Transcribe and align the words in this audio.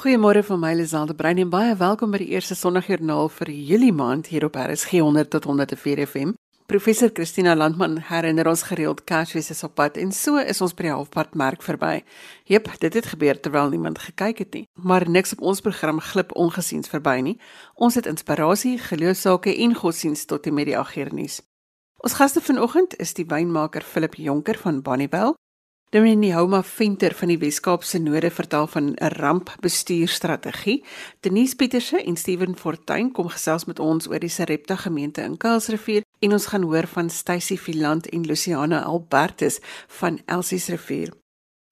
Goeiemôre 0.00 0.40
van 0.42 0.58
my 0.58 0.72
Liselde 0.72 1.12
Brein 1.14 1.36
en 1.36 1.50
baie 1.52 1.74
welkom 1.76 2.14
by 2.14 2.22
die 2.22 2.30
eerste 2.32 2.54
Sondagjoernaal 2.56 3.26
vir 3.36 3.50
Julie 3.52 3.92
maand 3.92 4.30
hier 4.32 4.46
op 4.46 4.54
RSG 4.56 5.02
100 5.04 5.28
tot 5.28 5.44
104 5.44 6.00
FM. 6.06 6.30
Professor 6.72 7.10
Christina 7.12 7.52
Landman 7.52 7.98
herinner 8.08 8.48
ons 8.48 8.62
gereeld 8.64 9.02
Kersfees 9.04 9.50
is 9.52 9.60
op 9.66 9.74
pad 9.76 9.98
en 10.00 10.14
so 10.16 10.40
is 10.40 10.62
ons 10.64 10.72
by 10.78 10.86
die 10.86 10.94
halfpad 10.94 11.36
merk 11.36 11.60
verby. 11.60 11.98
Jep, 12.48 12.70
dit 12.80 12.96
het 12.96 13.10
gebeur 13.12 13.42
terwyl 13.44 13.68
niemand 13.74 14.00
gekyk 14.00 14.40
het 14.40 14.56
nie, 14.56 14.64
maar 14.72 15.04
niks 15.04 15.36
op 15.36 15.44
ons 15.52 15.60
program 15.60 16.00
glip 16.00 16.32
ongesiens 16.32 16.88
verby 16.88 17.18
nie. 17.20 17.36
Ons 17.76 18.00
het 18.00 18.08
inspirasie, 18.08 18.78
geloofsake 18.80 19.52
en 19.52 19.76
godsdienst 19.82 20.30
tot 20.32 20.48
die 20.48 20.56
media 20.62 20.80
agternuus. 20.80 21.42
Ons 22.00 22.16
gaste 22.16 22.40
vanoggend 22.40 22.96
is 22.96 23.12
die 23.20 23.28
wynmaker 23.28 23.84
Philip 23.84 24.16
Jonker 24.16 24.56
van 24.64 24.80
Bonnievale 24.80 25.36
Dominee 25.90 26.34
Houma 26.34 26.62
Venter 26.62 27.16
van 27.18 27.32
die 27.32 27.38
Weskaapse 27.42 27.98
Node 27.98 28.28
vertel 28.30 28.66
van 28.70 28.92
'n 28.94 29.06
rampbestuurstrategie. 29.18 30.84
Denise 31.20 31.56
Pieterse 31.56 32.02
en 32.04 32.16
Steven 32.16 32.56
Fortuin 32.56 33.12
kom 33.12 33.28
gesels 33.28 33.64
met 33.64 33.78
ons 33.78 34.08
oor 34.08 34.18
die 34.18 34.28
Sarepta 34.28 34.76
gemeente 34.76 35.20
in 35.22 35.36
Kuilsrivier 35.36 36.02
en 36.18 36.32
ons 36.32 36.46
gaan 36.46 36.62
hoor 36.62 36.86
van 36.86 37.10
Stacy 37.10 37.56
Philant 37.56 38.08
en 38.08 38.26
Luciana 38.26 38.82
Albertus 38.82 39.58
van 39.86 40.20
Elsies 40.26 40.66
Rivier. 40.66 41.12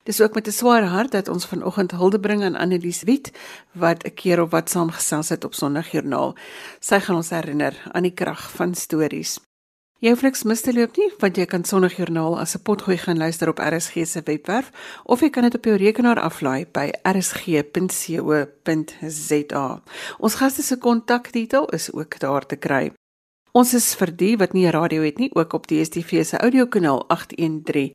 Dis 0.02 0.20
ook 0.20 0.34
met 0.34 0.46
'n 0.46 0.50
swaar 0.52 0.84
hart 0.84 1.10
dat 1.10 1.28
ons 1.28 1.46
vanoggend 1.46 1.90
hulde 1.90 2.20
bring 2.20 2.42
aan 2.42 2.56
Annelies 2.56 3.02
Wit 3.02 3.30
wat 3.72 4.04
'n 4.04 4.14
keer 4.14 4.40
op 4.40 4.50
wat 4.50 4.70
saamgesels 4.70 5.28
het 5.28 5.44
op 5.44 5.54
Sondagjoernaal. 5.54 6.34
Sy 6.80 6.98
gaan 6.98 7.16
ons 7.16 7.30
herinner 7.30 7.74
aan 7.92 8.02
die 8.02 8.14
krag 8.14 8.50
van 8.50 8.74
stories. 8.74 9.47
Jy 9.98 10.12
hoef 10.12 10.20
niks 10.22 10.44
mis 10.46 10.60
te 10.62 10.70
loop 10.70 10.94
nie, 10.94 11.08
want 11.18 11.34
jy 11.40 11.42
kan 11.50 11.64
Sondagjoernaal 11.66 12.36
as 12.38 12.54
'n 12.54 12.62
potgooi 12.62 12.98
gaan 13.02 13.18
luister 13.18 13.48
op 13.48 13.58
RSG 13.58 14.06
se 14.06 14.20
webwerf 14.24 14.70
of 15.04 15.20
jy 15.20 15.30
kan 15.30 15.42
dit 15.42 15.54
op 15.54 15.64
jou 15.64 15.76
rekenaar 15.76 16.20
aflaai 16.20 16.66
by 16.72 16.92
rsg.co.za. 17.02 17.62
Ons 20.18 20.34
gaste 20.34 20.62
se 20.62 20.76
kontakdetail 20.76 21.66
is 21.74 21.92
ook 21.92 22.18
daar 22.18 22.46
te 22.46 22.56
kry. 22.56 22.92
Ons 23.52 23.74
is 23.74 23.94
vir 23.94 24.16
die 24.16 24.36
wat 24.36 24.52
nie 24.52 24.66
'n 24.66 24.70
radio 24.70 25.02
het 25.02 25.18
nie, 25.18 25.34
ook 25.34 25.52
op 25.52 25.66
DStv 25.66 26.24
se 26.24 26.36
audiokanaal 26.38 27.08
813. 27.08 27.92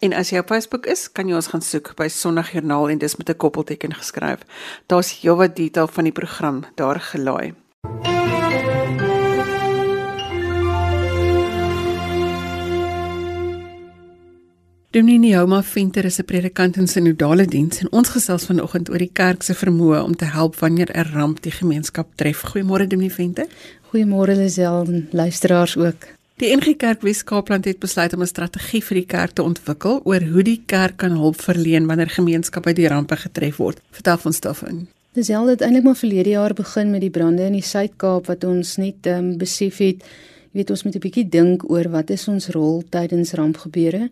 En 0.00 0.12
as 0.12 0.30
jy 0.30 0.38
op 0.38 0.46
Facebook 0.46 0.86
is, 0.86 1.12
kan 1.12 1.28
jy 1.28 1.34
ons 1.34 1.46
gaan 1.46 1.62
soek 1.62 1.94
by 1.96 2.08
Sondagjoernaal 2.08 2.88
en 2.88 2.98
dis 2.98 3.16
met 3.16 3.28
'n 3.28 3.36
koppelteken 3.36 3.94
geskryf. 3.94 4.38
Daar's 4.86 5.20
heelwat 5.20 5.56
detail 5.56 5.86
van 5.86 6.04
die 6.04 6.12
program 6.12 6.64
daar 6.74 7.00
gelaai. 7.00 7.54
Dominee 14.92 15.36
Houma 15.36 15.62
Venter 15.62 16.04
is 16.04 16.18
'n 16.18 16.24
predikant 16.24 16.76
in 16.76 16.86
sinodale 16.86 17.46
diens 17.46 17.78
en 17.80 17.92
ons 17.92 18.08
gesels 18.08 18.44
vanoggend 18.44 18.90
oor 18.90 18.98
die 18.98 19.10
kerk 19.12 19.42
se 19.42 19.54
vermoë 19.54 20.02
om 20.04 20.16
te 20.16 20.24
help 20.24 20.56
wanneer 20.56 20.90
'n 20.92 21.12
ramp 21.12 21.42
die 21.42 21.50
gemeenskap 21.50 22.08
tref. 22.14 22.42
Goeiemôre 22.42 22.86
Dominee 22.86 23.12
Venter. 23.12 23.46
Goeiemôre 23.88 24.36
Lisel 24.36 24.84
en 24.84 25.08
luisteraars 25.10 25.76
ook. 25.76 25.96
Die 26.36 26.56
NG 26.56 26.76
Kerk 26.76 27.00
Weskaapland 27.00 27.64
het 27.64 27.78
besluit 27.78 28.12
om 28.12 28.20
'n 28.20 28.26
strategie 28.26 28.84
vir 28.84 28.94
die 28.94 29.06
kerk 29.06 29.30
te 29.30 29.42
ontwikkel 29.42 30.00
oor 30.04 30.20
hoe 30.20 30.42
die 30.42 30.62
kerk 30.66 30.96
kan 30.96 31.10
hulp 31.10 31.40
verleen 31.40 31.86
wanneer 31.86 32.10
gemeenskappe 32.10 32.72
deur 32.72 32.88
rampe 32.88 33.16
getref 33.16 33.56
word. 33.56 33.80
Vertel 33.90 34.18
ons 34.24 34.40
daarvan. 34.40 34.88
Lisel 35.12 35.46
het 35.46 35.60
eintlik 35.60 35.84
maar 35.84 35.96
verlede 35.96 36.30
jaar 36.30 36.54
begin 36.54 36.90
met 36.90 37.00
die 37.00 37.10
brande 37.10 37.42
in 37.42 37.52
die 37.52 37.62
Suid-Kaap 37.62 38.26
wat 38.26 38.44
ons 38.44 38.76
net 38.76 39.06
um, 39.06 39.38
besef 39.38 39.78
het, 39.78 40.04
jy 40.52 40.60
weet 40.60 40.70
ons 40.70 40.82
moet 40.82 40.94
'n 40.94 40.98
bietjie 40.98 41.28
dink 41.28 41.70
oor 41.70 41.88
wat 41.88 42.10
is 42.10 42.28
ons 42.28 42.48
rol 42.48 42.82
tydens 42.90 43.32
rampgebeure 43.32 44.10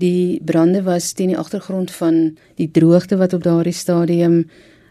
Die 0.00 0.40
brande 0.44 0.82
was 0.82 1.12
teen 1.12 1.32
die 1.34 1.38
agtergrond 1.38 1.90
van 1.92 2.20
die 2.56 2.70
droogte 2.72 3.18
wat 3.20 3.34
op 3.36 3.42
daardie 3.44 3.76
stadium 3.76 4.44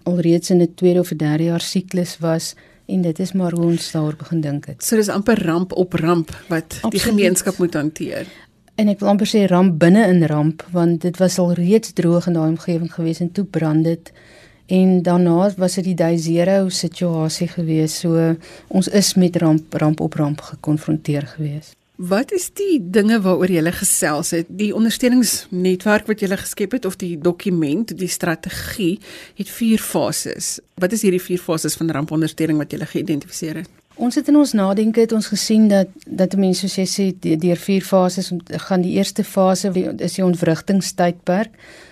alreeds 0.04 0.50
in 0.50 0.62
'n 0.62 0.74
tweede 0.76 1.00
of 1.00 1.10
derde 1.10 1.44
jaar 1.44 1.62
siklus 1.62 2.18
was 2.20 2.56
en 2.86 3.02
dit 3.02 3.20
is 3.20 3.32
maar 3.34 3.52
hoe 3.52 3.66
ons 3.66 3.92
daar 3.92 4.16
begin 4.16 4.42
dink 4.42 4.66
het. 4.66 4.84
So 4.84 4.96
dis 4.96 5.10
amper 5.10 5.46
ramp 5.46 5.72
op 5.72 5.94
ramp 5.94 6.30
wat 6.48 6.64
Absoluut. 6.64 6.92
die 6.92 7.00
gemeenskap 7.00 7.58
moet 7.58 7.74
hanteer. 7.74 8.28
En 8.76 8.88
ek 8.88 9.00
wil 9.00 9.10
amper 9.10 9.28
sê 9.28 9.46
ramp 9.46 9.80
binne 9.80 10.08
in 10.08 10.24
ramp 10.26 10.66
want 10.72 11.02
dit 11.02 11.18
was 11.18 11.38
al 11.38 11.54
reeds 11.54 11.94
droog 11.94 12.28
in 12.28 12.34
daai 12.34 12.50
omgewing 12.50 12.94
gewees 12.94 13.20
en 13.20 13.32
toe 13.32 13.46
brand 13.46 13.84
dit 13.84 14.12
en 14.66 15.02
daarna 15.02 15.50
was 15.58 15.76
dit 15.76 15.84
die 15.84 15.96
day 15.96 16.18
zero 16.18 16.70
situasie 16.70 17.48
gewees. 17.48 18.00
So 18.00 18.36
ons 18.68 18.88
is 18.88 19.14
met 19.14 19.36
ramp 19.36 19.74
ramp 19.74 20.00
op 20.00 20.14
ramp 20.14 20.42
gekonfronteer 20.42 21.28
gewees. 21.28 21.74
Wat 22.00 22.32
is 22.32 22.46
die 22.56 22.78
dinge 22.80 23.18
waaroor 23.20 23.52
jy 23.52 23.72
gesels 23.76 24.30
het? 24.32 24.48
Die 24.48 24.70
ondersteuningsnetwerk 24.72 26.08
wat 26.08 26.22
jy 26.24 26.30
geskep 26.32 26.78
het 26.78 26.86
of 26.88 26.96
die 26.96 27.18
dokument, 27.20 27.92
die 27.92 28.08
strategie 28.08 29.02
het 29.36 29.50
vier 29.52 29.84
fases. 29.84 30.62
Wat 30.80 30.96
is 30.96 31.04
hierdie 31.04 31.20
vier 31.20 31.44
fases 31.44 31.76
van 31.76 31.92
rampondersteuning 31.92 32.62
wat 32.62 32.72
jy 32.72 32.80
geïdentifiseer 32.80 33.60
het? 33.60 33.68
Ons 34.00 34.16
het 34.16 34.32
in 34.32 34.40
ons 34.40 34.56
nadenke 34.56 35.04
het 35.04 35.12
ons 35.12 35.28
gesien 35.28 35.68
dat 35.68 35.92
dat 36.08 36.40
mense 36.40 36.70
soos 36.70 36.80
jy 36.80 36.88
sê 36.88 37.36
deur 37.44 37.60
vier 37.60 37.84
fases 37.84 38.32
gaan 38.70 38.88
die 38.88 38.96
eerste 38.96 39.28
fase 39.28 39.74
is 40.00 40.16
die 40.16 40.24
ontwrigtingstydperk 40.24 41.52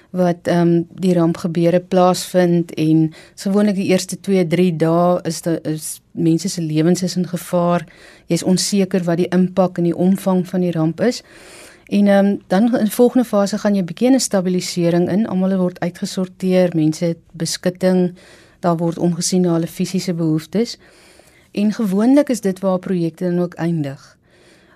wat 0.09 0.47
ehm 0.47 0.67
um, 0.67 0.87
die 0.89 1.13
ramp 1.13 1.37
gebeure 1.37 1.79
plaasvind 1.79 2.73
en 2.73 3.13
gewoonlik 3.35 3.75
die 3.75 3.89
eerste 3.91 4.19
2, 4.19 4.47
3 4.47 4.75
dae 4.75 5.19
is 5.23 5.41
daar 5.41 5.59
is 5.67 5.99
mense 6.11 6.49
se 6.49 6.61
lewens 6.61 7.03
is 7.03 7.15
in 7.15 7.27
gevaar. 7.27 7.85
Jy's 8.25 8.43
onseker 8.43 9.03
wat 9.03 9.17
die 9.17 9.27
impak 9.27 9.77
en 9.77 9.83
die 9.83 9.95
omvang 9.95 10.47
van 10.47 10.61
die 10.61 10.71
ramp 10.71 11.01
is. 11.01 11.23
En 11.87 12.07
ehm 12.07 12.25
um, 12.25 12.41
dan 12.47 12.77
in 12.77 12.91
volgende 12.91 13.25
fase 13.25 13.57
gaan 13.57 13.75
jy 13.75 13.83
begin 13.83 14.13
'n 14.13 14.19
stabilisering 14.19 15.09
in. 15.09 15.27
Almal 15.27 15.57
word 15.57 15.79
uitgesorteer, 15.79 16.71
mense 16.75 17.05
het 17.05 17.19
beskutting, 17.31 18.15
daar 18.59 18.77
word 18.77 18.97
omgesien 18.97 19.41
na 19.41 19.53
hulle 19.53 19.67
fisiese 19.67 20.13
behoeftes. 20.13 20.77
En 21.51 21.73
gewoonlik 21.73 22.29
is 22.29 22.41
dit 22.41 22.59
waar 22.59 22.79
projekte 22.79 23.23
dan 23.23 23.39
ook 23.39 23.53
eindig 23.53 24.16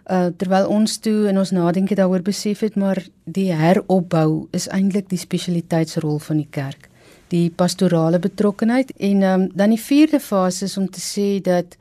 uh 0.10 0.30
terwyl 0.38 0.68
ons 0.68 0.98
toe 0.98 1.28
in 1.30 1.38
ons 1.38 1.52
nadenke 1.52 1.96
daaroor 1.96 2.22
besef 2.22 2.60
het 2.60 2.76
maar 2.76 3.04
die 3.26 3.52
heropbou 3.54 4.48
is 4.52 4.68
eintlik 4.68 5.10
die 5.10 5.20
spesialiteitsrol 5.20 6.20
van 6.20 6.38
die 6.38 6.50
kerk. 6.50 6.90
Die 7.30 7.50
pastorale 7.50 8.20
betrokkenheid 8.20 8.92
en 8.98 9.24
um, 9.24 9.48
dan 9.56 9.70
die 9.70 9.80
vierde 9.80 10.20
fase 10.20 10.66
is 10.66 10.78
om 10.78 10.90
te 10.90 11.00
sê 11.00 11.40
dat 11.42 11.78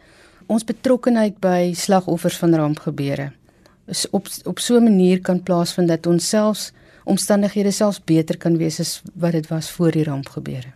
ons 0.46 0.64
betrokkenheid 0.64 1.40
by 1.40 1.72
slagoffers 1.74 2.36
van 2.36 2.54
rampgebeure 2.54 3.32
is 3.90 4.06
op 4.10 4.28
op 4.44 4.58
so 4.58 4.76
'n 4.76 4.82
manier 4.82 5.20
kan 5.20 5.42
plaasvind 5.42 5.88
dat 5.88 6.06
ons 6.06 6.28
selfs 6.28 6.72
omstandighede 7.04 7.70
selfs 7.70 8.04
beter 8.04 8.36
kan 8.36 8.56
wees 8.56 8.80
as 8.80 9.02
wat 9.14 9.32
dit 9.32 9.48
was 9.48 9.70
voor 9.70 9.90
die 9.90 10.04
rampgebeure. 10.04 10.72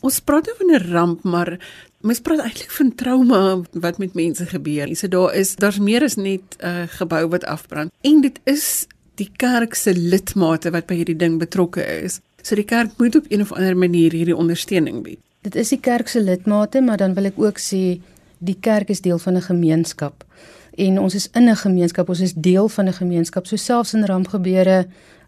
Ons 0.00 0.20
praat 0.20 0.48
oor 0.48 0.66
'n 0.66 0.90
ramp, 0.92 1.22
maar 1.22 1.58
mens 2.00 2.20
praat 2.20 2.40
eintlik 2.44 2.70
van 2.70 2.94
trauma 2.94 3.40
wat 3.72 3.98
met 3.98 4.14
mense 4.14 4.46
gebeur. 4.46 4.96
So 4.96 5.08
daar 5.08 5.34
is 5.34 5.56
daar's 5.56 5.78
meer 5.78 6.02
as 6.02 6.16
net 6.16 6.56
'n 6.58 6.66
uh, 6.66 6.82
gebou 6.86 7.28
wat 7.28 7.44
afbrand. 7.44 7.90
En 8.00 8.20
dit 8.20 8.40
is 8.44 8.86
die 9.14 9.30
kerk 9.36 9.74
se 9.74 9.94
lidmate 9.94 10.70
wat 10.70 10.86
by 10.86 10.94
hierdie 10.94 11.16
ding 11.16 11.38
betrokke 11.38 11.82
is. 12.02 12.20
So 12.42 12.54
die 12.54 12.64
kerk 12.64 12.90
moet 12.98 13.16
op 13.16 13.24
een 13.28 13.40
of 13.40 13.52
ander 13.52 13.76
manier 13.76 14.12
hierdie 14.12 14.36
ondersteuning 14.36 15.02
bied. 15.02 15.18
Dit 15.42 15.54
is 15.54 15.68
die 15.68 15.80
kerk 15.80 16.08
se 16.08 16.20
lidmate, 16.20 16.80
maar 16.80 16.96
dan 16.96 17.14
wil 17.14 17.24
ek 17.24 17.38
ook 17.38 17.58
sê 17.58 18.00
die 18.38 18.56
kerk 18.60 18.88
is 18.88 19.00
deel 19.00 19.18
van 19.18 19.34
'n 19.34 19.42
gemeenskap. 19.42 20.24
En 20.74 20.98
ons 20.98 21.14
is 21.14 21.28
in 21.34 21.48
'n 21.48 21.56
gemeenskap, 21.56 22.08
ons 22.08 22.20
is 22.20 22.32
deel 22.34 22.68
van 22.68 22.86
'n 22.86 22.92
gemeenskap. 22.92 23.46
So 23.46 23.56
selfs 23.56 23.94
in 23.94 24.04
rampgebeure 24.04 24.86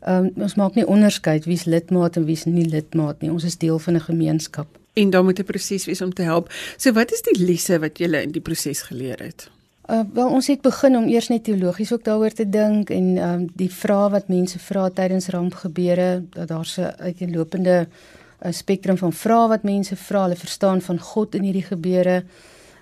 Um, 0.08 0.30
ons 0.40 0.54
maak 0.56 0.78
nie 0.78 0.86
onderskeid 0.88 1.44
wie's 1.44 1.66
lidmaat 1.68 2.16
en 2.16 2.24
wie's 2.24 2.46
nie 2.48 2.64
lidmaat 2.64 3.20
nie. 3.20 3.28
Ons 3.28 3.44
is 3.44 3.58
deel 3.60 3.78
van 3.78 3.94
'n 3.94 4.00
gemeenskap. 4.00 4.79
En 5.00 5.10
dan 5.10 5.24
moet 5.24 5.38
'n 5.38 5.48
proses 5.52 5.84
wees 5.84 6.02
om 6.02 6.12
te 6.12 6.22
help. 6.22 6.52
So 6.76 6.92
wat 6.92 7.12
is 7.12 7.22
die 7.22 7.38
lesse 7.44 7.78
wat 7.78 7.98
jy 7.98 8.06
in 8.22 8.32
die 8.36 8.44
proses 8.48 8.82
geleer 8.82 9.18
het? 9.18 9.50
Uh, 9.90 10.00
wel 10.12 10.28
ons 10.28 10.46
het 10.46 10.60
begin 10.62 10.96
om 10.96 11.08
eers 11.08 11.28
net 11.28 11.44
teologies 11.44 11.92
ook 11.92 12.04
daaroor 12.04 12.30
te 12.30 12.48
dink 12.48 12.90
en 12.90 13.16
um, 13.18 13.48
die 13.58 13.70
vrae 13.74 14.10
wat 14.10 14.28
mense 14.28 14.58
vra 14.58 14.84
tydens 14.94 15.26
rampgebeure 15.34 16.22
dat 16.30 16.48
daar 16.48 16.64
se 16.64 16.96
uiteenlopende 16.96 17.88
uh, 17.88 18.52
spektrum 18.52 18.96
van 18.96 19.12
vrae 19.12 19.48
wat 19.48 19.62
mense 19.62 19.96
vra, 19.96 20.22
hulle 20.22 20.36
verstaan 20.36 20.80
van 20.80 21.00
God 21.00 21.34
in 21.34 21.42
hierdie 21.42 21.66
gebeure. 21.66 22.22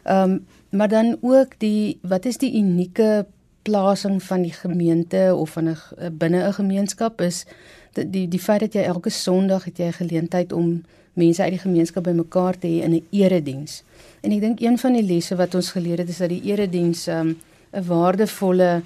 Ehm 0.04 0.30
um, 0.30 0.46
maar 0.70 0.88
dan 0.88 1.16
ook 1.20 1.54
die 1.58 1.98
wat 2.02 2.24
is 2.24 2.36
die 2.36 2.52
unieke 2.58 3.26
plasing 3.62 4.22
van 4.22 4.42
die 4.42 4.52
gemeente 4.52 5.34
of 5.34 5.50
van 5.50 5.68
'n 5.68 5.78
binne 6.18 6.48
'n 6.48 6.52
gemeenskap 6.52 7.20
is 7.20 7.44
die, 7.92 8.28
die 8.28 8.40
feit 8.40 8.60
dat 8.60 8.72
jy 8.72 8.82
elke 8.82 9.10
Sondag 9.10 9.64
het 9.64 9.78
jy 9.78 9.86
'n 9.86 9.92
geleentheid 9.92 10.52
om 10.52 10.82
mense 11.18 11.42
uit 11.42 11.56
die 11.56 11.64
gemeenskap 11.66 12.06
bymekaar 12.06 12.58
te 12.58 12.66
hê 12.70 12.84
in 12.86 12.94
'n 12.94 13.06
erediens. 13.10 13.82
En 14.22 14.32
ek 14.32 14.40
dink 14.40 14.60
een 14.60 14.78
van 14.78 14.92
die 14.92 15.02
lesse 15.02 15.36
wat 15.36 15.54
ons 15.54 15.70
geleer 15.70 15.98
het 15.98 16.08
is 16.08 16.18
dat 16.18 16.28
die 16.28 16.42
erediens 16.42 17.06
'n 17.08 17.10
um, 17.10 17.36
'n 17.72 17.84
waardevolle 17.84 18.82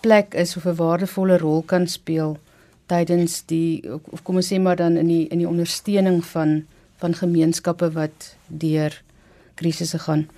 plek 0.00 0.34
is 0.34 0.56
of 0.56 0.64
'n 0.66 0.76
waardevolle 0.76 1.38
rol 1.38 1.62
kan 1.62 1.86
speel 1.86 2.38
tydens 2.86 3.42
die 3.48 3.82
of 4.12 4.22
kom 4.22 4.36
ons 4.36 4.52
sê 4.52 4.60
maar 4.60 4.76
dan 4.76 4.96
in 5.00 5.08
die 5.08 5.26
in 5.28 5.38
die 5.38 5.48
ondersteuning 5.48 6.24
van 6.24 6.64
van 7.02 7.14
gemeenskappe 7.14 7.90
wat 7.92 8.36
deur 8.46 9.02
krisisse 9.54 9.98
gaan. 9.98 10.28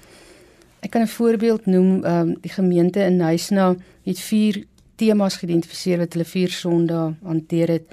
Ek 0.81 0.91
kan 0.91 1.03
'n 1.03 1.17
voorbeeld 1.19 1.67
noem, 1.67 2.05
ehm 2.05 2.29
um, 2.29 2.37
die 2.41 2.53
gemeente 2.53 3.01
in 3.01 3.17
Nysna 3.17 3.77
het 4.05 4.19
vier 4.19 4.65
temas 4.97 5.37
geïdentifiseer 5.37 5.99
wat 5.99 6.13
hulle 6.13 6.25
vier 6.25 6.51
Sondae 6.51 7.15
hanteer 7.23 7.69
het. 7.69 7.87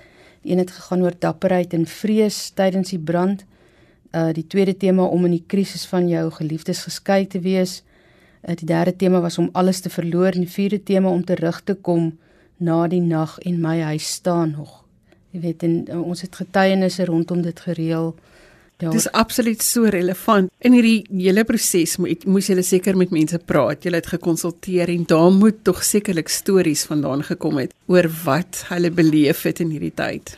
Die 0.44 0.51
een 0.51 0.62
het 0.62 0.72
gegaan 0.72 1.01
oor 1.04 1.16
dapperheid 1.19 1.74
en 1.74 1.86
vrees 1.88 2.50
tydens 2.56 2.92
die 2.94 3.00
brand. 3.00 3.45
Uh 4.12 4.30
die 4.36 4.48
tweede 4.48 4.78
tema 4.78 5.04
om 5.04 5.25
in 5.25 5.38
die 5.40 5.48
krisis 5.48 5.86
van 5.90 6.07
jou 6.07 6.28
geliefdes 6.31 6.84
geskei 6.84 7.25
te 7.28 7.40
wees. 7.40 7.81
Uh 8.44 8.56
die 8.56 8.68
derde 8.68 8.95
tema 8.95 9.22
was 9.24 9.38
om 9.38 9.50
alles 9.51 9.80
te 9.80 9.90
verloor 9.90 10.36
en 10.36 10.45
die 10.45 10.56
vierde 10.60 10.84
tema 10.84 11.10
om 11.10 11.24
terug 11.25 11.62
te 11.63 11.74
kom 11.74 12.12
na 12.57 12.88
die 12.88 13.01
nag 13.01 13.40
en 13.40 13.62
my 13.62 13.80
huis 13.81 14.07
staan 14.19 14.51
nog. 14.57 14.84
Jy 15.34 15.40
weet 15.40 15.63
en 15.63 15.80
uh, 15.90 16.01
ons 16.01 16.22
het 16.22 16.36
getuienisse 16.36 17.06
rondom 17.06 17.42
dit 17.42 17.60
gereël. 17.60 18.13
Ja. 18.83 18.89
Dit 18.91 19.00
is 19.00 19.12
absoluut 19.12 19.62
so 19.63 19.88
relevant. 19.88 20.51
In 20.59 20.75
hierdie 20.75 21.06
hele 21.07 21.45
proses 21.47 21.95
moet 22.01 22.25
moes 22.27 22.50
jy 22.51 22.59
seker 22.65 22.97
met 23.00 23.13
mense 23.15 23.39
praat. 23.39 23.85
Jy 23.85 23.94
het 23.95 24.09
gekonsulteer 24.12 24.91
en 24.91 25.06
daar 25.07 25.31
moet 25.31 25.62
tog 25.63 25.83
sekerlik 25.88 26.31
stories 26.31 26.83
vandaan 26.89 27.24
gekom 27.24 27.62
het 27.62 27.71
oor 27.88 28.09
wat 28.25 28.65
hulle 28.74 28.91
beleef 28.91 29.45
het 29.47 29.62
in 29.63 29.71
hierdie 29.71 29.94
tyd. 29.95 30.35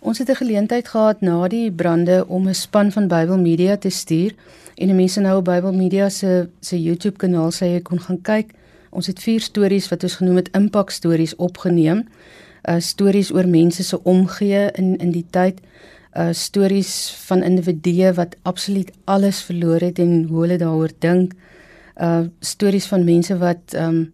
Ons 0.00 0.18
het 0.18 0.28
'n 0.28 0.42
geleentheid 0.42 0.88
gehad 0.88 1.20
na 1.20 1.48
die 1.48 1.72
brande 1.72 2.26
om 2.28 2.48
'n 2.48 2.54
span 2.54 2.92
van 2.92 3.08
Bybel 3.08 3.38
Media 3.38 3.76
te 3.76 3.90
stuur 3.90 4.34
en 4.74 4.96
mense 4.96 5.20
nou 5.20 5.38
op 5.38 5.44
Bybel 5.44 5.72
Media 5.72 6.08
se 6.08 6.48
se 6.60 6.82
YouTube 6.82 7.16
kanaal 7.16 7.50
sê 7.50 7.64
jy 7.64 7.80
kon 7.80 8.00
gaan 8.00 8.20
kyk. 8.22 8.52
Ons 8.90 9.06
het 9.06 9.18
vier 9.18 9.40
stories 9.40 9.88
wat 9.88 10.02
ons 10.02 10.14
genoem 10.14 10.36
het 10.36 10.48
impak 10.52 10.90
stories 10.90 11.36
opgeneem. 11.36 12.08
Uh 12.68 12.78
stories 12.78 13.32
oor 13.32 13.48
mense 13.48 13.82
se 13.82 14.02
omgee 14.02 14.70
in 14.72 14.96
in 14.96 15.10
die 15.10 15.26
tyd 15.30 15.60
uh 16.16 16.32
stories 16.32 17.10
van 17.26 17.42
individue 17.42 18.12
wat 18.16 18.36
absoluut 18.42 18.90
alles 19.04 19.42
verloor 19.42 19.80
het 19.80 19.98
en 19.98 20.24
hoe 20.30 20.40
hulle 20.40 20.58
daaroor 20.58 20.92
dink. 20.98 21.34
Uh 22.00 22.26
stories 22.40 22.86
van 22.86 23.04
mense 23.04 23.36
wat 23.38 23.74
um 23.76 24.12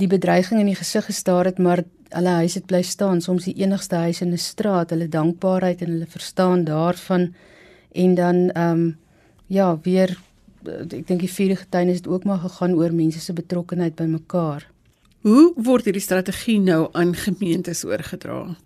die 0.00 0.08
bedreiging 0.08 0.60
in 0.60 0.70
die 0.72 0.78
gesig 0.78 1.04
gestaar 1.04 1.44
het, 1.44 1.58
maar 1.58 1.84
hulle 2.08 2.36
huis 2.40 2.54
het 2.54 2.66
bly 2.66 2.82
staan, 2.82 3.20
soms 3.20 3.44
die 3.44 3.56
enigste 3.60 3.96
huis 3.96 4.20
in 4.20 4.32
'n 4.32 4.38
straat, 4.38 4.90
hulle 4.90 5.08
dankbaarheid 5.08 5.82
en 5.82 5.90
hulle 5.90 6.06
verstaan 6.08 6.64
daarvan 6.64 7.34
en 7.92 8.14
dan 8.14 8.50
um 8.56 8.96
ja, 9.46 9.78
weer 9.82 10.16
ek 10.66 11.06
dink 11.06 11.20
die 11.20 11.30
vierde 11.30 11.56
getuienis 11.56 11.96
het 12.02 12.08
ook 12.08 12.24
maar 12.24 12.38
gegaan 12.38 12.74
oor 12.74 12.92
mense 12.92 13.20
se 13.20 13.32
betrokkeheid 13.32 13.94
by 13.94 14.04
mekaar. 14.04 14.66
Hoe 15.20 15.52
word 15.56 15.84
hierdie 15.84 16.02
strategie 16.02 16.60
nou 16.60 16.88
aan 16.92 17.14
gemeentes 17.14 17.84
oorgedra? 17.84 18.56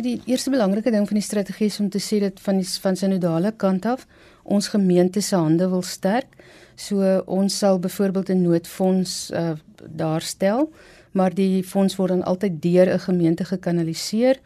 Die 0.00 0.22
eerste 0.24 0.50
belangrike 0.50 0.90
ding 0.90 1.04
van 1.04 1.18
die 1.18 1.24
strategie 1.24 1.66
is 1.68 1.80
om 1.80 1.90
te 1.92 2.00
sê 2.00 2.16
dat 2.22 2.40
van 2.40 2.56
die 2.56 2.68
van 2.80 2.96
synodale 2.96 3.52
kant 3.52 3.84
af 3.84 4.06
ons 4.42 4.68
gemeente 4.72 5.20
se 5.20 5.36
hande 5.36 5.68
wil 5.68 5.82
sterk. 5.82 6.32
So 6.76 7.20
ons 7.26 7.58
sal 7.58 7.78
byvoorbeeld 7.78 8.30
'n 8.30 8.42
noodfonds 8.42 9.30
uh, 9.30 9.52
daarstel, 9.88 10.72
maar 11.12 11.34
die 11.34 11.62
fonds 11.64 11.96
word 11.96 12.08
dan 12.08 12.24
altyd 12.24 12.62
deur 12.62 12.88
'n 12.94 12.98
gemeente 12.98 13.44
gekanaliseer. 13.44 14.40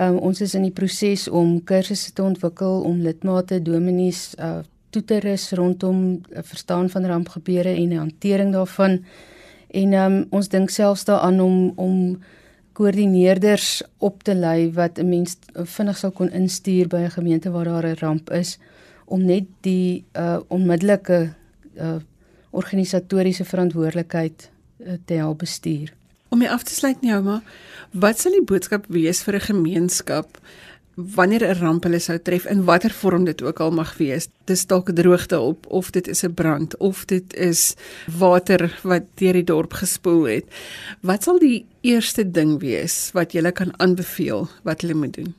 Um, 0.00 0.16
ons 0.18 0.40
is 0.40 0.54
in 0.54 0.62
die 0.62 0.70
proses 0.70 1.28
om 1.28 1.64
kursusse 1.64 2.12
te 2.12 2.22
ontwikkel 2.22 2.80
om 2.80 3.00
lidmate, 3.00 3.62
dominees 3.62 4.34
uh, 4.38 4.58
toe 4.90 5.04
te 5.04 5.18
rus 5.18 5.50
rondom 5.52 6.22
uh, 6.30 6.38
verstaan 6.42 6.90
van 6.90 7.06
rampgebeure 7.06 7.74
en 7.74 7.88
die 7.88 7.98
hantering 7.98 8.52
daarvan. 8.52 9.04
En 9.70 9.92
um, 9.92 10.26
ons 10.30 10.48
dink 10.48 10.70
selfs 10.70 11.04
daaraan 11.04 11.40
om 11.40 11.72
om 11.76 12.18
koördineerders 12.78 13.82
op 13.98 14.22
te 14.22 14.34
lei 14.34 14.70
wat 14.72 14.98
'n 14.98 15.08
mens 15.08 15.36
vinnig 15.52 15.96
sou 15.98 16.12
kon 16.12 16.30
instuur 16.30 16.86
by 16.88 17.00
'n 17.04 17.10
gemeente 17.10 17.50
waar 17.50 17.64
daar 17.64 17.86
'n 17.86 17.98
ramp 18.00 18.30
is 18.30 18.58
om 19.04 19.24
net 19.24 19.44
die 19.60 20.04
uh 20.12 20.38
onmiddellike 20.48 21.32
uh 21.76 21.96
organisatoriese 22.50 23.44
verantwoordelikheid 23.44 24.50
uh, 24.78 24.92
te 25.04 25.14
help 25.14 25.38
bestuur. 25.38 25.92
Om 26.28 26.42
jy 26.42 26.48
af 26.48 26.62
te 26.62 26.74
sluit 26.74 27.02
nou 27.02 27.22
maar, 27.22 27.42
wat 27.92 28.18
sal 28.20 28.32
die 28.32 28.44
boodskap 28.44 28.86
wees 28.88 29.22
vir 29.22 29.34
'n 29.34 29.40
gemeenskap 29.40 30.40
wanneer 30.98 31.46
'n 31.46 31.58
ramp 31.58 31.82
hulle 31.82 31.98
sou 31.98 32.18
tref 32.18 32.44
in 32.44 32.64
watter 32.64 32.90
vorm 32.90 33.24
dit 33.24 33.42
ook 33.42 33.60
al 33.60 33.70
mag 33.70 33.96
wees. 33.96 34.28
Dis 34.44 34.66
dalk 34.66 34.90
droogte 34.90 35.40
op 35.40 35.66
of 35.66 35.90
dit 35.90 36.08
is 36.08 36.22
'n 36.24 36.34
brand 36.34 36.76
of 36.76 37.04
dit 37.04 37.34
is 37.34 37.74
water 38.18 38.78
wat 38.82 39.02
deur 39.14 39.32
die 39.32 39.44
dorp 39.44 39.72
gespoel 39.72 40.22
het. 40.22 40.44
Wat 41.00 41.22
sal 41.22 41.38
die 41.38 41.66
eerste 41.80 42.30
ding 42.30 42.60
wees 42.60 43.10
wat 43.12 43.32
jy 43.32 43.52
kan 43.52 43.78
aanbeveel 43.78 44.48
wat 44.62 44.80
hulle 44.80 44.94
moet 44.94 45.14
doen? 45.14 45.34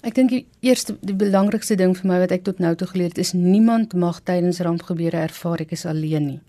Ek 0.00 0.14
dink 0.14 0.30
die 0.30 0.46
eerste 0.60 0.96
die 1.00 1.14
belangrikste 1.14 1.74
ding 1.74 1.96
vir 1.96 2.06
my 2.06 2.18
wat 2.18 2.30
ek 2.30 2.44
tot 2.44 2.58
nou 2.58 2.74
toe 2.74 2.86
geleer 2.86 3.08
het 3.08 3.18
is 3.18 3.32
niemand 3.32 3.92
mag 3.92 4.20
tydens 4.22 4.60
rampgebeure 4.60 5.16
ervaar 5.16 5.60
ek 5.60 5.72
is 5.72 5.86
alleen 5.86 6.26
nie. 6.26 6.40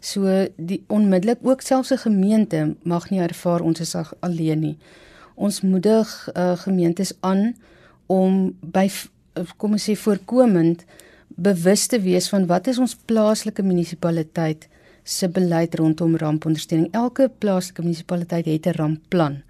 So 0.00 0.48
die 0.56 0.84
onmiddellik 0.86 1.38
ook 1.42 1.60
selfs 1.60 1.92
'n 1.92 1.98
gemeente 1.98 2.76
mag 2.82 3.10
nie 3.10 3.20
ervaar 3.20 3.60
ons 3.60 3.80
is 3.80 3.94
alleen 4.20 4.60
nie 4.60 4.78
ons 5.38 5.60
moedig 5.62 6.10
uh, 6.34 6.56
gemeentes 6.58 7.12
aan 7.20 7.54
om 8.06 8.56
by 8.60 8.88
kom 9.56 9.76
ons 9.76 9.84
sê 9.86 9.94
voorkomend 9.94 10.82
bewus 11.38 11.86
te 11.86 12.00
wees 12.02 12.26
van 12.32 12.48
wat 12.50 12.66
is 12.66 12.80
ons 12.82 12.96
plaaslike 13.06 13.62
munisipaliteit 13.62 14.66
se 15.08 15.28
beleid 15.28 15.76
rondom 15.78 16.16
rampondersteuning. 16.20 16.90
Elke 16.92 17.30
plaaslike 17.38 17.84
munisipaliteit 17.84 18.46
het 18.46 18.66
'n 18.66 18.76
rampplan. 18.76 19.42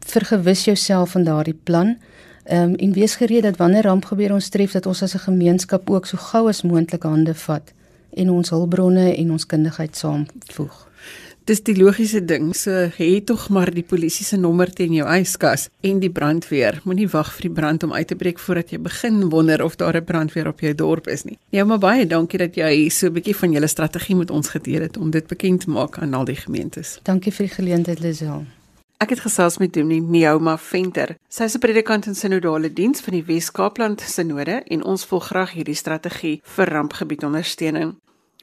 Vergewis 0.00 0.64
jouself 0.64 1.10
van 1.10 1.24
daardie 1.24 1.58
plan. 1.64 1.98
Ehm 2.44 2.62
um, 2.62 2.74
en 2.74 2.92
wees 2.92 3.14
gereed 3.16 3.42
dat 3.42 3.56
wanneer 3.56 3.82
ramp 3.82 4.04
gebeur 4.04 4.32
ons 4.32 4.48
tref 4.48 4.72
dat 4.72 4.86
ons 4.86 5.02
as 5.02 5.14
'n 5.14 5.28
gemeenskap 5.28 5.90
ook 5.90 6.06
so 6.06 6.16
gou 6.16 6.48
as 6.48 6.62
moontlik 6.62 7.02
hande 7.02 7.34
vat 7.34 7.72
en 8.14 8.30
ons 8.30 8.50
hulpbronne 8.50 9.16
en 9.16 9.30
ons 9.30 9.46
kundigheid 9.46 9.96
saamvoeg 9.96 10.86
dis 11.46 11.62
die 11.62 11.76
logiese 11.78 12.20
ding. 12.24 12.50
So 12.56 12.88
hê 12.98 13.08
tog 13.24 13.48
maar 13.54 13.70
die 13.74 13.84
polisie 13.86 14.26
se 14.26 14.38
nommer 14.40 14.70
teen 14.74 14.94
jou 14.96 15.06
yskas 15.06 15.68
en 15.86 16.00
die 16.02 16.10
brandweer. 16.10 16.80
Moenie 16.84 17.08
wag 17.12 17.32
vir 17.36 17.48
die 17.48 17.54
brand 17.60 17.86
om 17.86 17.94
uit 17.94 18.08
te 18.10 18.18
breek 18.18 18.42
voordat 18.42 18.74
jy 18.74 18.80
begin 18.82 19.28
wonder 19.30 19.62
of 19.64 19.76
daar 19.76 19.96
'n 19.96 20.04
brandweer 20.04 20.48
op 20.48 20.60
jou 20.60 20.74
dorp 20.74 21.06
is 21.08 21.24
nie. 21.24 21.38
Ja, 21.50 21.64
maar 21.64 21.78
baie 21.78 22.06
dankie 22.06 22.38
dat 22.38 22.54
jy 22.54 22.88
so 22.88 23.06
'n 23.06 23.12
bietjie 23.12 23.36
van 23.36 23.52
julle 23.52 23.68
strategie 23.68 24.16
met 24.16 24.30
ons 24.30 24.48
gedeel 24.48 24.80
het 24.80 24.96
om 24.96 25.10
dit 25.10 25.26
bekend 25.26 25.60
te 25.60 25.70
maak 25.70 25.98
aan 25.98 26.14
al 26.14 26.24
die 26.24 26.36
gemeentes. 26.36 26.98
Dankie 27.02 27.32
vir 27.32 27.46
die 27.46 27.54
geleentheid, 27.54 28.00
Lisel. 28.00 28.44
Ek 28.98 29.10
het 29.10 29.20
gesels 29.20 29.58
met 29.58 29.74
Dominee 29.74 30.00
Neoma 30.00 30.58
Venter. 30.58 31.16
Sy 31.28 31.42
is 31.44 31.54
'n 31.54 31.58
predikant 31.58 32.06
in 32.06 32.14
sinodale 32.14 32.72
diens 32.72 33.00
van 33.00 33.12
die 33.12 33.24
Wes-Kaapland 33.24 34.00
Sinode 34.00 34.62
en 34.66 34.84
ons 34.84 35.04
volg 35.04 35.26
graag 35.26 35.52
hierdie 35.52 35.74
strategie 35.74 36.40
vir 36.42 36.66
rampgebiedsondersteuning. 36.66 37.94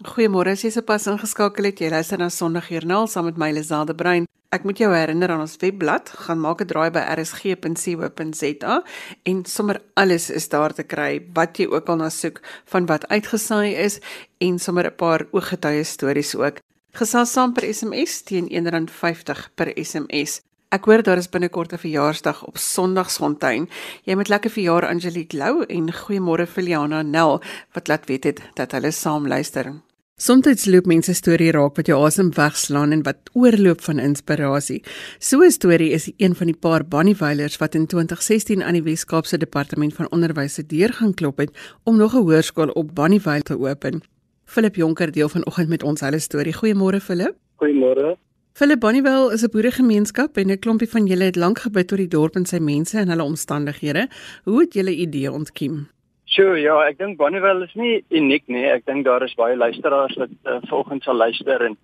Goeiemôre, 0.03 0.51
as 0.51 0.59
jy 0.65 0.67
sopas 0.75 1.05
ingeskakel 1.07 1.69
het, 1.69 1.79
jy 1.79 1.87
luister 1.87 2.19
na 2.19 2.25
Sondagjoernaal 2.27 3.05
saam 3.07 3.29
met 3.29 3.37
my 3.39 3.47
Liselde 3.55 3.93
Brein. 3.95 4.25
Ek 4.51 4.65
moet 4.67 4.81
jou 4.81 4.89
herinner 4.91 5.31
aan 5.31 5.45
ons 5.45 5.53
webblad, 5.61 6.09
gaan 6.25 6.41
maak 6.43 6.59
'n 6.61 6.67
draai 6.67 6.91
by 6.91 6.99
rsg.co.za 7.15 8.83
en 9.23 9.45
sommer 9.45 9.79
alles 9.95 10.29
is 10.29 10.49
daar 10.49 10.73
te 10.73 10.83
kry 10.83 11.23
wat 11.33 11.55
jy 11.57 11.67
ook 11.71 11.87
al 11.87 11.95
na 11.95 12.09
soek 12.09 12.41
van 12.65 12.85
wat 12.85 13.07
uitgesaai 13.07 13.75
is 13.75 14.01
en 14.39 14.59
sommer 14.59 14.91
'n 14.91 14.95
paar 14.95 15.25
ooggetuie 15.31 15.83
stories 15.83 16.35
ook. 16.35 16.59
Gesels 16.91 17.31
saam 17.31 17.53
per 17.53 17.63
SMS 17.73 18.21
teen 18.23 18.49
R1.50 18.51 19.55
per 19.55 19.71
SMS. 19.75 20.41
Ek 20.69 20.85
hoor 20.85 21.01
daar 21.01 21.17
is 21.17 21.29
binnekort 21.29 21.71
'n 21.71 21.77
verjaarsdag 21.77 22.43
op 22.43 22.57
Sondagsfontein. 22.57 23.69
Jy 24.03 24.15
moet 24.15 24.27
lekker 24.27 24.51
verjaar 24.51 24.85
Angelique 24.85 25.37
Lou 25.37 25.63
en 25.63 25.93
goeiemôre 25.93 26.47
Filiana 26.47 27.01
Nel 27.01 27.41
wat 27.71 27.87
laat 27.87 28.05
weet 28.05 28.23
het 28.23 28.41
dat 28.55 28.71
hulle 28.71 28.91
saam 28.91 29.27
luister. 29.27 29.92
Soms 30.21 30.67
loop 30.69 30.85
mense 30.85 31.11
storie 31.17 31.49
raak 31.51 31.73
wat 31.75 31.87
jou 31.89 31.95
asem 32.05 32.27
wegslaan 32.37 32.91
en 32.93 33.01
wat 33.03 33.31
oorloop 33.33 33.81
van 33.81 33.99
inspirasie. 33.99 34.83
So 35.19 35.41
'n 35.41 35.51
storie 35.51 35.89
is 35.89 36.11
een 36.17 36.35
van 36.35 36.47
die 36.47 36.55
paar 36.55 36.85
Bonnieweilers 36.85 37.57
wat 37.57 37.75
in 37.75 37.87
2016 37.87 38.63
aan 38.63 38.73
die 38.73 38.83
Wes-Kaapse 38.83 39.37
Departement 39.37 39.93
van 39.93 40.11
Onderwys 40.11 40.53
se 40.53 40.65
deur 40.65 40.93
gaan 40.93 41.13
klop 41.13 41.37
het 41.37 41.51
om 41.83 41.97
nog 41.97 42.13
'n 42.13 42.21
hoërskool 42.21 42.69
op 42.69 42.95
Bonnieweil 42.95 43.41
te 43.41 43.59
open. 43.59 44.01
Philip 44.45 44.75
Jonker 44.75 45.11
deel 45.11 45.29
vanoggend 45.29 45.69
met 45.69 45.83
ons 45.83 46.01
hulle 46.01 46.19
storie. 46.19 46.53
Goeiemôre 46.53 47.01
Philip. 47.01 47.35
Goeiemôre. 47.55 48.17
Philip 48.53 48.79
Bonnievale 48.79 49.33
is 49.33 49.43
'n 49.43 49.49
boeregemeenskap 49.49 50.37
en 50.37 50.51
'n 50.51 50.59
klompie 50.59 50.89
van 50.89 51.05
julle 51.05 51.23
het 51.23 51.35
lank 51.35 51.59
gebid 51.59 51.91
oor 51.91 51.97
die 51.97 52.07
dorp 52.07 52.35
en 52.35 52.45
sy 52.45 52.57
mense 52.59 52.97
en 52.97 53.09
hulle 53.09 53.23
omstandighede. 53.23 54.07
Hoe 54.43 54.59
het 54.59 54.73
julle 54.73 54.95
idee 54.95 55.31
ontkiem? 55.31 55.87
Sjoe, 56.33 56.55
ja, 56.57 56.73
ek 56.89 56.97
dink 56.97 57.19
Bonnievale 57.19 57.67
is 57.67 57.73
nie 57.77 57.99
uniek 58.09 58.47
nie. 58.49 58.63
Ek 58.65 58.87
dink 58.89 59.05
daar 59.05 59.21
is 59.21 59.35
baie 59.37 59.53
luisteraars 59.53 60.15
wat 60.17 60.31
uh, 60.49 60.55
volgens 60.71 61.05
sal 61.05 61.19
luister 61.19 61.61
en 61.61 61.75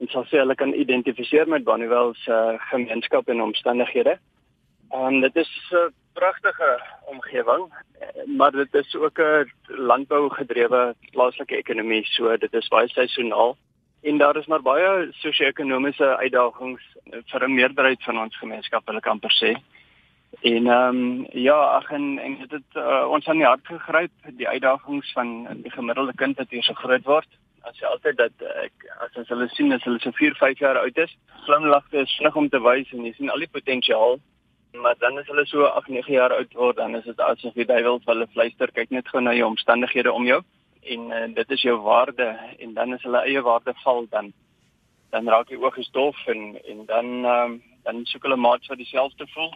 en 0.00 0.08
sal 0.12 0.24
sê 0.30 0.38
hulle 0.38 0.54
kan 0.56 0.70
identifiseer 0.72 1.50
met 1.50 1.64
Bonnievale 1.66 2.14
se 2.22 2.32
uh, 2.32 2.54
gemeenskap 2.70 3.28
en 3.28 3.42
omstandighede. 3.48 4.14
Ehm 4.94 5.16
um, 5.16 5.20
dit 5.24 5.40
is 5.42 5.50
'n 5.72 5.76
uh, 5.80 5.90
pragtige 6.14 6.70
omgewing, 7.10 7.66
maar 8.38 8.52
dit 8.52 8.74
is 8.74 8.94
ook 8.94 9.18
'n 9.18 9.50
landbou 9.90 10.30
gedrewe 10.38 10.94
plaaslike 11.10 11.56
ekonomie, 11.56 12.04
so 12.04 12.36
dit 12.36 12.54
is 12.54 12.68
baie 12.68 12.88
seisoonaal 12.88 13.56
en 14.02 14.18
daar 14.18 14.36
is 14.36 14.46
maar 14.46 14.62
baie 14.62 15.08
sosio-ekonomiese 15.12 16.16
uitdagings 16.16 16.82
vir 17.30 17.44
'n 17.44 17.54
meerderheid 17.54 18.02
van 18.02 18.18
ons 18.18 18.38
gemeenskap 18.38 18.86
wil 18.86 18.96
ek 18.96 19.06
amper 19.06 19.34
sê. 19.42 19.56
En 20.40 20.66
ehm 20.66 20.96
um, 20.96 21.26
ja, 21.32 21.58
ag 21.78 21.90
en 21.90 22.18
en 22.18 22.38
dit 22.38 22.50
het 22.50 22.76
uh, 22.76 23.06
ons 23.10 23.28
aan 23.28 23.42
die 23.42 23.46
hart 23.46 23.66
gegryp 23.66 24.12
die 24.38 24.48
uitdagings 24.48 25.12
van 25.12 25.62
die 25.62 25.70
gemiddelde 25.70 26.14
kind 26.16 26.38
wat 26.38 26.50
hier 26.50 26.62
so 26.62 26.74
groot 26.74 27.04
word. 27.04 27.28
As 27.60 27.78
jy 27.78 27.86
altyd 27.86 28.16
dat 28.16 28.44
ek 28.64 28.86
as 29.06 29.16
ons 29.16 29.28
hulle 29.28 29.48
sien 29.48 29.72
as 29.72 29.84
hulle 29.84 30.00
so 30.00 30.10
4, 30.16 30.34
5 30.38 30.58
jaar 30.58 30.78
oud 30.80 30.98
is, 30.98 31.16
glimlagte 31.44 32.04
is 32.06 32.16
vinnig 32.16 32.36
om 32.36 32.48
te 32.48 32.62
wys 32.62 32.92
en 32.92 33.04
jy 33.04 33.12
sien 33.16 33.30
al 33.30 33.42
die 33.46 33.54
potensiaal 33.58 34.20
Maar 34.72 34.94
dan 34.98 35.18
as 35.18 35.26
hulle 35.26 35.46
so 35.46 35.64
8, 35.64 35.88
9 35.88 36.12
jaar 36.12 36.32
oud 36.32 36.52
word, 36.54 36.76
dan 36.76 36.94
is 36.94 37.04
dit 37.04 37.20
asof 37.20 37.54
die 37.58 37.66
duiwel 37.66 37.98
vir 38.04 38.12
hulle 38.14 38.26
fluister, 38.30 38.70
kyk 38.70 38.92
net 38.94 39.08
gou 39.10 39.20
na 39.20 39.32
jou 39.34 39.48
omstandighede 39.50 40.12
om 40.12 40.26
jou 40.28 40.38
en 40.80 41.10
uh, 41.12 41.26
dit 41.34 41.50
is 41.50 41.62
jou 41.62 41.74
waarde 41.84 42.26
en 42.58 42.74
dan 42.74 42.94
is 42.94 43.02
hulle 43.02 43.20
eie 43.26 43.42
waarde 43.44 43.74
val 43.82 44.06
dan 44.10 44.32
dan 45.10 45.28
raak 45.28 45.50
jy 45.50 45.58
oog 45.60 45.74
gestof 45.74 46.16
en 46.26 46.54
en 46.56 46.86
dan 46.86 47.10
um, 47.32 47.58
dan 47.84 48.04
soek 48.06 48.22
hulle 48.22 48.36
maats 48.36 48.70
wat 48.70 48.78
dieselfde 48.78 49.26
voel. 49.34 49.50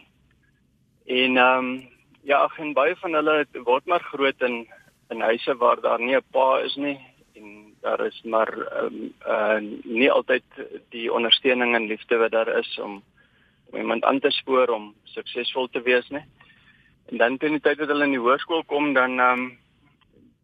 En 1.05 1.37
ehm 1.37 1.57
um, 1.57 1.89
ja, 2.21 2.37
ag 2.37 2.57
en 2.57 2.73
baie 2.73 2.95
van 2.95 3.13
hulle 3.13 3.45
word 3.63 3.85
maar 3.85 4.01
groot 4.01 4.41
in 4.41 4.65
in 5.09 5.21
huise 5.21 5.55
waar 5.61 5.81
daar 5.81 5.99
nie 5.99 6.15
'n 6.15 6.23
pa 6.31 6.59
is 6.59 6.75
nie 6.75 6.97
en 7.35 7.75
daar 7.81 8.05
is 8.05 8.21
maar 8.23 8.49
ehm 8.49 8.85
um, 8.85 9.13
uh, 9.27 9.59
nie 9.83 10.11
altyd 10.11 10.43
die 10.89 11.13
ondersteuning 11.13 11.75
en 11.75 11.87
liefde 11.87 12.17
wat 12.17 12.31
daar 12.31 12.57
is 12.57 12.79
om 12.79 13.03
om 13.65 13.79
iemand 13.79 14.03
aan 14.03 14.19
te 14.19 14.31
spoor 14.31 14.67
om 14.67 14.95
suksesvol 15.03 15.67
te 15.67 15.81
wees 15.81 16.09
nie. 16.09 16.25
En 17.05 17.17
dan 17.17 17.37
teen 17.37 17.51
die 17.51 17.61
tyd 17.61 17.77
dat 17.77 17.87
hulle 17.87 18.03
in 18.03 18.17
die 18.17 18.25
hoërskool 18.25 18.63
kom 18.63 18.93
dan 18.93 19.19
ehm 19.19 19.39
um, 19.39 19.57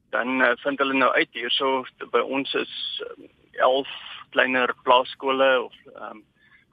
dan 0.09 0.41
uh, 0.41 0.51
vind 0.55 0.79
hulle 0.79 0.93
nou 0.93 1.11
uit 1.11 1.29
hierso 1.31 1.85
by 2.11 2.19
ons 2.19 2.53
is 2.53 3.03
11 3.51 3.87
kleiner 4.29 4.75
plaaskole 4.83 5.61
of 5.61 5.73
ehm 5.95 6.11
um, 6.11 6.23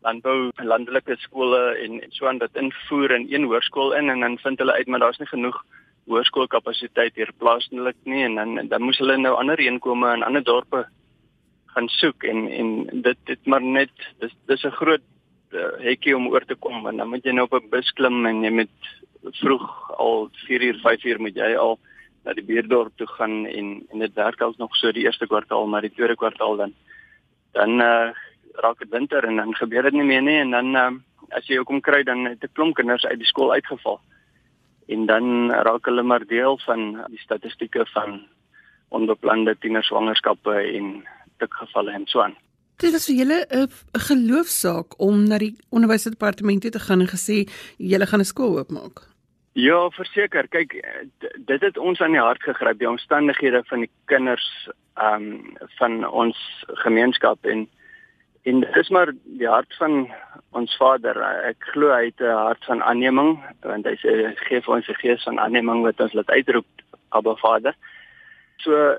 landbou 0.07 0.51
landelike 0.63 1.17
skole 1.25 1.61
en, 1.85 2.01
en 2.03 2.13
so 2.15 2.27
aan 2.27 2.39
wat 2.43 2.57
invoer 2.57 3.15
in 3.17 3.27
een 3.31 3.49
hoërskool 3.51 3.95
in 3.99 4.11
en 4.11 4.21
dan 4.21 4.39
vind 4.39 4.59
hulle 4.59 4.77
uit 4.79 4.87
maar 4.87 5.05
daar's 5.05 5.19
nie 5.19 5.31
genoeg 5.31 5.59
hoërskoolkapasiteit 6.09 7.19
hier 7.21 7.33
plaaslik 7.39 7.97
nie 8.05 8.25
en 8.25 8.39
dan 8.41 8.69
dan 8.69 8.83
moes 8.83 9.01
hulle 9.03 9.19
nou 9.19 9.35
ander 9.37 9.61
inkome 9.61 10.13
in 10.15 10.25
ander 10.27 10.45
dorpe 10.45 10.87
gaan 11.75 11.89
soek 11.99 12.25
en 12.25 12.47
en 12.61 12.71
dit 13.09 13.19
dit 13.31 13.47
maar 13.47 13.63
net 13.63 13.93
dis 14.21 14.35
dis 14.47 14.65
'n 14.65 14.79
groot 14.81 15.05
uh, 15.53 15.73
hekkie 15.89 16.17
om 16.17 16.29
oor 16.29 16.45
te 16.45 16.55
kom 16.55 16.87
en 16.87 16.97
dan 16.97 17.09
moet 17.09 17.25
jy 17.25 17.33
nou 17.33 17.47
op 17.51 17.55
'n 17.55 17.71
bus 17.71 17.91
klim 17.93 18.27
en 18.27 18.43
jy 18.45 18.51
moet 18.51 18.79
vroeg 19.43 19.67
al 19.99 20.31
4 20.47 20.63
uur 20.63 20.79
5 20.83 21.05
uur 21.05 21.21
moet 21.21 21.37
jy 21.37 21.55
al 21.57 21.79
na 22.25 22.33
die 22.33 22.45
buurdorp 22.45 22.97
toe 22.97 23.07
gaan 23.07 23.47
en 23.47 23.87
en 23.93 23.99
dit 23.99 24.15
werk 24.15 24.41
als 24.41 24.57
nog 24.57 24.77
so 24.77 24.93
die 24.93 25.05
eerste 25.05 25.27
kwartaal 25.27 25.67
maar 25.67 25.81
die 25.81 25.95
tweede 25.95 26.17
kwartaal 26.17 26.57
dan 26.57 26.73
dan 27.53 27.81
uh, 27.81 28.11
raak 28.63 28.79
dit 28.79 28.91
winter 28.91 29.25
en 29.25 29.37
dan 29.37 29.55
gebeur 29.55 29.83
dit 29.83 29.93
nie 29.93 30.09
meer 30.09 30.23
nie 30.23 30.39
en 30.39 30.51
dan 30.51 30.77
uh, 30.77 30.91
as 31.37 31.47
jy 31.47 31.63
kom 31.65 31.81
kry 31.81 32.03
dan 32.03 32.25
het 32.25 32.45
'n 32.45 32.53
klomp 32.53 32.75
kinders 32.75 33.07
uit 33.07 33.19
die 33.19 33.31
skool 33.31 33.53
uitgeval 33.53 34.01
en 34.89 35.07
dan 35.07 35.51
raak 35.51 35.87
hulle 35.87 36.03
maar 36.03 36.25
deel 36.27 36.59
van 36.65 37.05
die 37.13 37.21
statistieke 37.21 37.87
van 37.93 38.21
onbeplande 38.89 39.57
tienerswangerskappe 39.59 40.55
en 40.77 41.05
tikgevalle 41.39 41.93
en 41.93 42.07
so 42.07 42.23
aan. 42.23 42.37
Dit 42.79 42.95
is 42.95 43.07
vir 43.07 43.17
julle 43.17 43.39
'n 43.51 43.69
geloofsaak 43.93 44.99
om 44.99 45.29
na 45.29 45.39
die 45.39 45.57
onderwysdepartement 45.71 46.73
te 46.73 46.79
gaan 46.79 47.01
en 47.01 47.15
gesê 47.17 47.49
julle 47.77 48.07
gaan 48.07 48.21
'n 48.21 48.33
skool 48.33 48.59
oopmaak. 48.59 49.07
Ja, 49.53 49.91
verseker. 49.91 50.49
Kyk, 50.49 50.73
dit 51.37 51.61
het 51.61 51.79
ons 51.79 52.01
aan 52.01 52.13
die 52.13 52.21
hart 52.21 52.43
gegryp, 52.43 52.79
die 52.79 52.89
omstandighede 52.89 53.63
van 53.67 53.81
die 53.81 53.91
kinders 54.05 54.69
ehm 54.95 55.23
um, 55.23 55.57
van 55.79 56.09
ons 56.09 56.65
gemeenskap 56.85 57.45
en 57.45 57.69
En 58.49 58.61
dit 58.61 58.77
is 58.77 58.89
maar 58.89 59.13
die 59.25 59.49
hart 59.49 59.75
van 59.77 60.09
ons 60.57 60.77
Vader. 60.81 61.19
Ek 61.51 61.67
glo 61.75 61.93
hy 61.93 62.05
het 62.09 62.21
'n 62.25 62.33
hart 62.49 62.65
van 62.65 62.83
aanneming 62.83 63.37
want 63.61 63.87
hy 63.87 63.97
sê 64.01 64.13
gee 64.49 64.61
vir 64.61 64.75
ons 64.75 64.89
'n 64.89 65.01
gees 65.03 65.23
van 65.23 65.41
aanneming 65.41 65.83
wat 65.83 66.01
ons 66.01 66.13
laat 66.13 66.31
uitroep 66.31 66.71
Abba 67.09 67.35
Vader. 67.35 67.75
So 68.65 68.97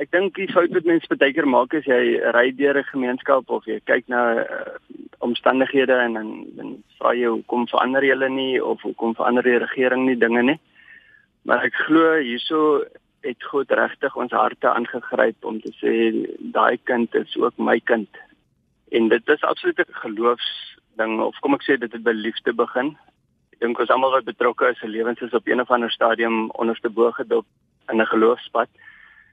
ek 0.00 0.10
dink 0.10 0.34
die 0.34 0.50
fout 0.52 0.74
wat 0.74 0.84
mense 0.84 1.16
baie 1.16 1.32
keer 1.32 1.46
maak 1.46 1.74
is 1.74 1.84
jy 1.84 2.18
ry 2.34 2.50
deur 2.50 2.78
'n 2.78 2.92
gemeenskap 2.92 3.50
of 3.50 3.64
jy 3.64 3.80
kyk 3.84 4.08
na 4.08 4.22
uh, 4.34 4.76
omstandighede 5.18 5.92
en 5.92 6.12
dan 6.12 6.44
dan 6.56 6.82
vra 6.98 7.14
jy 7.14 7.28
hoekom 7.28 7.68
verander 7.68 8.04
julle 8.04 8.28
nie 8.28 8.64
of 8.64 8.82
hoekom 8.82 9.14
verander 9.14 9.42
die 9.42 9.58
regering 9.58 10.06
nie 10.06 10.18
dinge 10.18 10.42
nie. 10.42 10.60
Maar 11.44 11.64
ek 11.64 11.74
glo 11.74 12.16
hierso 12.18 12.84
het 13.22 13.42
God 13.42 13.70
regtig 13.70 14.16
ons 14.16 14.32
harte 14.32 14.68
aangegryp 14.68 15.44
om 15.44 15.60
te 15.60 15.72
sê 15.80 15.92
daai 16.38 16.78
kind 16.84 17.14
is 17.14 17.36
ook 17.36 17.58
my 17.58 17.80
kind 17.80 18.08
En 18.90 19.08
dit 19.08 19.28
is 19.28 19.42
absoluut 19.42 19.78
'n 19.78 20.00
geloofsding 20.04 21.20
of 21.20 21.38
kom 21.38 21.54
ek 21.54 21.62
sê 21.62 21.78
dit 21.78 21.92
het 21.92 22.02
by 22.02 22.12
liefde 22.12 22.52
begin. 22.52 22.96
Ek 23.52 23.58
dink 23.58 23.78
ons 23.78 23.90
almal 23.90 24.10
wat 24.10 24.24
betrokke 24.24 24.68
is, 24.68 24.78
se 24.78 24.88
lewens 24.88 25.20
is 25.20 25.34
op 25.34 25.46
een 25.46 25.60
of 25.60 25.70
ander 25.70 25.90
stadium 25.90 26.50
onderste 26.50 26.90
bo 26.90 27.10
gedop 27.10 27.46
in 27.88 28.00
'n 28.00 28.06
geloofspad. 28.06 28.68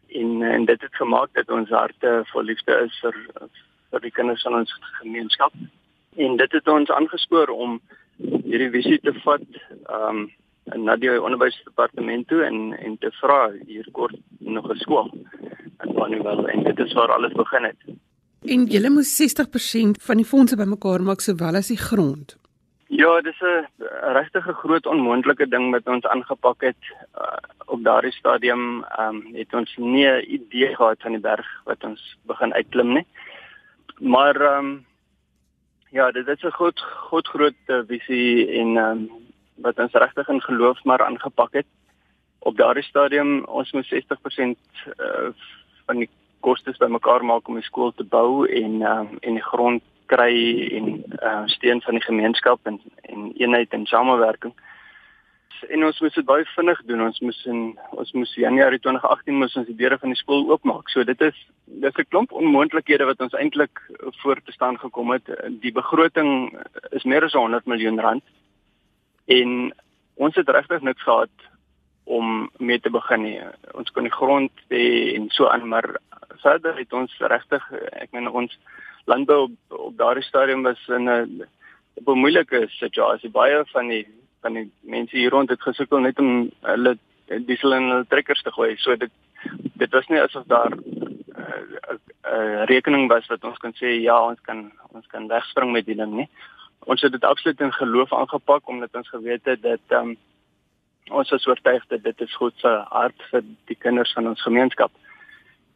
En 0.07 0.41
en 0.41 0.65
dit 0.65 0.81
het 0.81 0.95
gemaak 0.95 1.29
dat 1.33 1.49
ons 1.49 1.69
harte 1.69 2.23
vol 2.25 2.43
liefde 2.43 2.73
is 2.85 2.99
vir 2.99 3.15
vir 3.91 3.99
die 3.99 4.11
kinders 4.11 4.41
van 4.41 4.55
ons 4.55 4.77
gemeenskap. 5.01 5.53
En 6.15 6.37
dit 6.37 6.51
het 6.51 6.67
ons 6.67 6.91
aangespoor 6.91 7.47
om 7.47 7.81
hierdie 8.43 8.69
visie 8.69 8.99
te 8.99 9.13
vat 9.13 9.47
um 9.89 10.31
na 10.73 10.95
die 10.95 11.21
onderwysdepartement 11.21 12.27
toe 12.27 12.41
en 12.43 12.73
en 12.77 12.97
te 12.97 13.11
vra 13.11 13.51
hier 13.65 13.87
kort 13.91 14.15
nog 14.39 14.69
'n 14.69 14.77
skool. 14.77 15.11
En 15.77 15.93
wanneer 15.93 16.23
wel 16.23 16.47
en 16.47 16.63
dit 16.63 16.79
is 16.79 16.93
waar 16.93 17.11
alles 17.11 17.33
begin 17.33 17.63
het. 17.63 17.81
En 18.45 18.65
julle 18.65 18.89
moet 18.89 19.07
60% 19.09 20.01
van 20.07 20.19
die 20.21 20.25
fondse 20.25 20.55
bymekaar 20.55 21.01
maak 21.01 21.23
sowel 21.25 21.57
as 21.57 21.71
die 21.73 21.81
grond. 21.81 22.35
Ja, 22.87 23.21
dis 23.21 23.41
'n 23.41 23.65
regtig 24.17 24.47
'n 24.47 24.59
groot 24.61 24.85
onmoontlike 24.85 25.47
ding 25.49 25.71
wat 25.71 25.87
ons 25.87 26.05
aangepak 26.05 26.61
het 26.61 26.81
uh, 27.17 27.37
op 27.65 27.83
daardie 27.83 28.11
stadium. 28.11 28.83
Ehm 28.83 29.15
um, 29.15 29.35
het 29.35 29.53
ons 29.53 29.75
nie 29.77 30.05
'n 30.07 30.25
idee 30.27 30.75
gehad 30.75 31.01
van 31.01 31.11
die 31.11 31.21
berg 31.21 31.47
wat 31.63 31.83
ons 31.83 32.17
begin 32.21 32.53
uitklim 32.53 32.93
nie. 32.93 33.05
Maar 33.99 34.35
ehm 34.41 34.65
um, 34.65 34.85
ja, 35.89 36.11
dit 36.11 36.27
is 36.27 36.43
'n 36.43 36.57
groot 36.59 36.79
groot 36.79 37.27
groot 37.27 37.61
uh, 37.67 37.81
visie 37.87 38.51
en 38.51 38.77
ehm 38.77 38.91
um, 38.91 39.09
wat 39.55 39.79
ons 39.79 39.93
regtig 39.93 40.27
in 40.27 40.41
geloof 40.41 40.83
maar 40.83 41.05
aangepak 41.05 41.53
het. 41.53 41.67
Op 42.39 42.57
daardie 42.57 42.83
stadium 42.83 43.43
ons 43.43 43.71
moet 43.71 43.85
60% 43.85 44.57
uh, 44.99 45.29
van 45.85 45.97
die 45.97 46.09
kostes 46.39 46.77
bymekaar 46.77 47.23
maak 47.25 47.47
om 47.47 47.55
die 47.59 47.65
skool 47.65 47.91
te 47.93 48.03
bou 48.03 48.45
en 48.45 48.81
um, 48.81 49.17
en 49.21 49.39
die 49.39 49.43
grond 49.43 49.83
kry 50.05 50.35
en 50.77 51.03
uh, 51.23 51.41
steun 51.45 51.81
van 51.81 51.97
die 51.97 52.05
gemeenskap 52.05 52.59
en 52.69 52.79
en 53.01 53.31
eenheid 53.37 53.73
en 53.73 53.85
samewerking. 53.85 54.53
En 55.69 55.85
ons 55.85 55.99
moes 56.01 56.13
dit 56.13 56.25
baie 56.25 56.45
vinnig 56.45 56.81
doen. 56.85 57.01
Ons 57.07 57.19
moes 57.25 57.39
in 57.49 57.61
ons 57.91 58.11
moes 58.13 58.33
Januarie 58.37 58.79
2018 58.83 59.39
moes 59.39 59.55
ons 59.55 59.67
die 59.69 59.77
deure 59.79 59.97
van 60.01 60.13
die 60.13 60.19
skool 60.19 60.49
oopmaak. 60.51 60.89
So 60.93 61.03
dit 61.03 61.21
is 61.21 61.37
dis 61.65 61.97
'n 61.97 62.09
klomp 62.09 62.31
onmoontlikhede 62.31 63.05
wat 63.05 63.21
ons 63.21 63.33
eintlik 63.33 63.81
voor 64.21 64.41
te 64.43 64.51
staan 64.51 64.77
gekom 64.79 65.11
het. 65.11 65.25
Die 65.61 65.71
begroting 65.71 66.57
is 66.91 67.03
meer 67.03 67.23
as 67.23 67.33
100 67.33 67.65
miljoen 67.65 67.99
rand. 67.99 68.23
En 69.25 69.73
ons 70.15 70.35
het 70.35 70.49
regtig 70.49 70.81
niks 70.81 71.01
gehad 71.01 71.29
om 72.05 72.49
mee 72.57 72.79
te 72.79 72.89
begin 72.89 73.21
nie. 73.21 73.39
Ons 73.73 73.91
kon 73.91 74.03
die 74.05 74.13
grond 74.13 74.51
hê 74.69 75.15
en 75.15 75.29
so 75.33 75.49
aan, 75.49 75.67
maar 75.67 75.97
verder 76.41 76.77
het 76.77 76.93
ons 76.93 77.13
regtig 77.19 77.63
ek 77.91 78.11
meen 78.13 78.29
ons 78.29 78.53
landbou 79.09 79.39
op, 79.47 79.55
op 79.69 79.97
daardie 79.97 80.25
stadium 80.25 80.63
was 80.63 80.81
in 80.87 81.09
'n 81.09 81.45
op 81.95 82.07
'n 82.07 82.19
moeilike 82.19 82.65
situasie. 82.69 83.29
Baie 83.29 83.63
van 83.73 83.87
die 83.87 84.05
van 84.41 84.53
die 84.53 84.71
mense 84.81 85.17
hier 85.17 85.29
rond 85.29 85.49
het 85.49 85.61
gesukkel 85.61 85.99
net 85.99 86.19
om 86.19 86.51
hulle 86.61 86.97
diesel 87.27 87.73
in 87.73 87.89
hulle 87.89 88.05
trekkers 88.07 88.41
te 88.41 88.51
gooi. 88.51 88.75
So 88.77 88.95
dit 88.95 89.11
dit 89.73 89.91
was 89.91 90.07
nie 90.07 90.21
asof 90.21 90.45
daar 90.45 90.69
'n 90.69 90.83
uh, 91.37 91.63
uh, 91.91 91.97
uh, 92.33 92.63
rekening 92.65 93.09
was 93.09 93.27
wat 93.27 93.43
ons 93.43 93.57
kan 93.57 93.73
sê 93.73 94.01
ja, 94.01 94.17
ons 94.29 94.41
kan 94.41 94.71
ons 94.91 95.07
kan 95.07 95.27
wegspring 95.27 95.71
met 95.71 95.85
die 95.85 95.95
ding 95.95 96.13
nie. 96.13 96.29
Ons 96.85 97.01
het 97.01 97.11
dit 97.11 97.23
absoluut 97.23 97.61
in 97.61 97.73
geloof 97.73 98.13
aangepak 98.13 98.67
omdat 98.67 98.95
ons 98.95 99.09
geweet 99.09 99.45
het 99.45 99.61
dat 99.61 99.79
ehm 99.87 100.09
um, 100.09 100.17
ons 101.11 101.31
is 101.31 101.47
oortuig 101.47 101.85
dat 101.87 102.03
dit 102.03 102.21
is 102.21 102.35
God 102.35 102.53
se 102.57 102.71
hart 102.89 103.27
vir 103.31 103.43
die 103.69 103.77
kinders 103.77 104.13
van 104.13 104.27
ons 104.27 104.41
gemeenskap. 104.41 104.91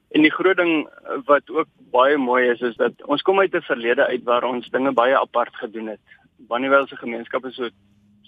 En 0.09 0.25
die 0.25 0.33
groot 0.33 0.57
ding 0.57 0.87
wat 1.25 1.49
ook 1.53 1.67
baie 1.93 2.17
mooi 2.17 2.49
is 2.49 2.61
is 2.65 2.75
dat 2.75 2.93
ons 3.05 3.21
kom 3.21 3.39
uit 3.39 3.53
'n 3.53 3.61
verlede 3.61 4.05
uit 4.05 4.23
waar 4.23 4.43
ons 4.43 4.69
dinge 4.69 4.91
baie 4.91 5.17
apart 5.17 5.55
gedoen 5.55 5.87
het. 5.87 6.01
Bonnievale 6.37 6.87
se 6.87 6.95
gemeenskap 6.95 7.45
is 7.45 7.55
so 7.55 7.69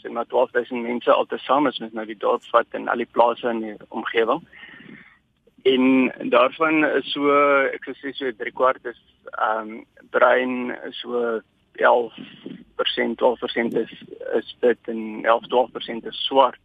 sê 0.01 0.09
maar 0.09 0.25
12000 0.25 0.81
mense 0.81 1.11
altesaam 1.11 1.67
is 1.67 1.79
met 1.79 1.93
nou 1.93 2.05
die 2.05 2.17
dorp 2.17 2.43
vat 2.51 2.67
en 2.71 2.87
al 2.87 2.97
die 2.97 3.11
plase 3.11 3.49
in 3.49 3.59
die 3.59 3.75
omgewing. 3.89 4.41
En 5.63 6.11
daarvan 6.29 6.85
is 6.85 7.11
so 7.11 7.29
ek 7.73 7.85
sê 8.01 8.13
so 8.13 8.31
3 8.31 8.51
kwart 8.51 8.85
is 8.85 9.01
ehm 9.37 9.69
um, 9.69 9.85
brein 10.09 10.77
so 11.01 11.41
11% 11.77 13.15
12% 13.21 13.77
is 13.83 13.93
is 14.33 14.55
dit 14.59 14.77
en 14.93 15.25
11 15.25 15.47
12% 15.47 16.07
is 16.11 16.25
swart. 16.25 16.59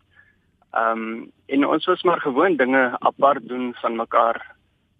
Ehm 0.74 1.06
um, 1.06 1.32
en 1.46 1.66
ons 1.66 1.84
was 1.86 2.02
maar 2.02 2.20
gewoon 2.20 2.56
dinge 2.56 2.96
apart 2.98 3.48
doen 3.48 3.74
van 3.74 3.96
mekaar 3.96 4.56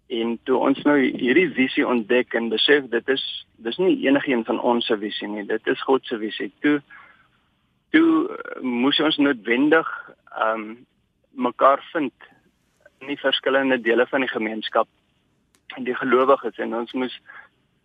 En 0.07 0.37
toe 0.47 0.55
ons 0.63 0.79
nou 0.87 0.95
hierdie 1.03 1.49
visie 1.51 1.83
ontdek 1.83 2.35
en 2.39 2.47
besef 2.49 2.85
dit 2.91 3.09
is 3.11 3.23
dis 3.65 3.79
nie 3.81 3.97
enigiets 4.05 4.47
van 4.47 4.59
ons 4.63 4.85
se 4.87 4.95
visie 5.01 5.27
nie, 5.27 5.43
dit 5.43 5.67
is 5.67 5.81
God 5.83 6.05
se 6.07 6.15
visie. 6.21 6.47
Toe 6.63 6.79
toe 7.91 8.37
moes 8.63 8.99
ons 9.03 9.19
noodwendig 9.19 9.89
ehm 10.37 10.61
um, 10.61 10.69
mekaar 11.37 11.83
vind 11.91 12.13
in 13.03 13.11
die 13.11 13.19
verskillende 13.19 13.77
dele 13.77 14.07
van 14.09 14.23
die 14.23 14.31
gemeenskap 14.31 14.87
en 15.75 15.83
die 15.85 15.95
gelowiges 15.95 16.57
en 16.63 16.73
ons 16.73 16.95
moes 16.97 17.19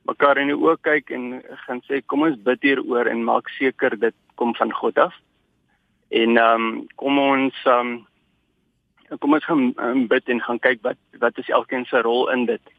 mekaar 0.08 0.38
in 0.40 0.48
die 0.48 0.56
oë 0.56 0.78
kyk 0.86 1.10
en 1.12 1.26
gaan 1.66 1.82
sê 1.88 2.00
kom 2.06 2.22
ons 2.28 2.38
bid 2.46 2.62
hieroor 2.64 3.10
en 3.10 3.26
maak 3.26 3.50
seker 3.58 3.98
dit 3.98 4.16
kom 4.40 4.54
van 4.54 4.72
God 4.78 4.98
af. 5.10 5.18
En 6.12 6.36
ehm 6.36 6.66
um, 6.66 6.86
kom 7.00 7.18
ons 7.18 7.54
ehm 7.64 7.92
um, 7.92 9.18
kom 9.18 9.32
ons 9.32 9.44
gaan 9.44 9.62
um, 9.76 10.06
bid 10.08 10.28
en 10.28 10.42
gaan 10.44 10.58
kyk 10.58 10.82
wat 10.84 10.98
wat 11.20 11.38
is 11.40 11.48
elkeen 11.48 11.84
se 11.88 12.00
rol 12.04 12.28
in 12.30 12.44
dit. 12.44 12.72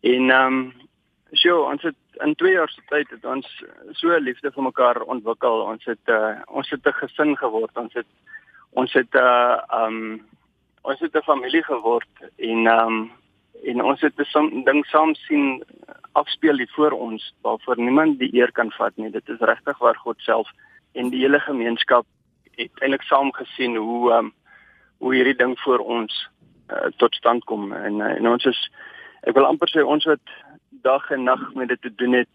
En 0.00 0.30
ehm 0.30 0.56
um, 0.56 0.72
so 1.32 1.62
ons 1.70 1.82
het 1.82 2.22
in 2.24 2.34
2 2.34 2.52
jaar 2.52 2.70
se 2.70 2.82
tyd 2.88 3.10
het 3.10 3.24
ons 3.24 3.46
so 4.00 4.18
liefde 4.18 4.50
vir 4.50 4.62
mekaar 4.62 5.00
ontwikkel. 5.02 5.62
Ons 5.74 5.84
het 5.84 6.10
uh, 6.10 6.34
ons 6.46 6.70
het 6.70 6.86
'n 6.86 6.98
gesin 7.02 7.36
geword. 7.36 7.76
Ons 7.76 7.94
het 7.94 8.10
ons 8.72 8.92
het 8.92 9.14
'n 9.14 9.18
uh, 9.18 9.62
ehm 9.68 10.02
um, 10.02 10.26
ons 10.82 11.00
het 11.00 11.14
'n 11.14 11.28
familie 11.30 11.62
geword 11.62 12.14
en 12.36 12.66
ehm 12.66 12.86
um, 12.86 13.10
en 13.62 13.82
ons 13.82 14.00
het 14.00 14.18
'n 14.18 14.64
ding 14.64 14.86
saam 14.86 15.14
sien 15.14 15.62
afspeel 16.12 16.56
hier 16.56 16.72
voor 16.74 16.90
ons 16.90 17.34
waarvoor 17.42 17.78
niemand 17.78 18.18
die 18.18 18.34
eer 18.34 18.52
kan 18.52 18.70
vat 18.70 18.96
nie. 18.96 19.10
Dit 19.10 19.28
is 19.28 19.38
regtig 19.38 19.78
waar 19.78 19.96
God 19.96 20.18
self 20.18 20.50
en 20.92 21.10
die 21.10 21.20
hele 21.20 21.40
gemeenskap 21.40 22.06
het 22.56 22.82
eintlik 22.82 23.02
saam 23.02 23.32
gesien 23.32 23.76
hoe 23.76 24.12
um, 24.12 24.32
hoe 24.98 25.14
hierdie 25.14 25.36
ding 25.36 25.58
voor 25.60 25.78
ons 25.78 26.28
uh, 26.70 26.88
tot 26.96 27.14
stand 27.14 27.44
kom 27.44 27.72
en 27.72 28.00
uh, 28.00 28.14
en 28.16 28.28
ons 28.32 28.44
is 28.44 28.60
ek 29.22 29.34
wil 29.36 29.48
amper 29.48 29.70
sê 29.72 29.84
ons 29.84 30.04
wat 30.04 30.34
dag 30.86 31.10
en 31.10 31.24
nag 31.24 31.42
met 31.54 31.68
dit 31.68 31.82
te 31.82 31.94
doen 31.94 32.12
het 32.20 32.30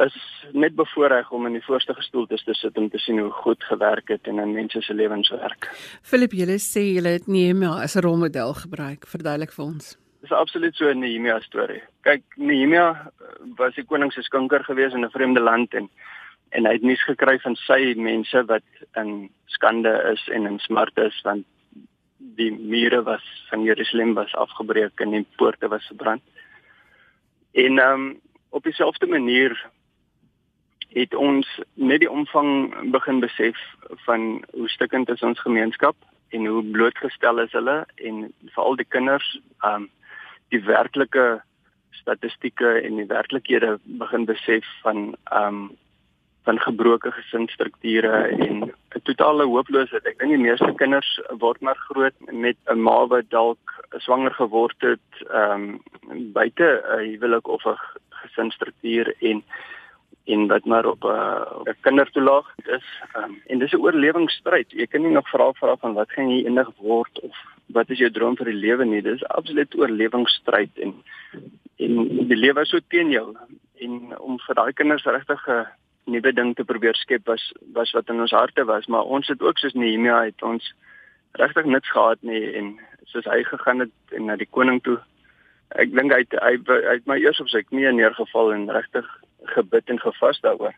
is 0.00 0.14
net 0.52 0.74
bevoorreg 0.74 1.30
om 1.30 1.46
in 1.46 1.58
die 1.58 1.64
voorste 1.64 1.94
gestoelte 1.94 2.38
te 2.44 2.54
sit 2.54 2.78
om 2.78 2.88
te 2.90 2.98
sien 2.98 3.18
hoe 3.20 3.30
goed 3.30 3.64
gewerk 3.64 4.08
het 4.08 4.26
en 4.26 4.38
in 4.38 4.54
mense 4.54 4.80
se 4.80 4.94
lewens 4.94 5.28
werk. 5.30 5.68
Philip, 6.02 6.32
jy 6.32 6.56
sê 6.56 6.84
jy 6.94 7.02
het 7.04 7.28
Nehemia 7.28 7.82
as 7.82 7.96
'n 7.96 8.04
rolmodel 8.06 8.54
gebruik. 8.54 9.06
Verduidelik 9.06 9.52
vir 9.52 9.64
ons. 9.64 9.98
Dis 10.20 10.32
absoluut 10.32 10.74
so 10.74 10.88
'n 10.88 10.98
Nehemia 10.98 11.40
storie. 11.40 11.82
Kyk, 12.02 12.22
Nehemia 12.36 13.12
was 13.56 13.74
die 13.74 13.84
koning 13.84 14.12
se 14.12 14.22
skinker 14.22 14.64
gewees 14.64 14.94
in 14.94 15.04
'n 15.04 15.10
vreemde 15.10 15.40
land 15.40 15.74
en 15.74 15.90
en 16.52 16.66
hy 16.68 16.72
het 16.76 16.84
nuus 16.84 17.02
gekry 17.08 17.38
van 17.40 17.56
sy 17.64 17.94
mense 17.96 18.44
wat 18.48 18.84
in 19.00 19.30
skande 19.54 19.92
is 20.12 20.22
en 20.28 20.46
in 20.46 20.58
smart 20.64 20.98
is 21.00 21.20
want 21.24 21.46
die 22.36 22.50
mure 22.52 23.02
was 23.02 23.24
van 23.50 23.64
Jerusalem 23.64 24.14
was 24.14 24.34
afgebreek 24.34 25.00
en 25.00 25.10
die 25.16 25.26
poorte 25.36 25.68
was 25.68 25.86
verbrand. 25.90 26.22
En 27.52 27.78
ehm 27.78 28.00
um, 28.00 28.20
op 28.52 28.62
dieselfde 28.62 29.06
manier 29.06 29.56
het 30.92 31.14
ons 31.14 31.48
net 31.74 32.00
die 32.00 32.10
omvang 32.10 32.72
begin 32.92 33.20
besef 33.20 33.56
van 34.04 34.44
hoe 34.52 34.68
stukkend 34.68 35.08
is 35.08 35.22
ons 35.22 35.40
gemeenskap 35.40 35.96
en 36.28 36.46
hoe 36.46 36.64
blootgestel 36.64 37.40
is 37.40 37.52
hulle 37.52 37.78
en 37.94 38.26
veral 38.52 38.76
die 38.76 38.88
kinders 38.88 39.28
ehm 39.64 39.82
um, 39.82 39.90
die 40.52 40.60
werklike 40.64 41.42
statistieke 41.96 42.74
en 42.84 42.96
die 43.00 43.08
werklikhede 43.08 43.78
begin 43.84 44.28
besef 44.28 44.68
van 44.82 45.14
ehm 45.24 45.46
um, 45.46 45.70
van 46.44 46.58
gebroke 46.58 47.10
gesinsstrukture 47.12 48.12
en 48.46 48.72
'n 48.96 49.02
totale 49.02 49.44
hooploosheid. 49.44 50.06
Ek 50.06 50.18
dink 50.18 50.30
die 50.30 50.46
meeste 50.48 50.72
kinders 50.74 51.20
word 51.38 51.60
maar 51.60 51.78
groot 51.88 52.14
met 52.30 52.56
'n 52.66 52.82
ma 52.82 53.06
wat 53.06 53.30
dalk 53.30 53.58
swanger 53.98 54.34
geword 54.34 54.80
het 54.80 55.10
ehm 55.30 55.78
um, 56.10 56.32
buite 56.32 56.82
'n 56.82 57.04
huwelik 57.10 57.48
of 57.48 57.64
'n 57.66 57.78
gesinsstruktuur 58.10 59.14
en 59.20 59.42
en 60.24 60.46
wat 60.46 60.64
maar 60.64 60.86
op 60.86 61.04
'n 61.04 61.68
'n 61.70 61.76
kindertoelaag 61.80 62.48
is. 62.64 62.86
Um, 63.16 63.42
en 63.46 63.58
dis 63.58 63.72
'n 63.72 63.84
oorlewingsstryd. 63.84 64.70
Jy 64.70 64.86
kan 64.86 65.02
nie 65.02 65.10
nog 65.10 65.28
vra 65.28 65.52
vra 65.52 65.76
van 65.76 65.94
wat 65.94 66.10
gaan 66.12 66.30
jy 66.30 66.44
eendag 66.44 66.70
word 66.76 67.20
of 67.20 67.36
wat 67.66 67.90
is 67.90 67.98
jou 67.98 68.10
droom 68.10 68.36
vir 68.36 68.46
die 68.46 68.62
lewe 68.66 68.84
nie. 68.84 69.02
Dis 69.02 69.24
absoluut 69.24 69.78
oorlewingsstryd 69.78 70.78
en 70.78 70.94
en 71.76 72.26
die 72.28 72.36
lewe 72.36 72.60
is 72.60 72.68
so 72.68 72.78
teen 72.88 73.10
jou 73.10 73.36
en 73.80 74.18
om 74.18 74.38
vir 74.38 74.54
daai 74.54 74.72
kinders 74.72 75.04
regtig 75.04 75.48
'n 75.48 75.66
nuwe 76.04 76.32
ding 76.32 76.54
te 76.56 76.64
probeer 76.64 76.96
skep 76.98 77.26
was 77.26 77.52
was 77.76 77.92
wat 77.92 78.08
in 78.08 78.20
ons 78.20 78.34
harte 78.34 78.64
was, 78.64 78.86
maar 78.86 79.04
ons 79.04 79.28
het 79.28 79.42
ook 79.42 79.58
soos 79.58 79.74
Nehemia 79.78 80.24
het 80.24 80.42
ons 80.42 80.72
regtig 81.38 81.64
niks 81.64 81.90
gehad 81.90 82.22
nie 82.22 82.42
en 82.58 82.74
soos 83.04 83.24
hy 83.24 83.42
gegaan 83.46 83.86
het 83.86 84.16
en 84.16 84.26
na 84.26 84.36
die 84.36 84.50
koning 84.50 84.80
toe 84.82 84.98
ek 85.80 85.92
dink 85.96 86.12
hy 86.12 86.24
hy 86.42 86.54
hy 86.68 86.96
het 86.96 87.06
my 87.08 87.18
eers 87.22 87.40
op 87.40 87.50
sy 87.52 87.62
knieë 87.64 87.94
neergeval 87.96 88.52
en 88.56 88.68
regtig 88.74 89.08
gebid 89.54 89.88
en 89.90 90.00
gevas 90.02 90.40
daaroor. 90.42 90.74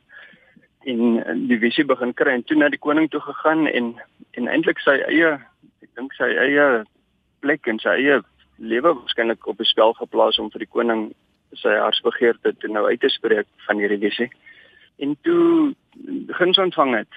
En 0.88 1.48
die 1.48 1.58
visie 1.60 1.84
begin 1.88 2.14
kry 2.14 2.36
en 2.36 2.44
toe 2.44 2.56
na 2.58 2.68
die 2.72 2.80
koning 2.80 3.10
toe 3.10 3.22
gegaan 3.24 3.66
en 3.66 3.94
en 4.38 4.48
eintlik 4.50 4.80
sy 4.84 4.98
eie 5.08 5.34
ek 5.82 5.90
dink 5.96 6.14
sy 6.18 6.30
eie 6.46 6.84
plek 7.40 7.66
en 7.70 7.80
sy 7.82 7.96
eie 7.96 8.20
lewe 8.58 8.94
waarskynlik 8.94 9.46
op 9.50 9.60
'n 9.60 9.72
spel 9.72 9.94
geplaas 9.98 10.38
om 10.38 10.50
vir 10.50 10.66
die 10.66 10.74
koning 10.76 11.12
sy 11.54 11.74
hartsbegeerte 11.78 12.54
te 12.58 12.68
nou 12.68 12.86
uit 12.86 13.00
te 13.00 13.08
spreek 13.08 13.46
van 13.66 13.78
hierdie 13.78 14.02
visie 14.08 14.30
en 14.96 15.16
toe 15.22 15.74
guns 16.26 16.58
ontvang 16.58 16.94
het 16.96 17.08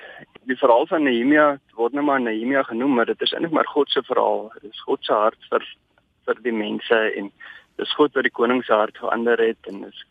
die 0.50 0.58
verhaal 0.58 0.88
van 0.88 1.04
Nehemia 1.04 1.48
word 1.76 1.94
nou 1.94 2.06
maar 2.06 2.22
Nehemia 2.22 2.64
genoem 2.64 2.94
maar 2.94 3.06
dit 3.06 3.22
is 3.22 3.34
eintlik 3.34 3.54
maar 3.54 3.70
God 3.74 3.90
se 3.92 4.04
verhaal 4.04 4.52
dit 4.62 4.72
is 4.72 4.86
God 4.90 5.04
se 5.06 5.14
hart 5.14 5.50
vir 5.52 5.66
vir 6.28 6.42
die 6.44 6.56
mense 6.56 7.02
en 7.22 7.32
dis 7.78 7.98
goed 8.00 8.16
wat 8.18 8.26
die 8.28 8.38
koning 8.40 8.64
se 8.66 8.74
hart 8.74 8.98
verander 8.98 9.42
het 9.42 9.72
en 9.72 9.84
dis 9.86 10.06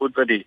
goed 0.00 0.16
wat 0.16 0.28
die 0.28 0.44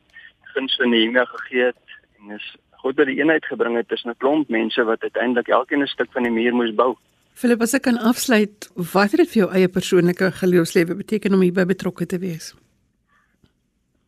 guns 0.54 0.76
van 0.82 0.93
Nehemia 0.93 1.26
gegee 1.26 1.71
het 1.71 1.97
en 2.19 2.36
dis 2.36 2.52
goed 2.84 2.99
wat 2.99 3.10
die 3.10 3.19
eenheid 3.21 3.45
gebring 3.47 3.78
het 3.80 3.88
tussen 3.88 4.12
'n 4.12 4.21
klomp 4.23 4.49
mense 4.49 4.84
wat 4.84 5.02
uiteindelik 5.02 5.47
elkeen 5.47 5.82
'n 5.82 5.88
stuk 5.95 6.12
van 6.12 6.23
die 6.23 6.32
muur 6.32 6.54
moes 6.54 6.76
bou. 6.76 6.95
Philip, 7.34 7.62
as 7.62 7.73
ek 7.73 7.82
kan 7.82 7.97
afsluit, 7.97 8.69
wat 8.76 9.12
het 9.12 9.19
dit 9.23 9.32
vir 9.32 9.39
jou 9.41 9.52
eie 9.52 9.67
persoonlike 9.67 10.32
geloofslewe 10.32 10.95
beteken 10.95 11.34
om 11.34 11.41
hierby 11.41 11.65
betrokke 11.65 12.06
te 12.06 12.19
wees? 12.19 12.54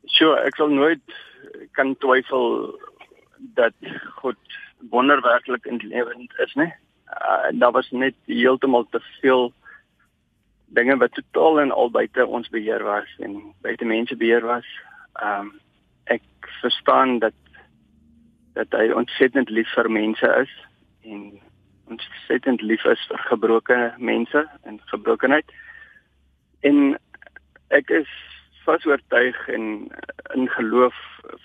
Sjoe, 0.05 0.35
ek 0.45 0.55
sal 0.55 0.69
nooit 0.69 1.01
kan 1.75 1.95
twyfel 2.03 2.73
dat 3.57 3.75
God 4.21 4.57
wonderwerklik 4.89 5.65
in 5.65 5.77
die 5.77 5.91
lewend 5.91 6.33
is, 6.43 6.53
né? 6.53 6.71
Uh, 7.05 7.51
daar 7.59 7.71
was 7.71 7.89
net 7.91 8.15
heeltemal 8.25 8.87
te 8.89 8.99
veel 9.21 9.53
dinge 10.65 10.97
wat 10.97 11.13
totaal 11.13 11.59
en 11.59 11.71
al 11.71 11.91
buite 11.91 12.25
ons 12.25 12.49
beheer 12.49 12.83
was 12.83 13.09
en 13.19 13.37
buite 13.61 13.85
mense 13.85 14.15
beheer 14.15 14.45
was. 14.45 14.67
Ehm 15.21 15.39
um, 15.39 15.53
ek 16.05 16.21
verstaan 16.61 17.19
dat 17.19 17.33
dat 18.53 18.71
hy 18.77 18.91
ontsettend 18.93 19.49
lief 19.49 19.71
vir 19.73 19.89
mense 19.91 20.27
is 20.41 20.51
en 21.01 21.39
ontsettend 21.91 22.61
lief 22.61 22.85
is 22.85 23.01
vir 23.09 23.23
gebroke 23.29 23.79
mense 23.97 24.45
en 24.63 24.79
gebrokenheid. 24.91 25.51
En 26.61 26.97
ek 27.67 27.89
is 27.89 28.11
vas 28.65 28.85
oortuig 28.85 29.37
en 29.47 29.65
in 30.33 30.49
geloof 30.49 30.95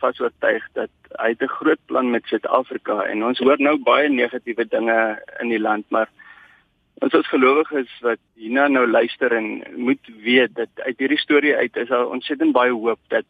vas 0.00 0.20
oortuig 0.20 0.64
dat 0.78 0.90
hy 1.18 1.34
'n 1.38 1.54
groot 1.58 1.82
plan 1.86 2.10
met 2.10 2.26
Suid-Afrika 2.26 3.02
en 3.02 3.24
ons 3.24 3.38
hoor 3.38 3.58
nou 3.58 3.76
baie 3.78 4.08
negatiewe 4.08 4.64
dinge 4.68 5.22
in 5.40 5.48
die 5.48 5.60
land 5.60 5.84
maar 5.90 6.08
Ons 7.00 7.14
as 7.16 7.28
gelowiges 7.32 7.92
wat 8.04 8.20
hierna 8.36 8.66
nou 8.68 8.82
luister 8.86 9.32
en 9.32 9.46
moet 9.80 10.08
weet 10.24 10.52
dat 10.54 10.82
uit 10.84 10.98
hierdie 11.00 11.18
storie 11.18 11.54
uit 11.56 11.76
is 11.80 11.88
daar 11.88 12.12
ontsettend 12.12 12.52
baie 12.52 12.74
hoop 12.76 13.00
dat 13.08 13.24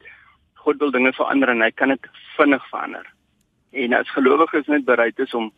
God 0.65 0.81
wil 0.83 0.91
dinge 0.91 1.13
verander 1.15 1.53
en 1.53 1.63
hy 1.63 1.71
kan 1.71 1.95
dit 1.95 2.09
vinnig 2.35 2.65
verander. 2.73 3.07
En 3.71 3.95
as 3.95 4.11
gelowiges 4.11 4.67
net 4.67 4.85
bereid 4.89 5.23
is 5.23 5.35
om 5.39 5.53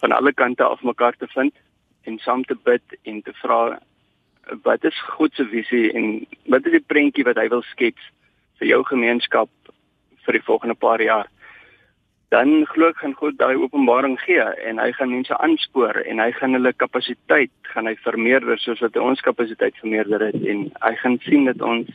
van 0.00 0.16
alle 0.16 0.32
kante 0.32 0.64
af 0.64 0.80
mekaar 0.82 1.18
te 1.20 1.28
vind 1.34 1.52
en 2.08 2.18
saam 2.24 2.44
te 2.48 2.56
bid 2.64 2.96
en 3.02 3.20
te 3.22 3.36
vra 3.42 3.78
wat 4.62 4.84
is 4.84 4.98
God 5.16 5.34
se 5.34 5.46
visie 5.50 5.92
en 5.92 6.26
wat 6.50 6.66
is 6.66 6.78
die 6.78 6.86
prentjie 6.86 7.24
wat 7.24 7.38
hy 7.40 7.48
wil 7.52 7.62
skets 7.70 8.10
vir 8.60 8.72
jou 8.74 8.82
gemeenskap 8.88 9.50
vir 10.26 10.38
die 10.38 10.46
volgende 10.46 10.78
paar 10.78 11.02
jaar? 11.02 11.30
dan 12.32 12.64
glo 12.70 12.88
ek 12.88 13.02
gaan 13.02 13.12
God 13.20 13.36
daai 13.36 13.60
openbaring 13.60 14.14
gee 14.22 14.44
en 14.68 14.78
hy 14.80 14.88
gaan 14.96 15.12
mense 15.12 15.36
aanspoor 15.44 15.98
en 16.08 16.20
hy 16.22 16.30
gaan 16.38 16.56
hulle 16.56 16.72
kapasiteit 16.80 17.52
gaan 17.74 17.90
hy 17.90 17.92
vermeerder 18.06 18.60
soos 18.62 18.80
wat 18.84 18.96
ons 18.96 19.20
kapasiteit 19.26 19.76
vermeerder 19.82 20.24
het 20.30 20.38
en 20.54 20.64
hy 20.80 20.92
gaan 21.02 21.18
sien 21.26 21.48
dat 21.50 21.60
ons 21.72 21.90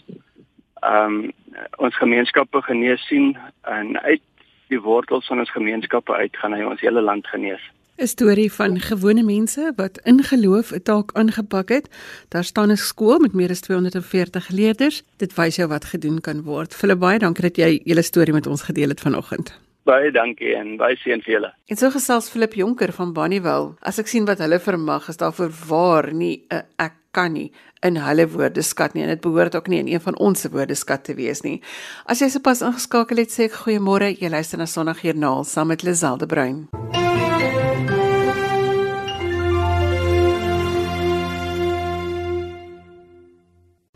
ehm 0.85 1.17
um, 1.17 1.33
ons 1.81 1.97
gemeenskappe 1.97 2.61
genees 2.67 3.01
sien 3.09 3.31
en 3.65 3.95
uit 4.05 4.21
die 4.69 4.81
wortels 4.83 5.25
van 5.31 5.41
ons 5.41 5.53
gemeenskappe 5.55 6.13
uit 6.13 6.37
gaan 6.37 6.53
hy 6.53 6.61
ons 6.69 6.83
hele 6.85 7.01
land 7.01 7.25
genees. 7.33 7.63
'n 7.97 8.07
Storie 8.07 8.51
van 8.53 8.79
gewone 8.79 9.23
mense 9.23 9.73
wat 9.75 9.99
in 10.03 10.23
geloof 10.23 10.71
'n 10.71 10.81
taak 10.83 11.09
aangepak 11.13 11.69
het. 11.69 11.89
Daar 12.29 12.43
staan 12.43 12.71
'n 12.71 12.77
skool 12.77 13.19
met 13.19 13.33
meer 13.33 13.49
as 13.49 13.59
240 13.61 14.49
leerders. 14.49 15.03
Dit 15.17 15.33
wys 15.35 15.55
jou 15.55 15.67
wat 15.67 15.85
gedoen 15.85 16.21
kan 16.21 16.43
word. 16.43 16.75
Philip 16.75 16.99
baie 16.99 17.19
dankie 17.19 17.41
dat 17.41 17.55
jy 17.57 17.81
julle 17.83 18.01
storie 18.01 18.33
met 18.33 18.47
ons 18.47 18.61
gedeel 18.61 18.89
het 18.89 18.99
vanoggend. 18.99 19.59
Baie 19.83 20.11
dankie 20.11 20.55
en 20.55 20.77
baie 20.77 20.95
seën 20.95 21.21
vir 21.21 21.33
julle. 21.33 21.53
En 21.65 21.75
so 21.75 21.89
gesels 21.89 22.29
Philip 22.29 22.53
Jonker 22.53 22.93
van 22.93 23.13
Bonnievale. 23.13 23.73
As 23.79 23.99
ek 23.99 24.07
sien 24.07 24.25
wat 24.25 24.37
hulle 24.37 24.59
vermag, 24.59 25.09
is 25.09 25.17
daar 25.17 25.33
vir 25.33 25.51
waar 25.67 26.13
nie 26.13 26.45
'n 26.49 26.61
ek 26.75 26.93
kan 27.11 27.33
nie 27.33 27.51
in 27.81 27.95
hulle 27.95 28.27
woordeskat 28.27 28.93
nie 28.93 29.03
en 29.03 29.09
dit 29.09 29.21
behoort 29.21 29.55
ook 29.55 29.67
nie 29.67 29.79
in 29.79 29.87
een 29.87 30.01
van 30.01 30.17
ons 30.17 30.41
se 30.41 30.49
woordeskat 30.49 31.03
te 31.03 31.15
wees 31.15 31.41
nie. 31.41 31.61
As 32.05 32.19
jy 32.19 32.29
sopas 32.29 32.61
ingeskakel 32.61 33.17
het, 33.17 33.31
sê 33.31 33.43
ek 33.43 33.51
goeiemôre. 33.63 34.19
Jy 34.19 34.29
luister 34.29 34.57
na 34.57 34.65
Sondagjoernaal 34.65 35.43
saam 35.43 35.67
met 35.67 35.83
Liselde 35.83 36.25
Bruin. 36.25 36.67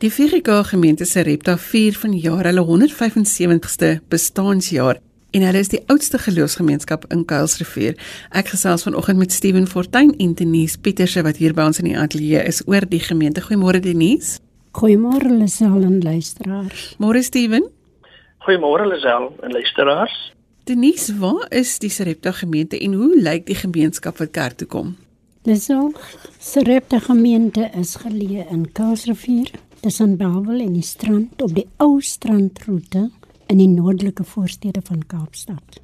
Die 0.02 0.10
Vierika 0.10 0.64
gemeente 0.64 1.06
se 1.06 1.22
Repta 1.22 1.58
vier 1.58 1.94
van 1.94 2.14
jaar 2.18 2.48
hulle 2.50 2.62
175ste 2.66 3.90
bestaanjaar 4.10 4.98
en 5.30 5.44
hulle 5.46 5.62
is 5.62 5.70
die 5.70 5.82
oudste 5.94 6.18
geloofsgemeenskap 6.18 7.06
in 7.14 7.22
Kuilsrivier. 7.30 7.94
Ek 8.34 8.50
gesels 8.50 8.88
vanoggend 8.88 9.22
met 9.22 9.36
Steven 9.36 9.70
Fortuin 9.70 10.16
en 10.18 10.34
Denise 10.34 10.82
Pieterse 10.82 11.22
wat 11.22 11.38
hier 11.38 11.54
by 11.54 11.70
ons 11.70 11.84
in 11.84 11.92
die 11.92 11.94
ateljee 12.02 12.42
is 12.50 12.64
oor 12.66 12.90
die 12.90 13.04
gemeente. 13.06 13.46
Goeiemôre 13.46 13.84
Denise. 13.86 14.42
Goeiemôre 14.74 15.30
Lisel 15.38 15.86
en 15.86 16.02
luisteraars. 16.02 16.90
Môre 16.98 17.22
Steven. 17.22 17.70
Goeiemôre 18.48 18.90
Lisel 18.90 19.30
en 19.38 19.54
luisteraars. 19.54 20.20
Denise, 20.66 21.14
waar 21.22 21.46
is 21.54 21.78
die 21.78 21.94
Sarepta 21.94 22.34
gemeente 22.42 22.82
en 22.82 22.98
hoe 22.98 23.14
lyk 23.22 23.46
die 23.46 23.62
gemeenskap 23.68 24.18
wat 24.18 24.34
kerk 24.34 24.64
toe 24.64 24.74
kom? 24.80 24.96
Lisel, 25.46 25.92
Sarepta 26.40 26.98
gemeente 27.06 27.70
is 27.78 28.00
geleë 28.02 28.50
in 28.50 28.72
Kuilsrivier, 28.74 29.54
tussen 29.82 30.18
Bellville 30.18 30.64
en 30.64 30.74
die 30.78 30.86
strand 30.86 31.42
op 31.42 31.54
die 31.56 31.68
ou 31.82 32.02
strandroete 32.02 33.08
in 33.50 33.58
die 33.60 33.70
noordelike 33.70 34.24
voorstede 34.24 34.82
van 34.86 35.02
Kaapstad. 35.08 35.80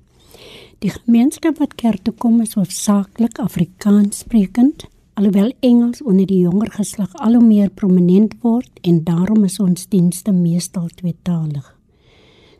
Die 0.83 0.91
gemeenskap 0.93 1.57
wat 1.57 1.73
kerk 1.75 2.03
toe 2.05 2.13
kom 2.13 2.41
is 2.43 2.53
hoofsaaklik 2.53 3.39
Afrikaans 3.41 4.21
sprekend, 4.21 4.86
alhoewel 5.17 5.49
Engels 5.65 6.03
onder 6.03 6.27
die 6.29 6.43
jonger 6.43 6.69
geslag 6.75 7.15
al 7.17 7.39
hoe 7.39 7.45
meer 7.45 7.71
prominent 7.73 8.36
word 8.43 8.69
en 8.86 9.01
daarom 9.07 9.47
is 9.49 9.57
ons 9.60 9.89
dienste 9.89 10.31
meestal 10.31 10.91
tweetalig. 10.99 11.65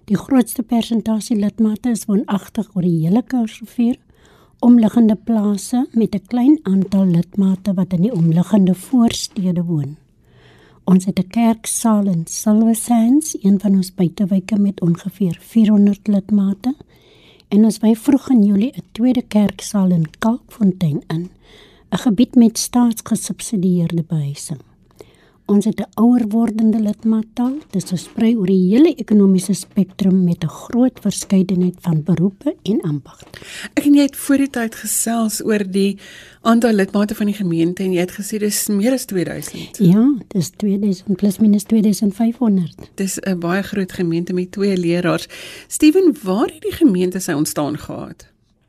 Die 0.10 0.17
grootste 0.17 0.63
persentasie 0.63 1.38
lidmate 1.38 1.93
is 1.93 2.08
woonagtig 2.10 2.73
oor 2.73 2.86
die 2.88 3.04
hele 3.04 3.21
Kuilsrivier, 3.21 4.00
omliggende 4.65 5.15
plase 5.15 5.86
met 5.93 6.15
'n 6.15 6.28
klein 6.28 6.60
aantal 6.63 7.06
lidmate 7.06 7.73
wat 7.73 7.93
in 7.93 8.02
die 8.02 8.13
omliggende 8.13 8.73
voorstede 8.73 9.63
woon. 9.63 9.97
Ons 10.88 11.06
het 11.06 11.19
'n 11.19 11.28
kerksaal 11.28 12.06
in 12.06 12.23
Silversands, 12.26 13.38
een 13.41 13.60
van 13.60 13.71
ons 13.76 13.93
buitewyke 13.93 14.60
met 14.60 14.82
ongeveer 14.82 15.38
400 15.41 16.08
lidmate. 16.08 16.76
En 17.47 17.63
ons 17.63 17.78
wy 17.78 17.95
vroeg 17.95 18.30
in 18.30 18.43
Julie 18.43 18.73
'n 18.76 18.84
tweede 18.91 19.21
kerksaal 19.21 19.89
in 19.89 20.06
Kalkfontein 20.19 21.04
in, 21.08 21.30
'n 21.89 21.97
gebied 21.97 22.36
met 22.36 22.58
staatsgesubsidieerde 22.58 24.04
behuising. 24.08 24.62
Ons 25.48 25.66
het 25.66 25.80
'n 25.80 25.92
ouer 25.96 26.28
wordende 26.28 26.80
lidmaatal, 26.80 27.54
dis 27.72 27.86
versprei 27.88 28.36
oor 28.36 28.50
die 28.52 28.68
hele 28.70 28.92
ekonomiese 28.96 29.54
spektrum 29.54 30.24
met 30.24 30.44
'n 30.44 30.48
groot 30.48 31.00
verskeidenheid 31.00 31.76
van 31.80 32.04
beroepe 32.04 32.56
en 32.64 32.82
ambagte. 32.82 33.40
Ek 33.74 33.86
en 33.86 33.94
jy 33.94 34.02
het 34.02 34.16
voor 34.16 34.38
die 34.38 34.50
tyd 34.50 34.76
gesels 34.76 35.44
oor 35.46 35.64
die 35.72 35.98
aantal 36.42 36.72
lidmate 36.72 37.16
van 37.16 37.26
die 37.26 37.36
gemeente 37.36 37.84
en 37.84 37.94
jy 37.94 38.00
het 38.00 38.12
gesê 38.12 38.40
dis 38.40 38.68
meer 38.68 38.92
as 38.92 39.06
2000. 39.06 39.78
Ja, 39.78 40.16
dis 40.28 40.50
2000 40.50 41.16
plus 41.16 41.38
minus 41.40 41.64
2500. 41.64 42.92
Dis 42.96 43.18
'n 43.20 43.40
baie 43.40 43.64
groot 43.64 43.92
gemeente 43.92 44.34
met 44.34 44.52
twee 44.52 44.78
leraars. 44.78 45.28
Steven, 45.68 46.16
waar 46.24 46.48
het 46.54 46.62
die 46.62 46.76
gemeente 46.76 47.20
sy 47.20 47.32
ontstaan 47.32 47.78
gehad? 47.78 48.28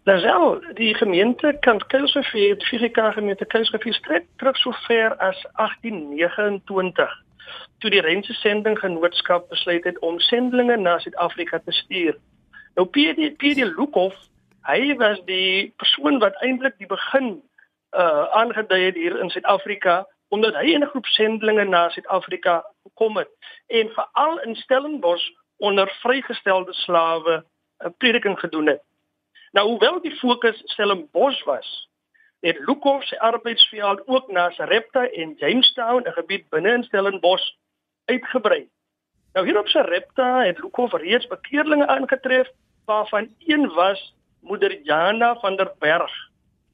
Lazel, 0.09 0.61
die 0.75 0.95
gemeente 0.95 1.57
kan 1.61 1.87
Kuilsrivier, 1.87 2.57
die 2.59 2.67
Figika 2.67 3.11
gemeente 3.13 3.45
Kuilsrivier 3.45 3.95
strek 3.95 4.25
terug 4.37 4.57
so 4.57 4.73
ver 4.87 5.17
as 5.21 5.43
1829 5.57 7.11
toe 7.79 7.91
die 7.91 8.01
Rense 8.01 8.33
Sending 8.33 8.79
Genootskap 8.79 9.49
besluit 9.49 9.85
het 9.85 9.99
om 9.99 10.17
sendlinge 10.21 10.77
na 10.77 10.97
Suid-Afrika 10.99 11.59
te 11.59 11.73
stuur. 11.73 12.17
Nou 12.75 12.87
PD 12.89 13.35
PD 13.37 13.69
Lukhof, 13.69 14.17
hy 14.71 14.97
was 14.97 15.21
die 15.29 15.75
persoon 15.77 16.17
wat 16.25 16.41
eintlik 16.41 16.81
die 16.81 16.89
begin 16.89 17.31
uh 17.93 18.25
aangedui 18.41 18.81
het 18.87 18.97
hier 18.97 19.21
in 19.21 19.29
Suid-Afrika 19.37 20.07
omdat 20.33 20.57
hy 20.57 20.73
'n 20.73 20.89
groep 20.89 21.07
sendlinge 21.19 21.69
na 21.69 21.89
Suid-Afrika 21.89 22.63
gekom 22.89 23.21
het 23.21 23.53
en 23.67 23.93
veral 23.93 24.41
in 24.41 24.57
Stellenbosch 24.57 25.29
onder 25.57 25.89
vrygestelde 26.01 26.73
slawe 26.73 27.45
'n 27.45 27.87
uh, 27.87 27.93
prediking 27.99 28.41
gedoen 28.41 28.67
het. 28.67 28.83
Nou 29.53 29.69
hoewel 29.69 30.01
die 30.01 30.17
fokus 30.17 30.63
Stellenbosch 30.65 31.45
was, 31.45 31.89
het 32.41 32.59
Lukhof 32.67 33.05
sy 33.09 33.17
arbeidsveld 33.17 34.03
ook 34.07 34.29
na 34.33 34.51
Sarepta 34.51 35.09
en 35.09 35.35
Jamestown, 35.37 36.07
'n 36.07 36.13
gebied 36.13 36.49
binne 36.49 36.73
in 36.73 36.85
Stellenbosch, 36.85 37.55
uitgebrei. 38.05 38.69
Nou 39.33 39.47
hier 39.47 39.59
op 39.59 39.69
Sarepta 39.69 40.45
het 40.45 40.59
Lukhof 40.59 40.93
reeds 40.93 41.27
bekeerlinge 41.27 41.87
aangetref 41.87 42.49
waarvan 42.85 43.29
een 43.39 43.69
was 43.69 44.15
moeder 44.41 44.83
Jana 44.83 45.35
van 45.41 45.57
der 45.57 45.73
Berg. 45.79 46.13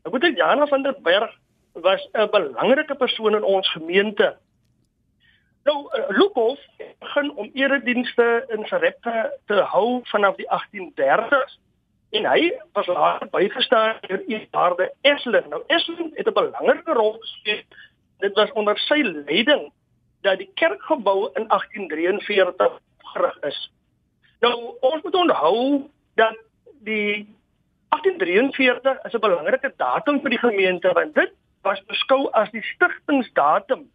Nou 0.03 0.11
moeder 0.11 0.37
Jana 0.37 0.67
van 0.67 0.83
der 0.83 0.97
Berg 1.03 1.39
was 1.73 2.09
'n 2.13 2.31
belangrike 2.31 2.95
persoon 2.95 3.35
in 3.35 3.43
ons 3.43 3.71
gemeente. 3.71 4.37
Nou 5.65 5.89
Lukhof 6.09 6.59
begin 6.99 7.33
om 7.37 7.51
eredienste 7.53 8.45
in 8.49 8.67
Sarepta 8.67 9.31
te 9.47 9.55
hou 9.55 10.01
vanaf 10.03 10.37
die 10.37 10.49
1830s 10.49 11.59
en 12.15 12.27
hy 12.31 12.53
was 12.73 12.87
later 12.87 13.29
bygestaan 13.31 13.97
deur 14.07 14.23
Eduarde 14.27 14.93
Eslen. 15.01 15.49
Nou 15.49 15.63
Eslen 15.67 16.11
het 16.15 16.27
'n 16.29 16.33
belangrike 16.33 16.93
rol 16.93 17.17
gespeel. 17.21 17.63
Dit 18.19 18.35
was 18.35 18.53
onder 18.53 18.79
sy 18.79 19.01
leiding 19.03 19.73
dat 20.21 20.39
die 20.39 20.51
kerkgebou 20.55 21.31
in 21.35 21.49
1843 21.49 22.79
gerig 22.99 23.39
is. 23.41 23.71
Nou 24.41 24.77
ons 24.81 25.03
moet 25.03 25.15
onthou 25.15 25.91
dat 26.15 26.37
die 26.81 27.37
1843 27.89 29.03
is 29.03 29.13
'n 29.13 29.21
belangrike 29.21 29.73
datum 29.77 30.21
vir 30.21 30.31
die 30.31 30.39
gemeente 30.39 30.93
want 30.93 31.15
dit 31.15 31.33
was 31.63 31.85
beskou 31.85 32.29
as 32.31 32.51
die 32.51 32.63
stigtingsdatum 32.63 33.91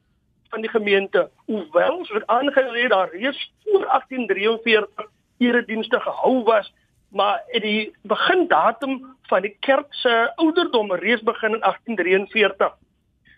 van 0.50 0.62
die 0.62 0.70
gemeente. 0.70 1.30
Hoewel 1.46 2.06
soos 2.06 2.26
aangelê 2.26 2.88
daar 2.88 3.10
reeds 3.12 3.52
voor 3.64 3.86
1843 3.86 5.08
eredienste 5.38 6.00
gehou 6.00 6.44
was 6.44 6.74
maar 7.10 7.44
die 7.52 7.96
begindatum 8.02 9.16
van 9.22 9.42
die 9.42 9.56
kerk 9.60 9.94
se 9.94 10.32
ouderdom 10.36 10.94
reeds 10.94 11.22
begin 11.22 11.54
in 11.54 11.60
1843. 11.60 12.74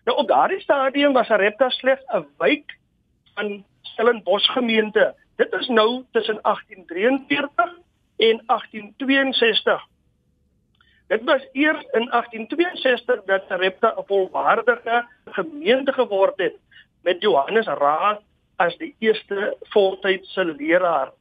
Nou 0.04 0.18
op 0.18 0.28
daardie 0.28 0.60
stadium 0.60 1.14
was 1.14 1.30
Arepta 1.30 1.70
slegs 1.70 2.04
'n 2.14 2.26
wijk 2.38 2.78
van 3.34 3.64
Stellenbosch 3.82 4.52
gemeente. 4.52 5.16
Dit 5.36 5.54
is 5.54 5.68
nou 5.68 6.06
tussen 6.12 6.40
1843 6.42 7.78
en 8.18 8.44
1862. 8.46 9.88
Dit 11.08 11.24
was 11.24 11.48
eers 11.52 11.82
in 11.92 12.10
1862 12.10 13.24
dat 13.26 13.50
Arepta 13.50 13.94
'n 13.98 14.04
volwaardige 14.06 15.08
gemeente 15.26 15.94
geword 15.94 16.38
het 16.38 16.56
met 17.02 17.22
Johannes 17.22 17.66
Raad 17.66 18.22
as 18.56 18.78
die 18.78 18.96
eerste 19.00 19.58
voltydse 19.60 20.46
leraar. 20.46 21.12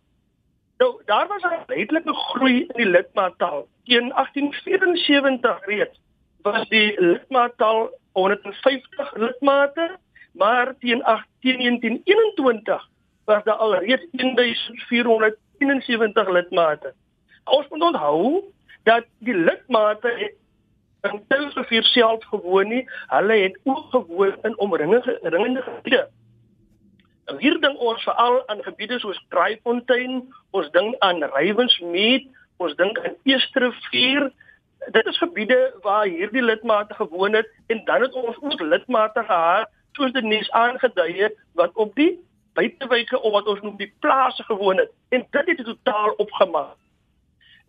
Nou, 0.81 1.03
daar 1.05 1.27
was 1.27 1.43
'n 1.43 1.63
redelike 1.67 2.15
groei 2.15 2.61
in 2.61 2.77
die 2.77 2.87
lidmaattaal. 2.87 3.67
Teen 3.85 4.13
1874 4.13 5.65
reeds 5.65 6.01
was 6.43 6.69
die 6.69 7.01
lidmaattaal 7.01 7.91
150 8.13 9.15
lidmate, 9.15 9.99
maar 10.33 10.75
teen 10.79 11.03
1921 11.03 12.89
was 13.25 13.45
daar 13.45 13.55
al 13.55 13.77
reeds 13.77 14.07
1471 14.11 16.29
lidmate. 16.29 16.95
Ons 17.45 17.69
moet 17.69 17.83
onthou 17.83 18.45
dat 18.83 19.05
die 19.19 19.35
lidmate 19.35 20.35
in 21.01 21.25
Tilsrivier 21.29 21.85
self 21.85 22.25
gewoon 22.25 22.69
nie, 22.69 22.91
hulle 23.07 23.33
het 23.33 23.59
ook 23.65 23.91
gewoon 23.91 24.37
in 24.43 24.59
omringende 24.59 25.63
gebiede. 25.63 26.09
Nou 27.31 27.39
hier 27.39 27.61
dink 27.63 27.79
ons 27.79 28.03
veral 28.03 28.41
aan 28.51 28.63
gebiede 28.67 28.97
soos 28.99 29.19
Kraaifontein, 29.31 30.25
ons 30.51 30.71
dink 30.75 30.97
aan 31.07 31.23
Rywensmeet, 31.31 32.25
ons 32.59 32.73
dink 32.75 32.97
aan 32.99 33.15
Eerstrivier. 33.23 34.33
Dit 34.97 35.07
is 35.07 35.21
gebiede 35.23 35.59
waar 35.85 36.09
hierdie 36.11 36.43
lidmate 36.43 36.97
gewoon 36.99 37.39
het 37.39 37.47
en 37.71 37.85
dan 37.87 38.03
het 38.03 38.17
ons 38.19 38.41
ook 38.41 38.65
lidmate 38.73 39.23
gehad 39.29 39.71
soos 39.95 40.11
dit 40.17 40.27
nuus 40.27 40.51
aangedui 40.51 41.13
het 41.21 41.39
wat 41.55 41.71
op 41.75 41.95
die 41.95 42.19
buitewyke 42.59 43.21
of 43.21 43.33
wat 43.39 43.47
ons 43.47 43.63
noem 43.63 43.79
die 43.79 43.93
plase 44.03 44.43
gewoon 44.51 44.83
het 44.83 44.91
en 45.15 45.27
dit 45.31 45.53
het 45.55 45.65
totaal 45.71 46.11
opgemaak. 46.19 46.75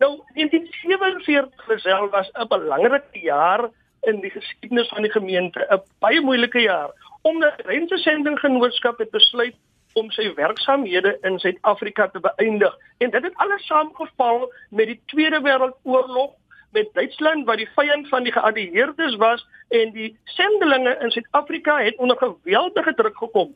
Nou 0.02 0.18
1947 0.34 1.70
gesel 1.70 2.08
was 2.10 2.30
'n 2.34 2.48
belangrike 2.48 3.22
jaar 3.22 3.70
in 4.10 4.20
die 4.20 4.30
geskiedenis 4.30 4.88
van 4.88 5.02
die 5.02 5.12
gemeente, 5.12 5.66
'n 5.70 5.82
baie 5.98 6.20
moeilike 6.20 6.60
jaar 6.60 6.90
omdat 7.22 7.60
Rense 7.66 7.96
Sending 7.96 8.38
Genootskap 8.38 8.98
het 8.98 9.10
besluit 9.10 9.54
om 9.92 10.10
sy 10.10 10.30
werksamehede 10.34 11.18
in 11.20 11.38
Suid-Afrika 11.38 12.08
te 12.08 12.20
beëindig. 12.20 12.76
En 12.98 13.10
dit 13.10 13.22
het 13.22 13.36
alles 13.44 13.66
saamgeval 13.66 14.52
met 14.70 14.86
die 14.86 15.00
Tweede 15.06 15.40
Wêreldoorlog 15.44 16.32
met 16.72 16.88
Duitsland 16.92 17.44
wat 17.46 17.60
die 17.60 17.68
vyand 17.76 18.08
van 18.08 18.24
die 18.24 18.32
geallieerdes 18.32 19.16
was 19.20 19.46
en 19.68 19.92
die 19.92 20.18
sendelinge 20.24 20.96
in 21.00 21.10
Suid-Afrika 21.10 21.78
het 21.82 21.96
onder 21.96 22.16
geweldige 22.16 22.94
druk 22.94 23.16
gekom. 23.16 23.54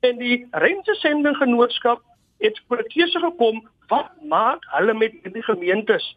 En 0.00 0.18
die 0.18 0.46
Rense 0.50 0.94
Sending 0.94 1.36
Genootskap 1.36 2.02
het 2.38 2.60
voor 2.68 2.78
'n 2.78 2.88
keuse 2.88 3.18
gekom 3.18 3.68
wat 3.86 4.10
maak 4.22 4.64
hulle 4.70 4.94
met 4.94 5.12
hierdie 5.22 5.42
gemeentes? 5.42 6.16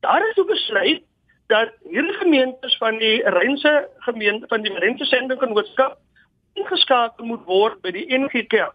Daar 0.00 0.28
is 0.28 0.34
toe 0.34 0.44
besluit 0.44 1.02
dat 1.46 1.72
hierdie 1.88 2.12
gemeentes 2.12 2.76
van 2.76 2.98
die 2.98 3.22
Rense 3.28 3.88
gemeente 3.98 4.46
van 4.48 4.62
die 4.62 4.78
Rense 4.78 5.04
sending 5.04 5.40
genootskap 5.40 5.98
ingeskakel 6.54 7.26
moet 7.26 7.44
word 7.44 7.80
by 7.82 7.90
die 7.94 8.06
NG 8.14 8.46
Kerk. 8.46 8.74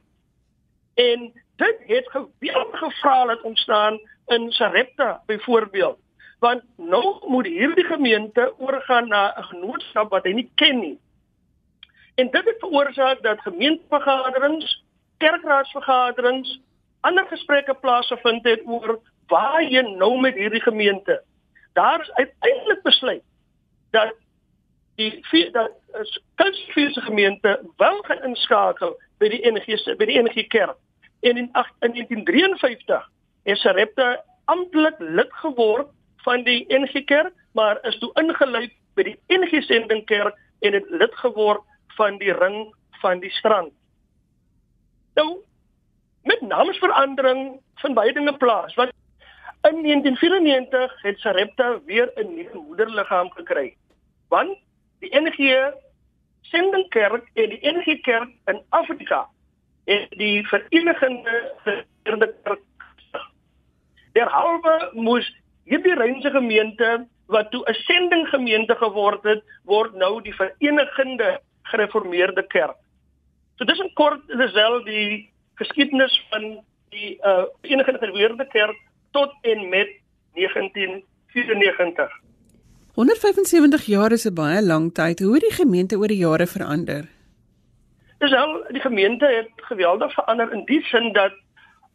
En 1.00 1.30
dit 1.62 1.84
het 1.88 2.12
geweldige 2.12 2.92
vrae 3.00 3.26
laat 3.26 3.42
ontstaan 3.42 4.00
in 4.28 4.52
Sarepta 4.52 5.22
byvoorbeeld. 5.26 5.98
Want 6.40 6.64
nou 6.76 7.20
moet 7.28 7.46
hierdie 7.46 7.86
gemeente 7.86 8.54
oorgaan 8.58 9.08
na 9.08 9.34
'n 9.38 9.44
genootskap 9.44 10.10
wat 10.10 10.24
hy 10.24 10.32
nie 10.32 10.52
ken 10.56 10.80
nie. 10.80 11.00
En 12.16 12.30
dit 12.32 12.46
het 12.46 12.60
veroorsaak 12.60 13.22
dat 13.22 13.42
gemeentevergaderings, 13.42 14.84
kerkraadsvergaderings, 15.18 16.60
ander 17.02 17.26
gesprekke 17.26 17.74
plaasgevind 17.74 18.44
het 18.44 18.62
oor 18.66 19.00
waar 19.28 19.64
jy 19.64 19.82
nou 19.82 20.20
met 20.20 20.36
hierdie 20.36 20.62
gemeente. 20.62 21.24
Daar 21.74 22.02
is 22.02 22.12
uiteindelik 22.12 22.82
besluit 22.82 23.24
dat 23.92 24.14
die 24.96 25.52
dat 25.52 25.72
kunstfees 26.36 26.98
gemeente 27.04 27.72
wel 27.78 28.02
gaan 28.02 28.24
inskakel 28.24 28.98
by 29.18 29.30
die 29.30 29.52
NG 29.52 29.96
by 29.98 30.06
die 30.06 30.20
NG 30.22 30.48
Kerk. 30.48 30.78
En 31.20 31.38
in 31.38 31.50
8, 31.52 31.74
in 31.80 31.92
1953 31.94 33.10
is 33.44 33.62
Sarepta 33.62 34.24
amptelik 34.46 34.96
lid 35.00 35.34
geword 35.44 35.88
van 36.18 36.44
die 36.44 36.66
NG 36.68 37.04
Kerk, 37.06 37.34
maar 37.52 37.80
is 37.82 37.98
toe 38.00 38.12
ingelei 38.20 38.70
by 38.96 39.04
die 39.04 39.20
NG 39.28 39.64
Sending 39.64 40.06
Kerk 40.06 40.38
en 40.60 40.74
het 40.74 40.90
lid 40.90 41.16
geword 41.16 41.64
van 41.98 42.18
die 42.18 42.34
ring 42.34 42.76
van 43.02 43.20
die 43.20 43.32
strand. 43.32 43.74
Nou 45.16 45.38
met 46.24 46.42
naamsverandering 46.42 47.60
van 47.82 47.94
baie 47.94 48.14
dinge 48.14 48.36
plaas 48.38 48.76
want 48.76 48.92
in 49.62 49.84
1994 49.84 51.02
het 51.02 51.20
Sarepta 51.20 51.80
weer 51.86 52.12
'n 52.16 52.34
nuwe 52.36 52.60
moederliggaam 52.68 53.32
gekry. 53.32 53.76
Want 54.28 54.58
die 55.00 55.20
NG 55.20 55.74
Sending 56.42 56.90
Kerk 56.90 57.30
en 57.34 57.50
die 57.50 57.60
NG 57.62 58.02
Kerk 58.02 58.30
in 58.46 58.62
Afrika 58.70 59.28
en 59.86 60.06
die 60.10 60.48
verenigende 60.48 61.54
gereerde 61.64 62.36
kerk. 62.44 62.62
Derhalwe 64.12 64.90
moes 64.94 65.28
hierdie 65.64 65.94
Reinse 65.94 66.30
gemeente 66.30 67.08
wat 67.26 67.52
toe 67.52 67.64
'n 67.70 67.74
sending 67.74 68.28
gemeente 68.28 68.76
geword 68.76 69.24
het, 69.24 69.44
word 69.64 69.94
nou 69.94 70.22
die 70.22 70.36
verenigende 70.36 71.42
gereformeerde 71.62 72.48
kerk. 72.48 72.78
So 73.56 73.66
dis 73.66 73.80
'n 73.80 73.94
kort 73.94 74.28
disel 74.28 74.84
die 74.84 75.30
geskiedenis 75.56 76.26
van 76.30 76.64
die 76.90 77.20
uh 77.22 77.44
verenigende 77.62 78.00
gereformeerde 78.00 78.48
kerk 78.48 78.78
tot 79.12 79.34
en 79.42 79.70
met 79.70 79.90
1994. 80.34 82.12
175 82.94 83.86
jaar 83.86 84.12
is 84.12 84.26
'n 84.26 84.34
baie 84.34 84.62
lang 84.62 84.94
tyd. 84.94 85.20
Hoe 85.20 85.34
het 85.34 85.42
die 85.42 85.60
gemeente 85.64 85.98
oor 85.98 86.08
die 86.08 86.18
jare 86.18 86.48
verander? 86.48 87.08
Dis 88.18 88.34
al 88.34 88.66
die 88.70 88.82
gemeente 88.82 89.26
het 89.26 89.52
geweldig 89.56 90.14
verander 90.14 90.52
in 90.54 90.66
die 90.66 90.84
sin 90.84 91.14
dat 91.14 91.34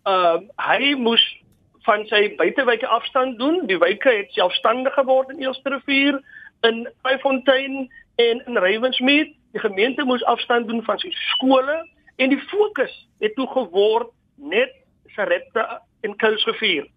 ehm 0.05 0.43
uh, 0.59 0.67
hy 0.71 0.95
moes 0.95 1.43
van 1.85 2.07
sy 2.07 2.35
buitewyke 2.37 2.87
afstand 2.87 3.39
doen. 3.39 3.67
Die 3.67 3.79
wyke 3.79 4.09
het 4.09 4.33
selfstandig 4.33 4.95
geword 4.95 5.31
in 5.31 5.43
Eelstrivier, 5.45 6.21
in 6.61 6.89
Pyfontein 7.03 7.91
en 8.15 8.43
in 8.47 8.57
Ravensmead. 8.57 9.29
Die 9.53 9.61
gemeente 9.61 10.05
moes 10.05 10.25
afstand 10.25 10.69
doen 10.69 10.83
van 10.83 10.99
sy 10.99 11.11
skole 11.11 11.77
en 12.17 12.29
die 12.29 12.41
fokus 12.49 12.95
het 13.21 13.35
toe 13.35 13.47
geword 13.47 14.11
net 14.37 14.73
Sarepta 15.15 15.83
en 16.01 16.17
Kuilsrivier. 16.17 16.89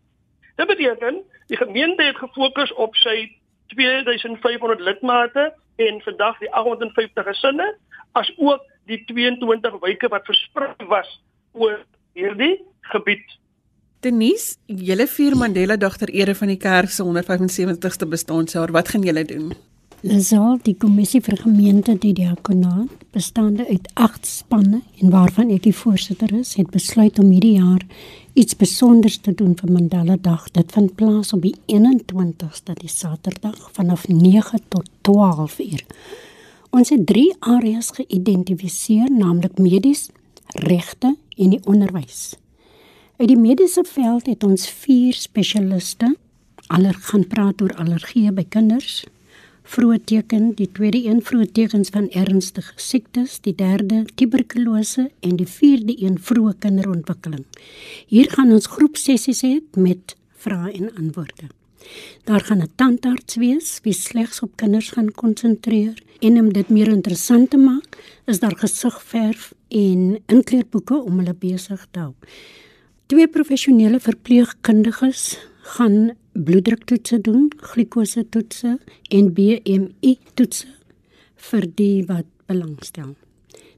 Dit 0.58 0.68
beteken 0.68 1.22
die 1.48 1.58
gemeente 1.58 2.04
het 2.04 2.18
gefokus 2.18 2.74
op 2.74 2.96
sy 2.98 3.30
2500 3.74 4.80
lidmate 4.82 5.54
en 5.76 6.02
vandag 6.02 6.40
die 6.42 6.50
850 6.52 7.28
gesinne 7.28 7.68
as 8.18 8.32
ook 8.38 8.64
die 8.90 9.04
22 9.06 9.78
wyke 9.84 10.10
wat 10.10 10.26
versprei 10.26 10.88
was 10.90 11.10
oor 11.54 11.84
hierdie 12.18 12.56
gebied. 12.94 13.38
Denise, 14.02 14.58
julle 14.66 15.08
vier 15.10 15.36
Mandela 15.38 15.78
Dag 15.78 15.98
ter 15.98 16.10
ere 16.14 16.34
van 16.38 16.50
die 16.54 16.60
kerk 16.62 16.90
se 16.94 17.06
175ste 17.06 18.10
bestaanjaar, 18.10 18.74
wat 18.74 18.90
gaan 18.94 19.06
julle 19.06 19.26
doen? 19.26 19.54
Lasaal, 20.06 20.60
die 20.62 20.76
kommissie 20.78 21.24
vir 21.26 21.40
gemeente 21.42 21.96
die 21.98 22.12
diakonaat, 22.14 22.92
bestaande 23.18 23.64
uit 23.66 23.88
8 23.98 24.28
spanne 24.30 24.84
en 25.02 25.10
waarvan 25.10 25.50
ek 25.50 25.64
die 25.66 25.74
voorsitter 25.74 26.36
is, 26.38 26.52
het 26.60 26.70
besluit 26.70 27.18
om 27.18 27.32
hierdie 27.34 27.56
jaar 27.58 27.82
iets 28.38 28.54
spesiaals 28.54 29.18
te 29.26 29.34
doen 29.34 29.56
vir 29.58 29.74
Mandela 29.74 30.20
Dag. 30.22 30.46
Dit 30.54 30.76
vind 30.78 30.94
plaas 31.02 31.34
op 31.34 31.42
die 31.42 31.56
21ste, 31.66 32.78
die 32.78 32.92
Saterdag, 32.94 33.58
vanaf 33.74 34.06
9 34.08 34.62
tot 34.70 34.86
12 35.02 35.58
uur. 35.66 35.84
Ons 36.70 36.94
het 36.94 37.10
drie 37.10 37.34
areas 37.40 37.90
geïdentifiseer, 37.98 39.10
naamlik 39.10 39.58
medies, 39.58 40.12
regte 40.62 41.16
en 41.42 41.58
die 41.58 41.64
onderwys. 41.66 42.36
Uit 43.18 43.34
die 43.34 43.42
mediese 43.42 43.82
veld 43.82 44.30
het 44.30 44.46
ons 44.46 44.70
vier 44.86 45.18
spesialiste. 45.18 46.14
Aller 46.70 46.94
gaan 47.10 47.26
praat 47.26 47.66
oor 47.66 47.74
allergieë 47.82 48.38
by 48.38 48.46
kinders. 48.46 49.08
Vroeë 49.68 49.98
teken, 50.08 50.52
die 50.56 50.70
tweede 50.72 51.02
een 51.04 51.18
vroeë 51.28 51.50
tekens 51.52 51.90
van 51.92 52.06
ernstige 52.16 52.72
siektes, 52.80 53.34
die 53.44 53.52
derde 53.56 54.06
tuberkulose 54.16 55.10
en 55.20 55.36
die 55.42 55.48
vierde 55.48 55.96
een 56.00 56.16
vroeë 56.24 56.54
kinderontwikkeling. 56.64 57.44
Hier 58.08 58.32
gaan 58.32 58.54
ons 58.56 58.70
groep 58.72 58.96
sessies 58.96 59.44
hê 59.44 59.58
met 59.76 60.16
vrae 60.40 60.72
en 60.72 60.94
antwoorde. 60.96 61.50
Daar 62.24 62.46
gaan 62.48 62.64
'n 62.64 62.72
tandarts 62.76 63.36
wees 63.36 63.80
wie 63.84 63.94
slegs 63.94 64.40
op 64.42 64.56
kinders 64.56 64.90
gaan 64.96 65.12
konsentreer 65.12 66.00
en 66.20 66.40
om 66.40 66.54
dit 66.54 66.70
meer 66.70 66.88
interessant 66.88 67.50
te 67.50 67.58
maak, 67.58 67.98
is 68.26 68.40
daar 68.40 68.58
gesigverf 68.58 69.54
en 69.68 70.20
inkleurboeke 70.26 70.96
om 70.96 71.18
hulle 71.20 71.34
besig 71.34 71.88
te 71.92 72.00
hou. 72.00 72.14
Twee 73.06 73.28
professionele 73.28 74.00
verpleegkundiges 74.00 75.38
gaan 75.76 76.16
bloeddruktoetse 76.32 77.20
doen, 77.22 77.48
glikose 77.58 78.24
toetse 78.30 78.78
en 79.12 79.32
BMI 79.34 80.18
toetse 80.34 80.68
vir 81.50 81.68
die 81.76 82.06
wat 82.08 82.28
belangstel. 82.48 83.16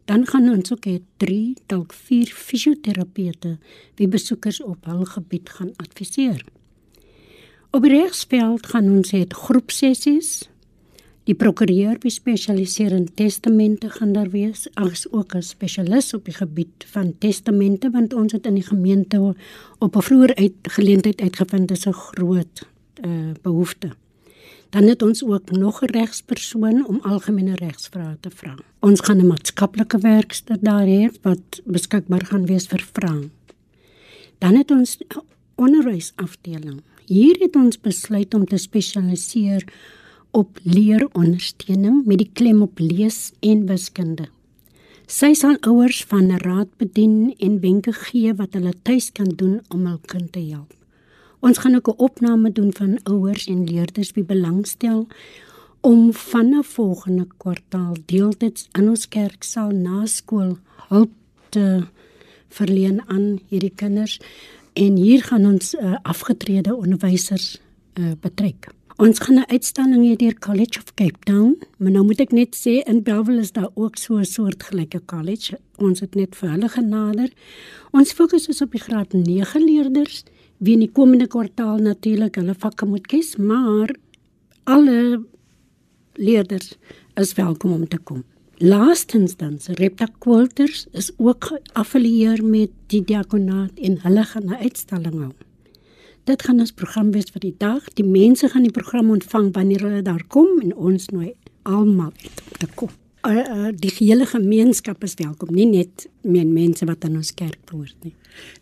Dan 0.10 0.26
gaan 0.26 0.50
ons 0.50 0.72
ook 0.74 0.88
hê 0.90 1.00
3 1.22 1.56
dalk 1.70 1.94
4 1.94 2.32
fisioterapeute 2.34 3.58
wie 4.00 4.08
besoekers 4.10 4.62
op 4.66 4.88
hul 4.90 5.06
gebied 5.06 5.50
gaan 5.58 5.74
adviseer. 5.78 6.42
Op 7.70 7.86
die 7.86 7.94
regsveld 7.94 8.66
gaan 8.72 8.90
ons 8.90 9.12
het 9.14 9.34
groepsessies. 9.38 10.50
Die 11.30 11.38
prokureur 11.38 12.00
wie 12.02 12.10
spesialiseer 12.10 12.96
in 12.98 13.04
testamente 13.14 13.92
gaan 13.94 14.16
daar 14.16 14.32
wees, 14.34 14.64
as 14.74 15.06
ook 15.12 15.36
'n 15.36 15.46
spesialis 15.46 16.14
op 16.14 16.26
die 16.26 16.34
gebied 16.34 16.86
van 16.90 17.14
testamente 17.20 17.92
want 17.92 18.14
ons 18.14 18.32
het 18.32 18.46
in 18.46 18.56
die 18.56 18.66
gemeente 18.66 19.36
op 19.80 19.96
'n 19.96 20.02
vroeër 20.02 20.36
uit 20.36 20.54
geleentheid 20.62 21.22
uitgevind 21.22 21.68
dis 21.68 21.86
'n 21.86 21.94
groot 21.94 22.66
uh, 23.06 23.34
behoefte. 23.42 23.90
Dan 24.70 24.84
het 24.84 25.02
ons 25.02 25.24
ook 25.24 25.52
nog 25.52 25.82
'n 25.82 25.92
regspersoon 25.92 26.88
om 26.88 27.00
algemene 27.02 27.56
regsvrae 27.56 28.18
te 28.20 28.30
vra. 28.30 28.56
Ons 28.80 29.00
gaan 29.00 29.18
'n 29.18 29.28
maatskaplike 29.28 30.00
werkster 30.00 30.58
daar 30.62 30.88
hê 30.88 31.12
wat 31.22 31.62
beskikbaar 31.66 32.26
gaan 32.26 32.46
wees 32.46 32.66
vir 32.66 32.86
vrae. 32.94 33.30
Dan 34.38 34.56
het 34.56 34.72
ons 34.72 34.98
onderwysafdeling 35.56 36.82
Hier 37.10 37.40
het 37.42 37.56
ons 37.58 37.80
besluit 37.82 38.34
om 38.38 38.44
te 38.46 38.58
spesialiseer 38.62 39.64
op 40.32 40.60
leerondersteuning 40.64 42.06
met 42.06 42.18
die 42.18 42.30
klem 42.34 42.62
op 42.62 42.80
lees 42.80 43.32
en 43.40 43.66
wiskunde. 43.66 44.30
Sy 45.10 45.34
sal 45.34 45.58
ouers 45.66 46.04
van 46.06 46.30
raad 46.44 46.70
bedien 46.78 47.34
en 47.42 47.60
wenke 47.64 47.94
gee 47.94 48.34
wat 48.38 48.54
hulle 48.54 48.74
tuis 48.86 49.10
kan 49.12 49.32
doen 49.36 49.60
om 49.74 49.88
hul 49.90 49.98
kind 50.06 50.32
te 50.36 50.44
help. 50.52 50.76
Ons 51.40 51.58
gaan 51.58 51.76
ook 51.76 51.88
'n 51.88 51.98
opname 51.98 52.52
doen 52.52 52.74
van 52.74 53.00
ouers 53.04 53.48
en 53.48 53.64
leerders 53.64 54.12
wie 54.12 54.24
belangstel 54.24 55.08
om 55.82 56.14
vanaf 56.14 56.68
volgende 56.68 57.28
kwartaal 57.38 57.96
deeltyds 58.06 58.68
in 58.72 58.90
ons 58.90 59.08
kerk 59.08 59.44
sal 59.44 59.72
na 59.72 60.06
skool 60.06 60.58
hulp 60.88 61.12
te 61.50 61.88
verleen 62.48 63.02
aan 63.08 63.40
hierdie 63.48 63.74
kinders 63.76 64.20
en 64.74 64.96
hier 64.96 65.24
gaan 65.24 65.46
ons 65.46 65.74
uh, 65.74 65.96
afgetrede 66.02 66.76
onderwysers 66.76 67.62
uh, 68.00 68.12
betrek. 68.20 68.79
Ons 69.00 69.20
gaan 69.24 69.40
'n 69.40 69.52
uitstalling 69.56 70.04
hê 70.08 70.16
deur 70.16 70.40
College 70.40 70.78
of 70.80 70.94
Cape 70.94 71.20
Town, 71.24 71.56
maar 71.78 71.92
nou 71.92 72.04
moet 72.04 72.20
ek 72.20 72.32
net 72.32 72.56
sê 72.56 72.84
in 72.84 73.00
Bellville 73.04 73.40
is 73.40 73.52
daar 73.52 73.72
ook 73.74 73.96
so 73.98 74.18
'n 74.18 74.26
soort 74.26 74.64
gelyke 74.64 75.02
college. 75.06 75.58
Ons 75.78 76.00
het 76.00 76.16
net 76.16 76.36
vir 76.36 76.50
hulle 76.50 76.70
genader. 76.70 77.30
Ons 77.92 78.12
fokus 78.12 78.48
is 78.48 78.62
op 78.62 78.72
die 78.72 78.82
graad 78.82 79.14
9 79.14 79.64
leerders 79.64 80.24
wie 80.58 80.74
in 80.74 80.80
die 80.80 80.92
komende 80.92 81.28
kwartaal 81.28 81.78
natuurlik 81.78 82.36
hulle 82.36 82.54
vakke 82.54 82.86
moet 82.86 83.08
kies, 83.08 83.38
maar 83.38 83.96
alle 84.64 85.24
leerders 86.14 86.78
is 87.16 87.34
welkom 87.34 87.72
om 87.72 87.88
te 87.88 87.98
kom. 87.98 88.24
Laastens 88.58 89.38
dan, 89.38 89.60
Repta 89.66 90.08
Quilters 90.20 90.88
is 90.92 91.12
ook 91.18 91.44
geaffilieer 91.44 92.44
met 92.44 92.70
die 92.88 93.04
diakonaat 93.04 93.80
en 93.80 94.02
hulle 94.02 94.24
gaan 94.24 94.46
'n 94.50 94.62
uitstalling 94.62 95.20
hou. 95.20 95.34
Dit 96.30 96.44
gaan 96.46 96.60
ons 96.62 96.72
program 96.78 97.08
wees 97.10 97.32
vir 97.34 97.42
die 97.42 97.56
dag. 97.58 97.86
Die 97.98 98.06
mense 98.06 98.46
gaan 98.52 98.62
die 98.68 98.74
program 98.74 99.08
ontvang 99.10 99.48
wanneer 99.56 99.82
hulle 99.88 100.02
daar 100.06 100.22
kom 100.30 100.60
en 100.62 100.76
ons 100.78 101.08
nooi 101.10 101.32
almal 101.66 102.12
uit 102.22 102.44
om 102.44 102.60
te 102.60 102.68
kom. 102.78 102.92
Uh, 103.26 103.32
uh, 103.34 103.70
die 103.74 103.90
hele 103.98 104.28
gemeenskap 104.30 105.02
is 105.04 105.18
welkom, 105.18 105.50
nie 105.58 105.66
net 105.66 106.06
men 106.30 106.54
mense 106.54 106.86
wat 106.86 107.04
in 107.04 107.20
ons 107.20 107.34
kerk 107.34 107.60
behoort 107.70 107.96
nie. 108.04 108.16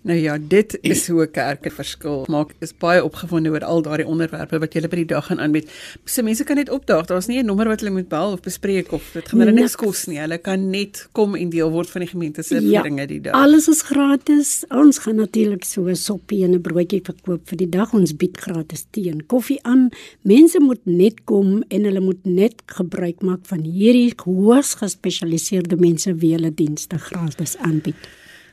Nou 0.08 0.18
ja, 0.20 0.38
dit 0.40 0.78
is 0.88 1.08
hoe 1.12 1.26
kerke 1.28 1.72
verskil. 1.74 2.24
Maak 2.32 2.54
is 2.64 2.72
baie 2.80 3.02
opgewonde 3.04 3.52
oor 3.52 3.66
al 3.68 3.82
daardie 3.84 4.08
onderwerpe 4.08 4.60
wat 4.62 4.76
julle 4.78 4.90
by 4.92 5.02
die 5.02 5.10
dag 5.10 5.28
gaan 5.28 5.42
aanbied. 5.44 5.72
So 6.06 6.24
mense 6.24 6.46
kan 6.48 6.60
net 6.60 6.72
opdaag. 6.74 7.08
Daar's 7.10 7.28
nie 7.28 7.40
'n 7.42 7.46
nommer 7.46 7.68
wat 7.68 7.82
hulle 7.82 7.92
moet 7.92 8.10
bel 8.10 8.32
of 8.32 8.42
bespreek 8.42 8.92
of 8.92 9.04
dit 9.14 9.28
gaan 9.28 9.40
hulle 9.40 9.52
niks 9.52 9.76
kos 9.76 10.06
nie. 10.08 10.20
Hulle 10.20 10.38
kan 10.38 10.70
net 10.70 11.08
kom 11.12 11.36
en 11.36 11.50
deel 11.50 11.72
word 11.72 11.90
van 11.90 12.02
die 12.02 12.10
gemeente 12.10 12.44
se 12.44 12.56
Ja, 12.56 12.82
vieringe 12.82 13.08
die 13.08 13.22
dag. 13.22 13.34
Alles 13.34 13.68
is 13.68 13.82
gratis. 13.82 14.64
Ons 14.70 14.98
gaan 14.98 15.16
natuurlik 15.16 15.64
so 15.64 15.88
'n 15.88 15.96
soppie 15.96 16.44
en 16.44 16.54
'n 16.54 16.62
broodjie 16.62 17.02
verkoop 17.04 17.48
vir 17.50 17.58
die 17.58 17.70
dag. 17.70 17.94
Ons 17.94 18.16
bied 18.16 18.38
gratis 18.38 18.86
tee 18.92 19.10
en 19.10 19.26
koffie 19.26 19.60
aan. 19.64 19.90
Mense 20.22 20.60
moet 20.60 20.86
net 20.86 21.24
kom 21.26 21.64
en 21.68 21.84
hulle 21.84 22.00
moet 22.00 22.26
net 22.26 22.62
gebruik 22.66 23.22
maak 23.22 23.46
van 23.46 23.64
hierdie 23.64 24.14
hoogs 24.24 24.76
gespesialiseerde 24.76 25.76
mense 25.76 26.16
wie 26.16 26.34
hulle 26.34 26.54
dienste 26.54 26.98
gratis 26.98 27.57
aanbied. 27.62 27.96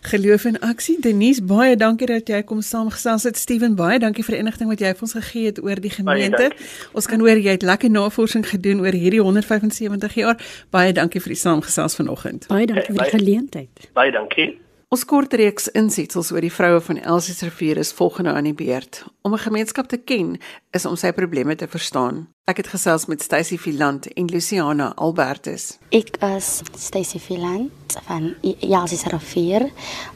Geloof 0.04 0.44
in 0.44 0.58
aksie. 0.60 0.98
Denise, 1.00 1.40
baie 1.42 1.76
dankie 1.80 2.06
dat 2.06 2.28
jy 2.28 2.42
kom 2.44 2.60
saamgesels 2.60 3.22
het. 3.24 3.36
Steven, 3.40 3.72
baie 3.74 3.98
dankie 3.98 4.24
vir 4.24 4.34
die 4.36 4.40
inligting 4.42 4.68
wat 4.68 4.80
jy 4.84 4.90
vir 4.92 5.00
ons 5.06 5.12
gegee 5.16 5.46
het 5.46 5.62
oor 5.64 5.80
die 5.80 5.90
gemeente. 5.90 6.50
Ons 6.92 7.06
kan 7.08 7.20
hoor 7.24 7.40
jy 7.40 7.54
het 7.56 7.62
lekker 7.64 7.90
navorsing 7.90 8.44
gedoen 8.48 8.80
oor 8.84 8.92
hierdie 8.92 9.20
175 9.24 10.14
jaar. 10.14 10.36
Baie 10.70 10.92
dankie 10.92 11.20
vir 11.24 11.32
die 11.32 11.40
saamgesels 11.40 11.96
vanoggend. 11.96 12.46
Baie 12.52 12.66
dankie 12.66 12.84
vir 12.92 13.00
die 13.00 13.00
Baie- 13.10 13.16
geleentheid. 13.16 13.88
Baie 13.94 14.12
dankie. 14.12 14.58
Ons 14.92 15.04
kort 15.08 15.32
reeks 15.32 15.70
insetsels 15.72 16.28
oor 16.34 16.44
die 16.44 16.52
vroue 16.52 16.80
van 16.84 16.98
Elsies 17.00 17.40
rivier 17.46 17.78
is 17.80 17.92
volgende 17.96 18.34
aan 18.36 18.44
die 18.44 18.54
beurt. 18.54 19.04
Om 19.22 19.32
'n 19.32 19.46
gemeenskap 19.46 19.88
te 19.88 19.96
ken 19.96 20.38
is 20.72 20.84
om 20.84 20.96
sy 20.96 21.12
probleme 21.12 21.56
te 21.56 21.66
verstaan. 21.66 22.28
Ek 22.44 22.56
het 22.56 22.66
gesels 22.66 23.06
met 23.06 23.22
Stacy 23.22 23.56
Viland 23.56 24.06
en 24.06 24.26
Luciana 24.26 24.92
Albertus. 24.96 25.78
Ek 25.90 26.16
is 26.36 26.62
Stacy 26.76 27.18
Philant 27.18 27.70
van 28.06 28.34
Jalsis 28.60 29.04
Rivier. 29.04 29.70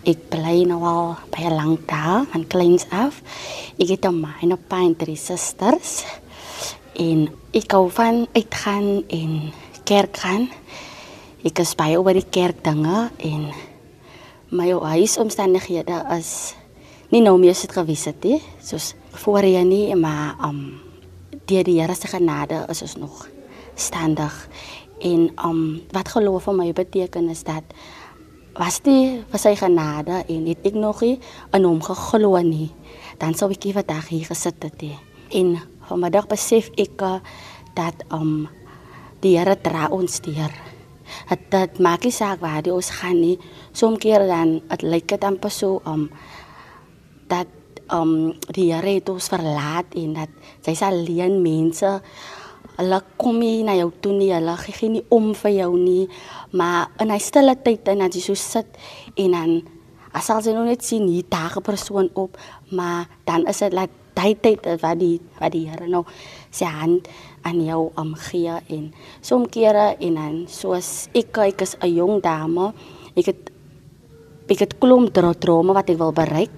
Ek 0.04 0.28
bly 0.28 0.64
nou 0.64 0.82
al 0.84 1.16
baie 1.30 1.50
lank 1.50 1.88
daar, 1.88 2.26
van 2.30 2.46
kleins 2.46 2.84
af. 2.90 3.22
Ek 3.78 3.88
het 3.88 4.04
'n 4.04 4.20
ma 4.20 4.34
en 4.42 4.52
'n 4.52 4.58
pa 4.68 4.76
en 4.76 4.96
drie 4.96 5.16
susters. 5.16 6.04
En 6.94 7.28
ek 7.52 7.70
hou 7.72 7.90
van 7.90 8.26
uitgaan 8.32 9.04
en 9.08 9.52
kerk 9.84 10.16
gaan. 10.16 10.50
Ek 11.44 11.58
is 11.58 11.74
baie 11.74 12.00
oor 12.00 12.12
die 12.12 12.30
kerk 12.30 12.64
dinge 12.64 13.10
en 13.16 13.52
my 14.50 14.72
huisomstandighede 14.72 15.98
is 16.16 16.54
nie 17.12 17.20
nou 17.24 17.36
meer 17.40 17.56
dit 17.56 17.72
gewees 17.72 18.04
het 18.08 18.24
nie, 18.24 18.40
soos 18.64 18.94
voorheen 19.24 19.68
nie, 19.68 19.94
maar 19.96 20.36
um 20.44 20.80
deur 21.48 21.64
die 21.64 21.78
Here 21.80 21.94
se 21.94 22.08
genade 22.08 22.64
is 22.68 22.82
ons 22.82 22.96
nog 22.96 23.28
standig. 23.74 24.34
En 25.00 25.30
um 25.44 25.80
wat 25.92 26.08
geloof 26.08 26.48
vir 26.48 26.56
my 26.58 26.72
beteken 26.72 27.28
is 27.28 27.44
dat 27.44 27.64
was 28.58 28.80
dit 28.82 29.24
vir 29.30 29.40
sy 29.40 29.54
genade 29.56 30.24
en 30.26 30.46
het 30.50 30.64
ek 30.66 30.74
nog 30.74 31.02
nie 31.04 31.18
in 31.54 31.64
hom 31.64 31.80
geglo 31.84 32.40
nie, 32.42 32.70
dan 33.18 33.34
sou 33.34 33.50
ek 33.52 33.68
vandag 33.72 34.08
hier 34.10 34.26
gesit 34.26 34.62
het 34.62 34.82
nie. 34.82 34.96
En 35.30 35.58
vanmiddag 35.88 36.26
besef 36.28 36.70
ek 36.76 37.00
uh, 37.02 37.20
dat 37.74 38.04
um 38.12 38.48
die 39.20 39.36
Here 39.38 39.56
dra 39.56 39.88
ons 39.90 40.20
deur. 40.20 40.52
Het 41.28 41.50
dit 41.50 41.78
maak 41.78 42.04
nie 42.04 42.14
saak 42.14 42.40
waar 42.40 42.62
die 42.62 42.74
ons 42.74 42.90
gaan 42.90 43.20
nie. 43.20 43.38
Soms 43.72 43.98
keer 43.98 44.26
dan 44.26 44.60
dit 44.68 44.82
lyk 44.82 45.08
dit 45.08 45.24
amper 45.24 45.50
so 45.50 45.80
um 45.86 46.10
dat 47.28 47.46
um 47.92 48.34
die 48.52 48.72
Here 48.72 48.98
het 48.98 49.08
ons 49.08 49.28
verlaat 49.28 49.94
en 49.96 50.12
dat 50.14 50.28
sy's 50.64 50.82
alleen 50.82 51.42
mense 51.42 52.00
hulle 52.78 52.98
kom 53.18 53.40
nie 53.42 53.64
na 53.66 53.74
jou 53.74 53.90
toe 54.02 54.12
nie, 54.14 54.30
hulle 54.30 54.54
gee 54.62 54.90
nie 54.92 55.02
om 55.14 55.32
vir 55.34 55.50
jou 55.56 55.72
nie, 55.78 56.06
maar 56.54 56.92
in 57.02 57.10
hy 57.10 57.18
stille 57.22 57.56
tyd 57.64 57.88
en 57.90 58.04
as 58.06 58.14
jy 58.14 58.22
so 58.28 58.38
sit 58.38 58.78
en 59.18 59.34
dan 59.34 59.56
as 60.14 60.30
al 60.30 60.42
sy 60.44 60.54
nou 60.54 60.64
net 60.66 60.84
sien 60.86 61.08
hier 61.10 61.26
daag 61.28 61.58
'n 61.58 61.62
persoon 61.62 62.08
op, 62.14 62.38
maar 62.70 63.08
dan 63.26 63.46
is 63.46 63.58
dit 63.58 63.72
laat 63.72 63.90
daai 64.18 64.34
tyd 64.42 64.66
is 64.66 64.82
wat 64.82 64.98
die 64.98 65.16
wat 65.38 65.54
die 65.54 65.66
Here 65.70 65.86
nou 65.86 66.04
sy 66.50 66.66
hand 66.66 67.08
aan 67.46 67.60
jou 67.62 67.88
omgee 68.00 68.58
en 68.74 68.88
soms 69.22 69.50
kere 69.54 69.92
en 70.00 70.18
dan 70.18 70.40
soos 70.50 71.08
ek 71.14 71.38
ek 71.46 71.62
is 71.62 71.76
'n 71.80 71.94
jong 71.94 72.22
dame, 72.22 72.72
ek 73.16 73.26
het 73.26 73.50
ek 74.48 74.58
het 74.64 74.78
klomp 74.80 75.12
dra 75.12 75.32
drome 75.34 75.72
wat 75.76 75.90
ek 75.90 75.98
wil 75.98 76.12
bereik 76.12 76.50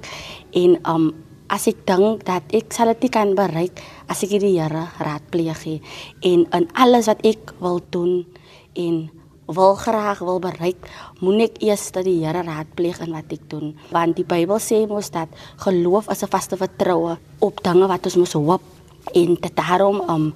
en 0.54 0.78
um 0.86 1.12
as 1.50 1.66
ek 1.66 1.82
dink 1.86 2.24
dat 2.24 2.46
ek 2.54 2.72
sal 2.72 2.94
dit 2.94 3.10
kan 3.10 3.34
bereik 3.34 3.82
as 4.08 4.22
ek 4.22 4.30
nie 4.30 4.38
die 4.38 4.58
Here 4.60 4.86
raadpleeg 4.98 5.66
nie 5.66 5.80
en 6.22 6.46
in 6.54 6.68
alles 6.74 7.10
wat 7.10 7.24
ek 7.26 7.52
wil 7.60 7.80
doen 7.90 8.24
en 8.78 9.10
wil 9.54 9.74
graag 9.74 10.18
wil 10.18 10.38
bereik, 10.38 10.90
moet 11.20 11.48
ek 11.48 11.62
eers 11.62 11.90
dat 11.92 12.04
die 12.04 12.20
Here 12.24 12.42
raadpleeg 12.46 13.00
in 13.04 13.12
wat 13.12 13.32
ek 13.32 13.48
doen 13.50 13.74
want 13.90 14.16
die 14.16 14.24
Bybel 14.24 14.60
sê 14.62 14.86
mos 14.88 15.10
dat 15.10 15.28
geloof 15.64 16.10
is 16.10 16.22
'n 16.22 16.30
vaste 16.30 16.56
vertroue 16.56 17.18
op 17.40 17.62
dinge 17.62 17.86
wat 17.86 18.04
ons 18.04 18.16
mos 18.16 18.32
hoop 18.32 18.62
en 19.14 19.34
dit 19.34 19.56
daarom 19.56 20.00
um 20.08 20.34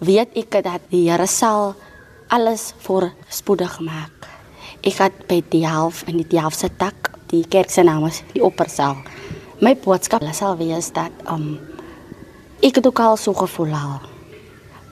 weet 0.00 0.36
ek 0.36 0.62
dat 0.64 0.80
die 0.90 1.10
Here 1.10 1.26
sal 1.26 1.74
alles 2.28 2.74
voorspoedig 2.84 3.80
maak. 3.80 4.28
Ek 4.84 5.00
het 5.00 5.26
by 5.28 5.40
die 5.50 5.64
half 5.66 6.04
in 6.06 6.20
die 6.22 6.40
half 6.40 6.54
se 6.54 6.68
tak, 6.68 7.10
die 7.32 7.44
kerk 7.48 7.70
se 7.70 7.82
naam 7.82 8.06
is 8.06 8.22
die 8.34 8.44
oppersaal. 8.44 8.96
My 9.60 9.74
boodskap 9.74 10.22
sal 10.32 10.56
wees 10.60 10.92
dat 10.92 11.12
um 11.26 11.58
ek 12.62 12.78
het 12.78 12.86
ook 12.86 13.00
al 13.00 13.16
so 13.16 13.32
gevoel 13.34 13.72
al. 13.74 14.00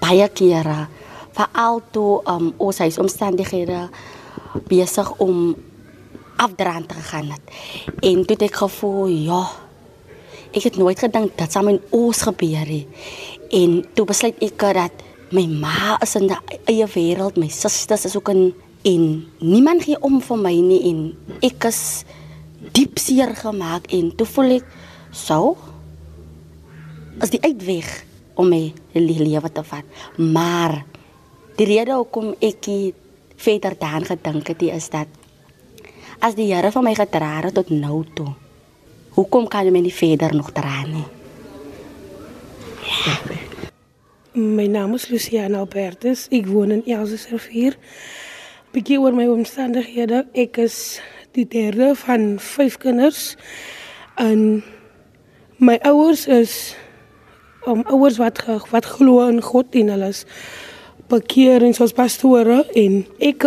Baie 0.00 0.28
kere 0.28 0.88
veral 1.37 1.83
toe 1.92 2.20
um 2.33 2.53
ons 2.57 2.79
huis 2.79 2.99
omstandighede 2.99 3.88
besig 4.68 5.11
om 5.20 5.55
afdraand 6.37 6.88
te 6.88 7.01
gaan 7.11 7.31
het. 7.33 7.44
En 8.01 8.25
toe 8.25 8.37
het 8.37 8.46
ek 8.49 8.61
gevoel, 8.61 9.07
ja, 9.07 9.42
ek 10.53 10.68
het 10.68 10.77
nooit 10.81 11.01
gedink 11.01 11.37
dit 11.37 11.53
sal 11.53 11.64
my 11.66 11.77
in 11.77 11.83
ons 11.96 12.22
gebeur 12.29 12.68
nie. 12.68 12.85
En 13.51 13.83
toe 13.96 14.07
besluit 14.09 14.40
ek 14.44 14.66
dat 14.77 15.05
my 15.35 15.46
ma 15.46 15.96
is 16.03 16.14
in 16.16 16.31
'n 16.31 16.37
eie 16.66 16.87
wêreld, 16.87 17.37
my 17.37 17.49
susters 17.49 18.05
is 18.05 18.16
ook 18.16 18.29
in 18.29 18.55
en 18.85 19.27
niemand 19.40 19.83
gee 19.83 19.99
om 20.01 20.20
vir 20.20 20.37
my 20.38 20.55
nie 20.55 20.83
en 20.90 21.16
ek 21.42 21.64
is 21.64 22.05
diep 22.72 22.99
seer 22.99 23.35
gemaak 23.35 23.90
en 23.92 24.12
toe 24.16 24.27
voel 24.27 24.51
ek 24.61 24.64
so 25.11 25.57
as 27.20 27.31
die 27.31 27.40
uitweg 27.42 28.05
om 28.37 28.49
my 28.49 28.72
le- 28.92 29.25
lewe 29.25 29.53
te 29.53 29.62
vat. 29.64 29.85
Maar 30.16 30.85
die 31.56 31.66
rede 31.66 31.96
hoekom 31.96 32.34
ek 32.44 32.66
nie 32.68 32.94
verder 33.36 33.76
daaraan 33.78 34.04
gedink 34.08 34.48
het 34.52 34.62
is 34.62 34.88
dat 34.92 35.08
as 36.20 36.34
die 36.36 36.48
Here 36.52 36.70
van 36.72 36.84
my 36.84 36.94
gedra 36.96 37.40
het 37.44 37.54
tot 37.54 37.70
nou 37.70 38.04
toe, 38.16 38.32
hoekom 39.16 39.48
kan 39.48 39.66
hy 39.66 39.72
my 39.72 39.82
nie 39.84 39.92
verder 39.94 40.34
nog 40.34 40.52
dra 40.56 40.82
nie? 40.88 41.04
My 44.36 44.66
naam 44.68 44.94
is 44.94 45.08
Luciana 45.08 45.58
Albertus. 45.58 46.26
Ek 46.32 46.46
woon 46.48 46.72
in 46.74 46.82
Elsesrivier. 46.84 47.76
Bietjie 48.72 48.98
oor 49.00 49.16
my 49.16 49.24
omstandighede. 49.32 50.26
Ek 50.36 50.58
is 50.60 50.98
die 51.36 51.46
derde 51.48 51.94
van 51.96 52.34
vyf 52.40 52.76
kinders. 52.80 53.36
En 54.20 54.62
my 55.56 55.78
ouers 55.88 56.26
is 56.28 56.76
um, 57.66 57.80
ouers 57.88 58.20
wat 58.20 58.38
ge- 58.44 58.60
wat 58.72 58.88
glo 58.98 59.24
in 59.28 59.40
God 59.44 59.72
en 59.76 59.92
hulle 59.94 60.12
is 60.12 60.24
bekeer 61.08 61.62
en 61.62 61.74
soos 61.74 61.92
pastore 61.92 62.64
en 62.74 63.04
ek 63.18 63.46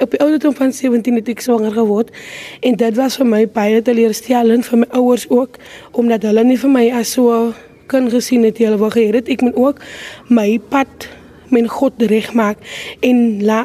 op 0.00 0.10
die 0.10 0.20
ouderdom 0.20 0.54
van 0.56 0.72
17 0.72 1.14
het 1.20 1.28
ek 1.28 1.40
swanger 1.44 1.72
geword 1.72 2.12
en 2.60 2.76
dit 2.76 2.96
was 2.96 3.16
vir 3.20 3.28
my 3.28 3.44
baie 3.48 3.82
teleurstellend 3.82 4.66
vir 4.68 4.84
my 4.84 4.88
ouers 4.98 5.28
ook 5.28 5.56
omdat 5.92 6.26
hulle 6.28 6.44
nie 6.44 6.58
vir 6.60 6.72
my 6.72 6.84
as 7.00 7.16
so 7.16 7.54
kan 7.86 8.10
gesien 8.10 8.44
het 8.44 8.58
hulle 8.58 8.78
wou 8.80 8.90
gehad 8.90 9.20
het. 9.20 9.28
Ek 9.30 9.44
moet 9.46 9.56
ook 9.56 9.82
my 10.28 10.58
pad 10.70 11.08
met 11.54 11.68
God 11.70 12.02
regmaak 12.02 12.58
en 13.06 13.44
la, 13.46 13.64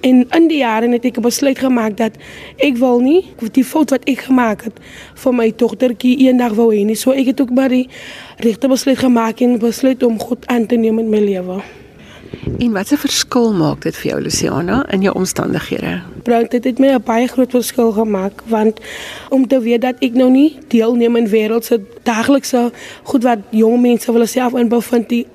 en 0.00 0.22
in 0.26 0.48
die 0.50 0.62
jare 0.62 0.88
het 0.90 1.04
ek 1.04 1.18
'n 1.18 1.22
besluit 1.22 1.58
gemaak 1.58 1.96
dat 1.96 2.16
ek 2.58 2.76
wil 2.76 3.00
nie 3.00 3.24
die 3.52 3.64
fout 3.64 3.90
wat 3.90 4.04
ek 4.04 4.26
gemaak 4.26 4.64
het 4.64 4.80
vir 5.14 5.32
my 5.32 5.52
dogtertjie 5.56 6.18
eendag 6.26 6.54
wou 6.54 6.74
hê 6.74 6.84
nie. 6.84 6.96
So 6.96 7.12
ek 7.12 7.26
het 7.26 7.40
ook 7.40 7.50
maar 7.50 7.68
die 7.68 7.88
regte 8.38 8.68
besluit 8.68 8.98
gemaak 8.98 9.40
en 9.40 9.58
besluit 9.58 10.02
om 10.02 10.18
God 10.18 10.46
aan 10.46 10.66
te 10.66 10.76
neem 10.76 10.98
in 10.98 11.10
my 11.10 11.18
lewe 11.18 11.62
En 12.58 12.72
wat 12.72 12.90
'n 12.92 12.96
verskil 12.96 13.52
maak 13.52 13.82
dit 13.82 13.96
vir 13.96 14.10
jou 14.10 14.22
Luciana 14.22 14.86
in 14.90 15.00
jou 15.00 15.14
omstandighede? 15.14 16.02
Brount 16.22 16.50
dit 16.50 16.64
het 16.64 16.78
my 16.78 16.86
'n 16.86 17.02
baie 17.02 17.26
groot 17.26 17.50
verskil 17.50 17.92
gemaak 17.92 18.42
want 18.46 18.80
om 19.28 19.46
te 19.46 19.60
weet 19.60 19.80
dat 19.80 19.94
ek 19.98 20.14
nou 20.14 20.30
nie 20.30 20.58
deelneem 20.68 21.16
in 21.16 21.28
wêreld 21.28 21.64
se 21.64 21.80
daaglikse 22.02 22.72
goed 23.02 23.22
wat 23.22 23.38
jong 23.50 23.80
mense 23.80 24.12
wil 24.12 24.26
self 24.26 24.54
in 24.54 24.68
bevind 24.68 25.08
die 25.08 25.26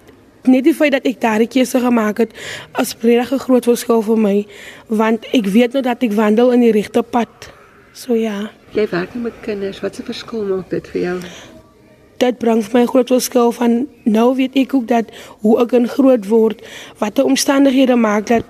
net 0.43 0.63
die 0.63 0.73
feit 0.73 0.91
dat 0.91 1.05
ek 1.05 1.21
daardie 1.21 1.47
keuse 1.47 1.79
gemaak 1.79 2.17
het 2.17 2.31
is 2.79 2.95
regtig 3.01 3.31
'n 3.31 3.39
groot 3.39 3.63
verskil 3.63 4.01
vir 4.01 4.17
my 4.17 4.47
want 4.87 5.25
ek 5.33 5.45
weet 5.45 5.73
nou 5.73 5.83
dat 5.83 6.03
ek 6.03 6.13
wandel 6.13 6.51
in 6.51 6.59
die 6.59 6.71
regte 6.71 7.01
pad. 7.01 7.29
So 7.93 8.13
ja, 8.13 8.51
Jy 8.75 8.87
werk 8.91 9.13
met 9.13 9.33
kinders. 9.41 9.79
Wat 9.79 9.99
'n 9.99 10.03
verskil 10.03 10.43
maak 10.43 10.69
dit 10.69 10.87
vir 10.87 11.01
jou? 11.01 11.19
Dit 12.17 12.37
bring 12.37 12.63
vir 12.63 12.73
my 12.73 12.81
'n 12.81 12.87
groot 12.87 13.07
verskil 13.07 13.51
van 13.51 13.87
nou 14.03 14.35
weet 14.35 14.55
ek 14.55 14.73
ook 14.73 14.87
dat 14.87 15.05
hoe 15.41 15.59
ek 15.61 15.71
in 15.71 15.87
groot 15.87 16.27
word, 16.27 16.61
watter 16.97 17.25
omstandighede 17.25 17.95
maak 17.95 18.27
dat 18.27 18.43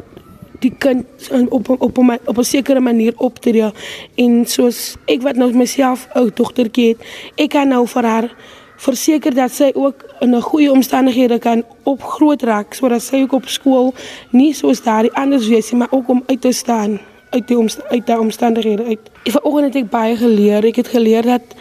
die 0.59 0.73
kind 0.77 1.05
op 1.49 1.69
op 1.69 1.97
op, 2.25 2.37
'n 2.37 2.43
sekere 2.43 2.79
manier 2.79 3.13
optree 3.17 3.71
en 4.15 4.45
soos 4.45 4.95
ek 5.05 5.21
wat 5.21 5.35
nou 5.35 5.53
myself 5.53 6.07
ou 6.13 6.29
dogtertjie 6.33 6.87
het, 6.87 6.97
ek 7.35 7.49
kan 7.49 7.67
nou 7.67 7.87
vir 7.87 8.03
haar 8.03 8.29
verseker 8.77 9.33
dat 9.35 9.51
sy 9.51 9.71
ook 9.73 10.05
in 10.19 10.35
'n 10.35 10.41
goeie 10.41 10.71
omstandighede 10.71 11.39
kan 11.39 11.63
opgroot 11.83 12.41
raak 12.41 12.73
sodat 12.73 13.01
sy 13.01 13.21
ook 13.21 13.33
op 13.33 13.47
skool 13.47 13.93
nie 14.31 14.53
soos 14.53 14.81
daardie 14.81 15.13
anders 15.13 15.47
wees 15.47 15.71
nie, 15.71 15.79
maar 15.79 15.91
ook 15.91 16.09
om 16.09 16.23
uit 16.27 16.41
te 16.41 16.51
staan 16.51 16.99
uit 17.29 17.47
die 17.47 17.57
omst 17.57 17.83
uit 17.89 18.07
daai 18.07 18.19
omstandighede 18.19 18.83
uit. 18.83 19.09
Ek 19.23 19.31
vanoggend 19.31 19.73
het 19.73 19.83
ek 19.83 19.89
baie 19.89 20.15
geleer. 20.15 20.65
Ek 20.65 20.75
het 20.75 20.87
geleer 20.87 21.27
dat 21.27 21.55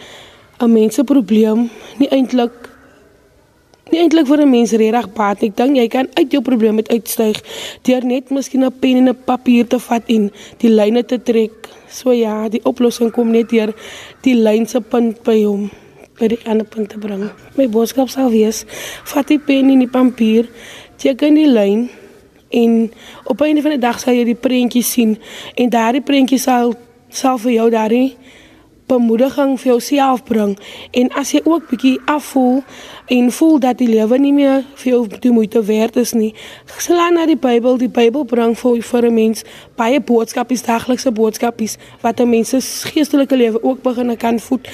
'n 0.59 0.71
mens 0.71 0.95
se 0.95 1.03
probleem 1.03 1.69
nie 1.97 2.09
eintlik 2.09 2.51
nie 3.91 3.99
eintlik 4.01 4.27
vir 4.27 4.41
'n 4.41 4.49
mens 4.49 4.71
regtig 4.71 5.13
baat. 5.13 5.43
Ek 5.43 5.55
dink 5.55 5.77
jy 5.77 5.87
kan 5.87 6.07
uit 6.13 6.31
jou 6.31 6.41
probleem 6.41 6.77
uit 6.77 6.89
uitstyg 6.89 7.37
deur 7.83 8.05
net 8.05 8.29
miskien 8.29 8.63
'n 8.63 8.79
pen 8.79 8.97
en 8.97 9.09
'n 9.09 9.17
papier 9.25 9.67
te 9.67 9.79
vat 9.79 10.03
en 10.07 10.31
die 10.57 10.69
lyne 10.69 11.05
te 11.05 11.21
trek. 11.21 11.69
So 11.89 12.11
ja, 12.11 12.49
die 12.49 12.63
oplossing 12.63 13.11
kom 13.11 13.31
net 13.31 13.49
deur 13.49 13.73
die 14.21 14.35
lyn 14.35 14.65
se 14.67 14.81
punt 14.81 15.23
by 15.23 15.43
hom 15.43 15.69
by 16.19 16.27
die 16.27 16.39
ander 16.45 16.65
punt 16.65 16.89
te 16.89 16.97
bring. 16.97 17.29
My 17.55 17.67
boodskap 17.67 18.09
sal 18.09 18.29
wees: 18.29 18.65
vat 19.03 19.27
die 19.27 19.39
pen 19.39 19.69
en 19.69 19.79
die 19.79 19.87
papier, 19.87 20.47
teken 20.97 21.35
die 21.35 21.47
lyn 21.47 21.89
en 22.49 22.91
op 23.25 23.41
'n 23.41 23.61
van 23.61 23.71
die 23.71 23.79
dag 23.79 23.99
sal 23.99 24.13
jy 24.13 24.23
die 24.23 24.35
prentjie 24.35 24.83
sien 24.83 25.17
en 25.55 25.69
daardie 25.69 26.01
prentjie 26.01 26.39
sal 26.39 26.73
sal 27.09 27.37
vir 27.37 27.51
jou 27.51 27.69
daardie 27.69 28.17
bemoediging 28.87 29.59
vir 29.59 29.71
jouself 29.71 30.23
bring. 30.23 30.57
En 30.91 31.09
as 31.09 31.31
jy 31.31 31.41
ook 31.43 31.69
bietjie 31.69 31.99
afvoel 32.05 32.63
en 33.07 33.31
voel 33.31 33.59
dat 33.59 33.77
die 33.77 33.89
lewe 33.89 34.17
nie 34.17 34.33
meer 34.33 34.63
vir 34.75 34.91
jou 34.91 35.07
die 35.19 35.31
moeite 35.31 35.63
werd 35.63 35.95
is 35.95 36.13
nie 36.13 36.33
slaan 36.85 37.13
na 37.17 37.25
die 37.25 37.37
Bybel 37.37 37.77
die 37.81 37.89
Bybel 37.89 38.25
bring 38.29 38.55
vir 38.57 38.81
vir 38.81 39.05
'n 39.05 39.13
mens 39.13 39.43
baie 39.75 39.99
boodskappe 39.99 40.55
daglikse 40.65 41.11
boodskappe 41.11 41.67
wat 42.01 42.19
'n 42.19 42.29
mens 42.29 42.49
se 42.49 42.61
geestelike 42.91 43.35
lewe 43.35 43.63
ook 43.63 43.81
begin 43.81 44.17
kan 44.17 44.39
voed. 44.39 44.67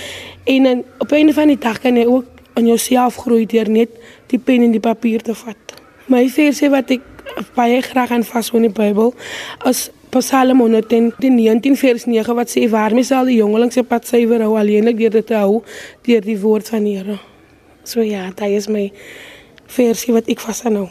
En 0.43 0.65
in, 0.65 0.83
op 0.99 1.11
'n 1.11 1.33
van 1.33 1.47
die 1.47 1.57
dag 1.57 1.79
kan 1.79 1.95
jy 1.95 2.05
ook 2.05 2.25
aan 2.53 2.65
jouself 2.65 3.15
groei 3.15 3.45
deur 3.45 3.69
net 3.69 3.89
die 4.27 4.39
pen 4.39 4.61
en 4.61 4.71
die 4.71 4.79
papier 4.79 5.21
te 5.21 5.35
vat. 5.35 5.57
My 6.05 6.29
versie 6.29 6.69
wat 6.69 6.89
ek 6.89 7.01
baie 7.55 7.81
graag 7.81 8.11
aan 8.11 8.23
vashou 8.23 8.61
in 8.61 8.71
die 8.71 8.81
Bybel 8.81 9.13
as 9.57 9.89
Psalm 10.11 10.59
119 10.59 11.77
vers 11.79 12.03
9 12.05 12.33
wat 12.35 12.49
sê 12.51 12.65
waarmee 12.67 13.07
sal 13.07 13.29
die 13.31 13.37
jongeling 13.37 13.69
se 13.71 13.83
pad 13.87 14.03
suiwer 14.03 14.41
hou 14.43 14.57
alleenlik 14.59 14.97
deur 14.99 15.13
dit 15.13 15.27
te 15.29 15.37
hou 15.39 15.61
deur 16.03 16.25
die 16.25 16.35
woord 16.41 16.67
van 16.67 16.83
die 16.83 16.97
Here. 16.97 17.15
So 17.87 18.03
ja, 18.03 18.25
dit 18.35 18.57
is 18.57 18.67
my 18.67 18.89
versie 19.71 20.11
wat 20.11 20.27
ek 20.27 20.43
vashou. 20.43 20.89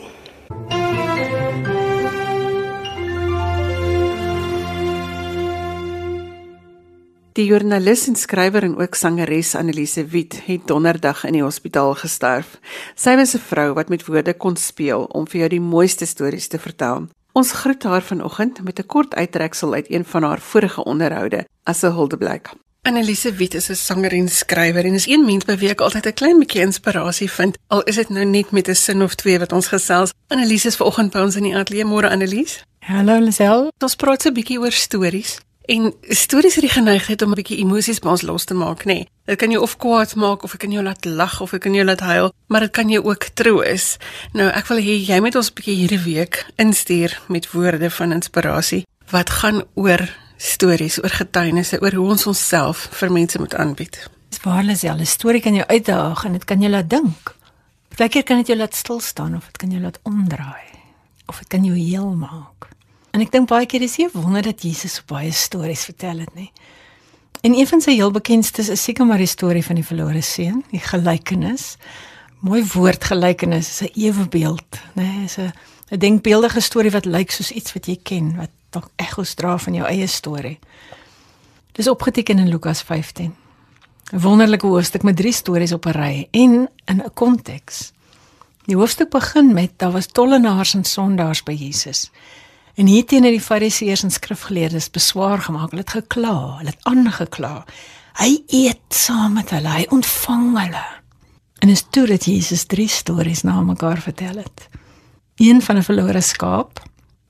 Die 7.37 7.45
joernalis 7.45 8.09
en 8.09 8.16
skrywer 8.16 8.64
en 8.64 8.81
ook 8.81 8.97
sangeres 8.97 9.53
Annelise 9.55 10.07
Wit 10.09 10.41
het 10.49 10.64
donderdag 10.64 11.27
in 11.29 11.37
die 11.37 11.45
hospitaal 11.45 11.93
gesterf. 12.01 12.57
Sy 12.97 13.21
was 13.21 13.37
'n 13.37 13.45
vrou 13.53 13.75
wat 13.77 13.93
met 13.93 14.07
woorde 14.09 14.33
kon 14.33 14.57
speel 14.57 15.05
om 15.12 15.29
vir 15.29 15.41
jou 15.41 15.49
die 15.49 15.61
mooiste 15.61 16.07
stories 16.07 16.49
te 16.49 16.59
vertel. 16.59 17.11
Ons 17.41 17.53
groet 17.57 17.82
haar 17.88 18.03
vanoggend 18.03 18.62
met 18.62 18.78
'n 18.78 18.86
kort 18.86 19.14
uittreksel 19.14 19.72
uit 19.74 19.91
een 19.91 20.05
van 20.05 20.22
haar 20.22 20.41
vorige 20.41 20.84
onderhoude 20.84 21.47
as 21.62 21.82
'n 21.82 21.95
Huldeblyk. 21.97 22.51
Annelise 22.82 23.32
Wit 23.32 23.55
is 23.55 23.68
'n 23.70 23.74
sanger 23.74 24.12
en 24.12 24.28
skrywer 24.28 24.84
en 24.84 24.95
is 24.95 25.07
een 25.07 25.24
mens 25.24 25.45
by 25.45 25.57
wie 25.57 25.68
ek 25.68 25.80
altyd 25.80 26.07
'n 26.07 26.12
klein 26.12 26.38
bietjie 26.38 26.61
inspirasie 26.61 27.30
vind, 27.30 27.57
al 27.66 27.82
is 27.82 27.95
dit 27.95 28.09
nou 28.09 28.24
net 28.24 28.51
met 28.51 28.68
'n 28.68 28.74
sin 28.74 29.03
of 29.03 29.14
twee 29.14 29.38
wat 29.38 29.53
ons 29.53 29.66
gesels. 29.66 30.12
Annelise 30.26 30.66
is 30.66 30.76
vanoggend 30.76 31.12
by 31.12 31.18
ons 31.18 31.36
in 31.36 31.43
die 31.43 31.57
ateljee. 31.57 31.84
Môre 31.84 32.11
Annelise. 32.11 32.59
Hallo 32.78 33.18
Lisel. 33.18 33.72
Ons 33.78 33.95
praat 33.95 34.22
so 34.22 34.28
'n 34.28 34.34
bietjie 34.34 34.61
oor 34.61 34.72
stories. 34.72 35.41
En 35.71 35.93
stories 36.03 36.55
het 36.55 36.64
die 36.66 36.73
geneigtheid 36.73 37.23
om 37.23 37.31
'n 37.31 37.39
bietjie 37.39 37.59
emosies 37.62 37.99
by 38.03 38.09
ons 38.09 38.23
los 38.23 38.45
te 38.45 38.55
maak, 38.55 38.85
nê. 38.85 38.85
Nee. 38.85 39.09
Dit 39.25 39.39
kan 39.39 39.51
jou 39.51 39.62
of 39.62 39.77
kwaad 39.77 40.14
maak 40.14 40.43
of 40.43 40.51
dit 40.51 40.61
kan 40.61 40.73
jou 40.73 40.83
laat 40.83 41.05
lag 41.05 41.41
of 41.41 41.51
dit 41.51 41.61
kan 41.61 41.75
jou 41.75 41.85
laat 41.85 42.01
huil, 42.01 42.33
maar 42.47 42.61
dit 42.61 42.71
kan 42.71 42.89
jou 42.89 43.05
ook 43.05 43.25
troos. 43.35 43.97
Nou, 44.33 44.49
ek 44.49 44.66
wil 44.66 44.79
hê 44.79 45.07
jy 45.07 45.21
moet 45.21 45.35
ons 45.35 45.51
'n 45.51 45.55
bietjie 45.55 45.75
hierdie 45.75 46.03
week 46.03 46.47
instuur 46.57 47.21
met 47.29 47.51
woorde 47.51 47.91
van 47.91 48.12
inspirasie 48.12 48.87
wat 49.11 49.31
gaan 49.31 49.62
oor 49.75 50.16
stories, 50.37 51.03
oor 51.03 51.11
getuienisse, 51.11 51.81
oor 51.81 51.93
hoe 51.93 52.09
ons 52.09 52.27
onsself 52.27 52.89
vir 52.91 53.12
mense 53.12 53.39
moet 53.39 53.55
aanbied. 53.55 54.11
Dis 54.29 54.41
waarlik 54.43 54.83
al 54.85 54.99
'n 54.99 55.07
storie 55.07 55.41
kan 55.41 55.55
jou 55.55 55.66
uitdaag 55.66 56.25
en 56.25 56.33
dit 56.33 56.45
kan 56.45 56.61
jou 56.61 56.71
laat 56.71 56.91
dink. 56.91 57.37
Partykeer 57.89 58.23
kan 58.23 58.37
dit 58.37 58.47
jou 58.47 58.59
laat 58.59 58.75
stil 58.75 59.01
staan 59.01 59.37
of 59.37 59.45
dit 59.45 59.57
kan 59.57 59.71
jou 59.71 59.83
laat 59.83 59.99
omdraai 60.03 60.68
of 61.27 61.39
dit 61.39 61.49
kan 61.49 61.64
jou 61.64 61.77
heel 61.77 62.14
maak. 62.16 62.68
En 63.11 63.21
ek 63.21 63.33
dink 63.33 63.49
baie 63.49 63.67
keer 63.67 63.83
is 63.83 63.97
dit 63.97 64.15
'n 64.15 64.21
wonder 64.21 64.43
dat 64.43 64.63
Jesus 64.63 64.95
so 64.95 65.03
baie 65.07 65.33
stories 65.33 65.85
vertel 65.85 66.19
het, 66.19 66.35
nê. 66.35 66.51
En 67.43 67.55
een 67.55 67.67
van 67.67 67.81
sy 67.81 67.95
heel 67.95 68.11
bekendstes 68.11 68.69
is 68.69 68.83
seker 68.83 69.07
maar 69.07 69.19
die 69.19 69.27
storie 69.27 69.65
van 69.65 69.75
die 69.75 69.85
verlore 69.85 70.21
seun, 70.21 70.65
die 70.71 70.81
gelykenis. 70.81 71.77
Mooi 72.41 72.65
woord 72.75 73.05
gelykenis 73.05 73.69
is 73.69 73.81
'n 73.81 74.01
ewebeeld, 74.01 74.79
nê, 74.95 75.25
is 75.25 75.39
'n 75.39 75.53
'n 75.91 75.99
denkbeeldige 75.99 76.61
storie 76.61 76.91
wat 76.91 77.05
lyk 77.05 77.31
soos 77.31 77.51
iets 77.51 77.73
wat 77.73 77.87
jy 77.87 77.99
ken, 78.03 78.37
wat 78.37 78.51
dalk 78.71 78.91
ekos 78.97 79.35
dra 79.35 79.59
van 79.59 79.75
jou 79.75 79.87
eie 79.87 80.07
storie. 80.07 80.59
Dis 81.73 81.89
opgeteken 81.89 82.39
in 82.39 82.49
Lukas 82.49 82.83
15. 82.83 83.35
'n 84.13 84.21
Wonderlike 84.21 84.67
hoofstuk 84.67 85.03
met 85.03 85.17
drie 85.17 85.33
stories 85.33 85.73
op 85.73 85.87
'n 85.87 85.91
ry 85.91 86.29
en 86.31 86.69
in 86.85 87.03
'n 87.03 87.11
konteks. 87.15 87.93
Die 88.65 88.77
hoofstuk 88.77 89.11
begin 89.11 89.53
met 89.55 89.71
daar 89.77 89.91
was 89.91 90.07
tollenaars 90.07 90.75
en 90.75 90.85
sondaars 90.85 91.43
by 91.43 91.53
Jesus. 91.53 92.11
En 92.75 92.87
hier 92.87 93.05
teenoor 93.05 93.35
die 93.35 93.41
fariseërs 93.41 94.03
en 94.03 94.11
skrifgeleerdes 94.11 94.91
beswaar 94.91 95.43
gemaak, 95.43 95.71
hulle 95.71 95.83
het 95.83 95.91
gekla, 95.91 96.57
hulle 96.59 96.71
het 96.71 96.89
aangekla. 96.89 97.64
Hy 98.21 98.43
eet 98.47 98.95
saam 98.95 99.33
met 99.39 99.51
hulle, 99.51 99.68
hy 99.68 99.87
ontvang 99.91 100.59
hulle. 100.59 100.85
En 101.61 101.68
is 101.68 101.85
toe 101.91 102.07
dat 102.07 102.25
Jesus 102.25 102.64
drie 102.64 102.89
stories 102.89 103.43
na 103.43 103.61
mekaar 103.61 104.01
vertel 104.01 104.37
het. 104.41 104.68
Een 105.37 105.62
van 105.62 105.77
'n 105.77 105.83
verlore 105.83 106.21
skaap 106.21 106.83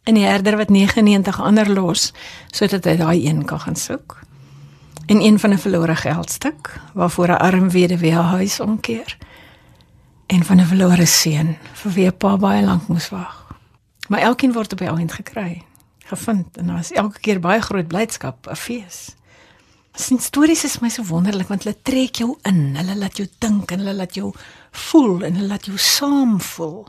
en 0.05 0.15
die 0.15 0.25
herder 0.25 0.57
wat 0.57 0.69
99 0.69 1.41
ander 1.41 1.71
los 1.71 2.13
sodat 2.53 2.85
hy 2.85 2.97
daai 2.97 3.27
een 3.27 3.45
kan 3.45 3.61
gaan 3.61 3.77
soek. 3.77 4.19
En 5.07 5.21
een 5.21 5.39
van 5.39 5.51
'n 5.51 5.59
verlore 5.59 5.97
geldstuk 5.97 6.81
waarvoor 6.95 7.29
'n 7.29 7.39
arm 7.39 7.71
weduwee 7.71 8.13
haar 8.13 8.31
huis 8.39 8.61
omkeer. 8.61 9.17
En 10.27 10.45
van 10.45 10.61
'n 10.61 10.67
verlore 10.67 11.07
seun 11.07 11.57
vir 11.73 11.93
wie 11.93 12.07
'n 12.07 12.17
pa 12.17 12.37
baie 12.37 12.65
lank 12.65 12.89
moes 12.89 13.09
wag. 13.09 13.40
Maar 14.11 14.27
elkeen 14.27 14.53
word 14.53 14.73
op 14.75 14.81
die 14.83 14.91
eind 14.91 15.13
gekry, 15.13 15.63
gevind 16.11 16.57
en 16.59 16.67
daar 16.67 16.83
is 16.83 16.91
elke 16.99 17.21
keer 17.23 17.39
baie 17.41 17.61
groot 17.63 17.87
blydskap, 17.87 18.49
'n 18.51 18.57
fees. 18.57 19.15
Sien 19.95 20.19
stories 20.19 20.65
is 20.65 20.81
my 20.81 20.89
so 20.89 21.03
wonderlik 21.03 21.49
want 21.49 21.65
hulle 21.65 21.77
trek 21.83 22.17
jou 22.17 22.39
in, 22.43 22.75
hulle 22.77 22.97
laat 22.97 23.17
jou 23.17 23.29
dink 23.39 23.71
en 23.71 23.79
hulle 23.79 23.95
laat 23.95 24.15
jou 24.15 24.33
voel 24.73 25.25
en 25.25 25.35
hulle 25.35 25.47
laat 25.47 25.67
jou 25.67 25.79
saam 25.79 26.41
voel. 26.41 26.89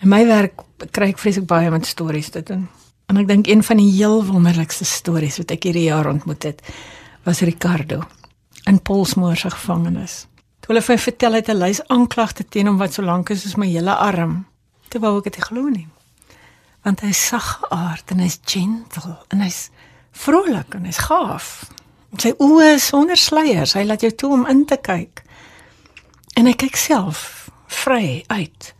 In 0.00 0.08
my 0.08 0.26
werk 0.26 0.64
kry 0.90 1.08
ek 1.08 1.18
vreeslik 1.18 1.46
baie 1.46 1.70
met 1.70 1.86
stories 1.86 2.28
te 2.28 2.42
doen. 2.42 2.68
En 3.06 3.16
ek 3.16 3.28
dink 3.28 3.46
een 3.46 3.62
van 3.62 3.76
die 3.76 3.90
heel 3.92 4.24
wonderlikste 4.24 4.84
stories 4.84 5.36
wat 5.36 5.50
ek 5.50 5.62
hierdie 5.62 5.88
jaar 5.88 6.08
ontmoet 6.08 6.42
het, 6.42 6.62
was 7.24 7.40
Ricardo 7.40 8.02
in 8.66 8.80
Polsmoor 8.82 9.36
se 9.36 9.50
gevangenis. 9.50 10.26
Toe 10.60 10.72
hulle 10.72 10.82
vir 10.82 10.94
my 10.94 11.00
vertel 11.00 11.32
het 11.32 11.46
hy 11.46 11.54
lys 11.54 11.86
aanklagte 11.88 12.44
teen 12.48 12.66
hom 12.66 12.78
wat 12.78 12.92
so 12.92 13.02
lank 13.02 13.30
is 13.30 13.42
soos 13.42 13.56
my 13.56 13.66
hele 13.66 13.94
arm. 13.94 14.46
Toe 14.88 15.00
wou 15.00 15.18
ek 15.18 15.24
dit 15.24 15.44
glo 15.44 15.68
nie 15.68 15.88
want 16.84 17.00
hy's 17.04 17.20
sagaard 17.30 18.12
en 18.14 18.22
hy's 18.24 18.38
gentle 18.46 19.16
en 19.30 19.44
hy's 19.44 19.68
vrolik 20.16 20.74
en 20.74 20.88
hy's 20.88 21.02
gaaf. 21.06 21.70
Sy 22.18 22.32
oë 22.42 22.78
sonder 22.82 23.18
sluiers, 23.18 23.76
hy 23.76 23.84
laat 23.86 24.02
jou 24.02 24.10
toe 24.10 24.32
om 24.34 24.46
in 24.50 24.64
te 24.66 24.80
kyk. 24.80 25.22
En 26.36 26.48
hy 26.48 26.54
kyk 26.58 26.76
self 26.76 27.50
vry 27.70 28.24
uit. 28.32 28.72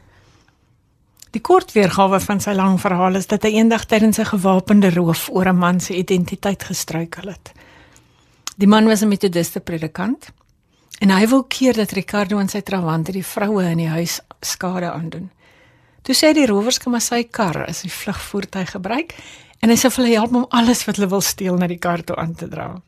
Die 1.31 1.43
kort 1.47 1.77
weergawe 1.77 2.19
van 2.25 2.41
sy 2.43 2.57
lang 2.59 2.81
verhaal 2.83 3.15
is 3.21 3.29
dat 3.31 3.45
hy 3.47 3.61
eendag 3.61 3.87
tydens 3.87 4.19
'n 4.19 4.33
gewapende 4.33 4.91
roof 4.91 5.29
oor 5.31 5.47
'n 5.49 5.59
man 5.59 5.81
se 5.81 5.95
identiteit 5.95 6.65
gestruikel 6.65 7.31
het. 7.31 7.53
Die 8.57 8.67
man 8.67 8.87
was 8.87 9.03
'n 9.03 9.09
metodiste 9.09 9.61
predikant 9.61 10.33
en 11.01 11.11
hy 11.11 11.27
wou 11.27 11.45
keer 11.49 11.75
dat 11.75 11.93
Ricardo 11.93 12.39
en 12.39 12.49
sy 12.49 12.61
trawante 12.61 13.13
die 13.13 13.25
vroue 13.25 13.71
in 13.71 13.79
die 13.79 13.89
huis 13.89 14.21
skade 14.41 14.91
aandoen. 14.91 15.31
Toe 16.03 16.15
sê 16.17 16.33
die 16.33 16.47
rowers 16.49 16.79
kan 16.81 16.93
maar 16.95 17.05
sy 17.05 17.25
kar 17.25 17.67
as 17.69 17.85
'n 17.85 17.93
vlugvoertuig 17.93 18.71
gebruik 18.71 19.15
en 19.61 19.69
hy 19.69 19.77
sê 19.77 19.91
vir 19.93 20.05
hulle 20.05 20.17
help 20.17 20.33
hom 20.33 20.47
alles 20.51 20.85
wat 20.87 20.97
hulle 20.97 21.11
wil 21.11 21.21
steel 21.21 21.57
na 21.57 21.67
die 21.67 21.79
kar 21.79 22.03
toe 22.05 22.17
aan 22.17 22.35
te 22.35 22.49
dra. 22.49 22.81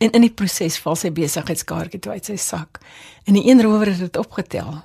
En 0.00 0.10
in 0.10 0.20
die 0.20 0.32
proses 0.32 0.78
val 0.78 0.96
sy 0.96 1.10
besigheidskaartjie 1.10 2.00
toe 2.00 2.12
uit 2.12 2.24
sy 2.24 2.36
sak. 2.36 2.80
En 3.26 3.34
die 3.34 3.44
een 3.48 3.62
rower 3.62 3.86
het 3.86 3.98
dit 3.98 4.16
opgetel. 4.16 4.82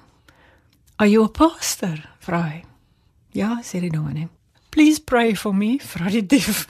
"Are 0.97 1.09
you 1.09 1.23
a 1.23 1.27
pastor?" 1.27 1.97
vra 2.19 2.41
hy. 2.41 2.63
"Ja," 3.31 3.61
sê 3.63 3.79
die 3.79 3.89
dominee. 3.89 4.27
"Please 4.69 5.01
pray 5.01 5.35
for 5.35 5.55
me," 5.55 5.79
vra 5.79 6.09
die 6.09 6.25
dief. 6.25 6.67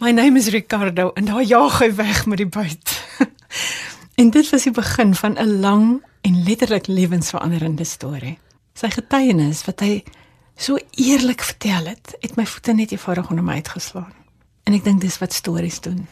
"My 0.00 0.10
name 0.10 0.38
is 0.38 0.48
Ricardo," 0.48 1.10
en 1.14 1.24
daar 1.24 1.42
jaag 1.42 1.78
hy 1.78 1.94
weg 1.94 2.26
met 2.26 2.38
die 2.38 2.46
buit. 2.46 3.04
en 4.20 4.30
dit 4.30 4.50
was 4.50 4.62
die 4.62 4.72
begin 4.72 5.14
van 5.14 5.38
'n 5.38 5.60
lang 5.60 6.02
en 6.20 6.42
letterlik 6.44 6.86
lewensveranderende 6.86 7.84
storie. 7.84 8.38
Sy 8.74 8.90
getuienis 8.90 9.64
wat 9.64 9.80
hy 9.80 10.02
so 10.56 10.78
eerlik 10.90 11.42
vertel 11.42 11.84
het, 11.84 12.14
het 12.20 12.36
my 12.36 12.46
voete 12.46 12.72
net 12.72 12.92
eenvoudig 12.92 13.30
onder 13.30 13.44
my 13.44 13.58
uitgeslaan. 13.60 14.12
En 14.62 14.76
ek 14.76 14.84
dink 14.84 15.00
dis 15.00 15.18
wat 15.18 15.32
stories 15.32 15.80
doen. 15.80 16.06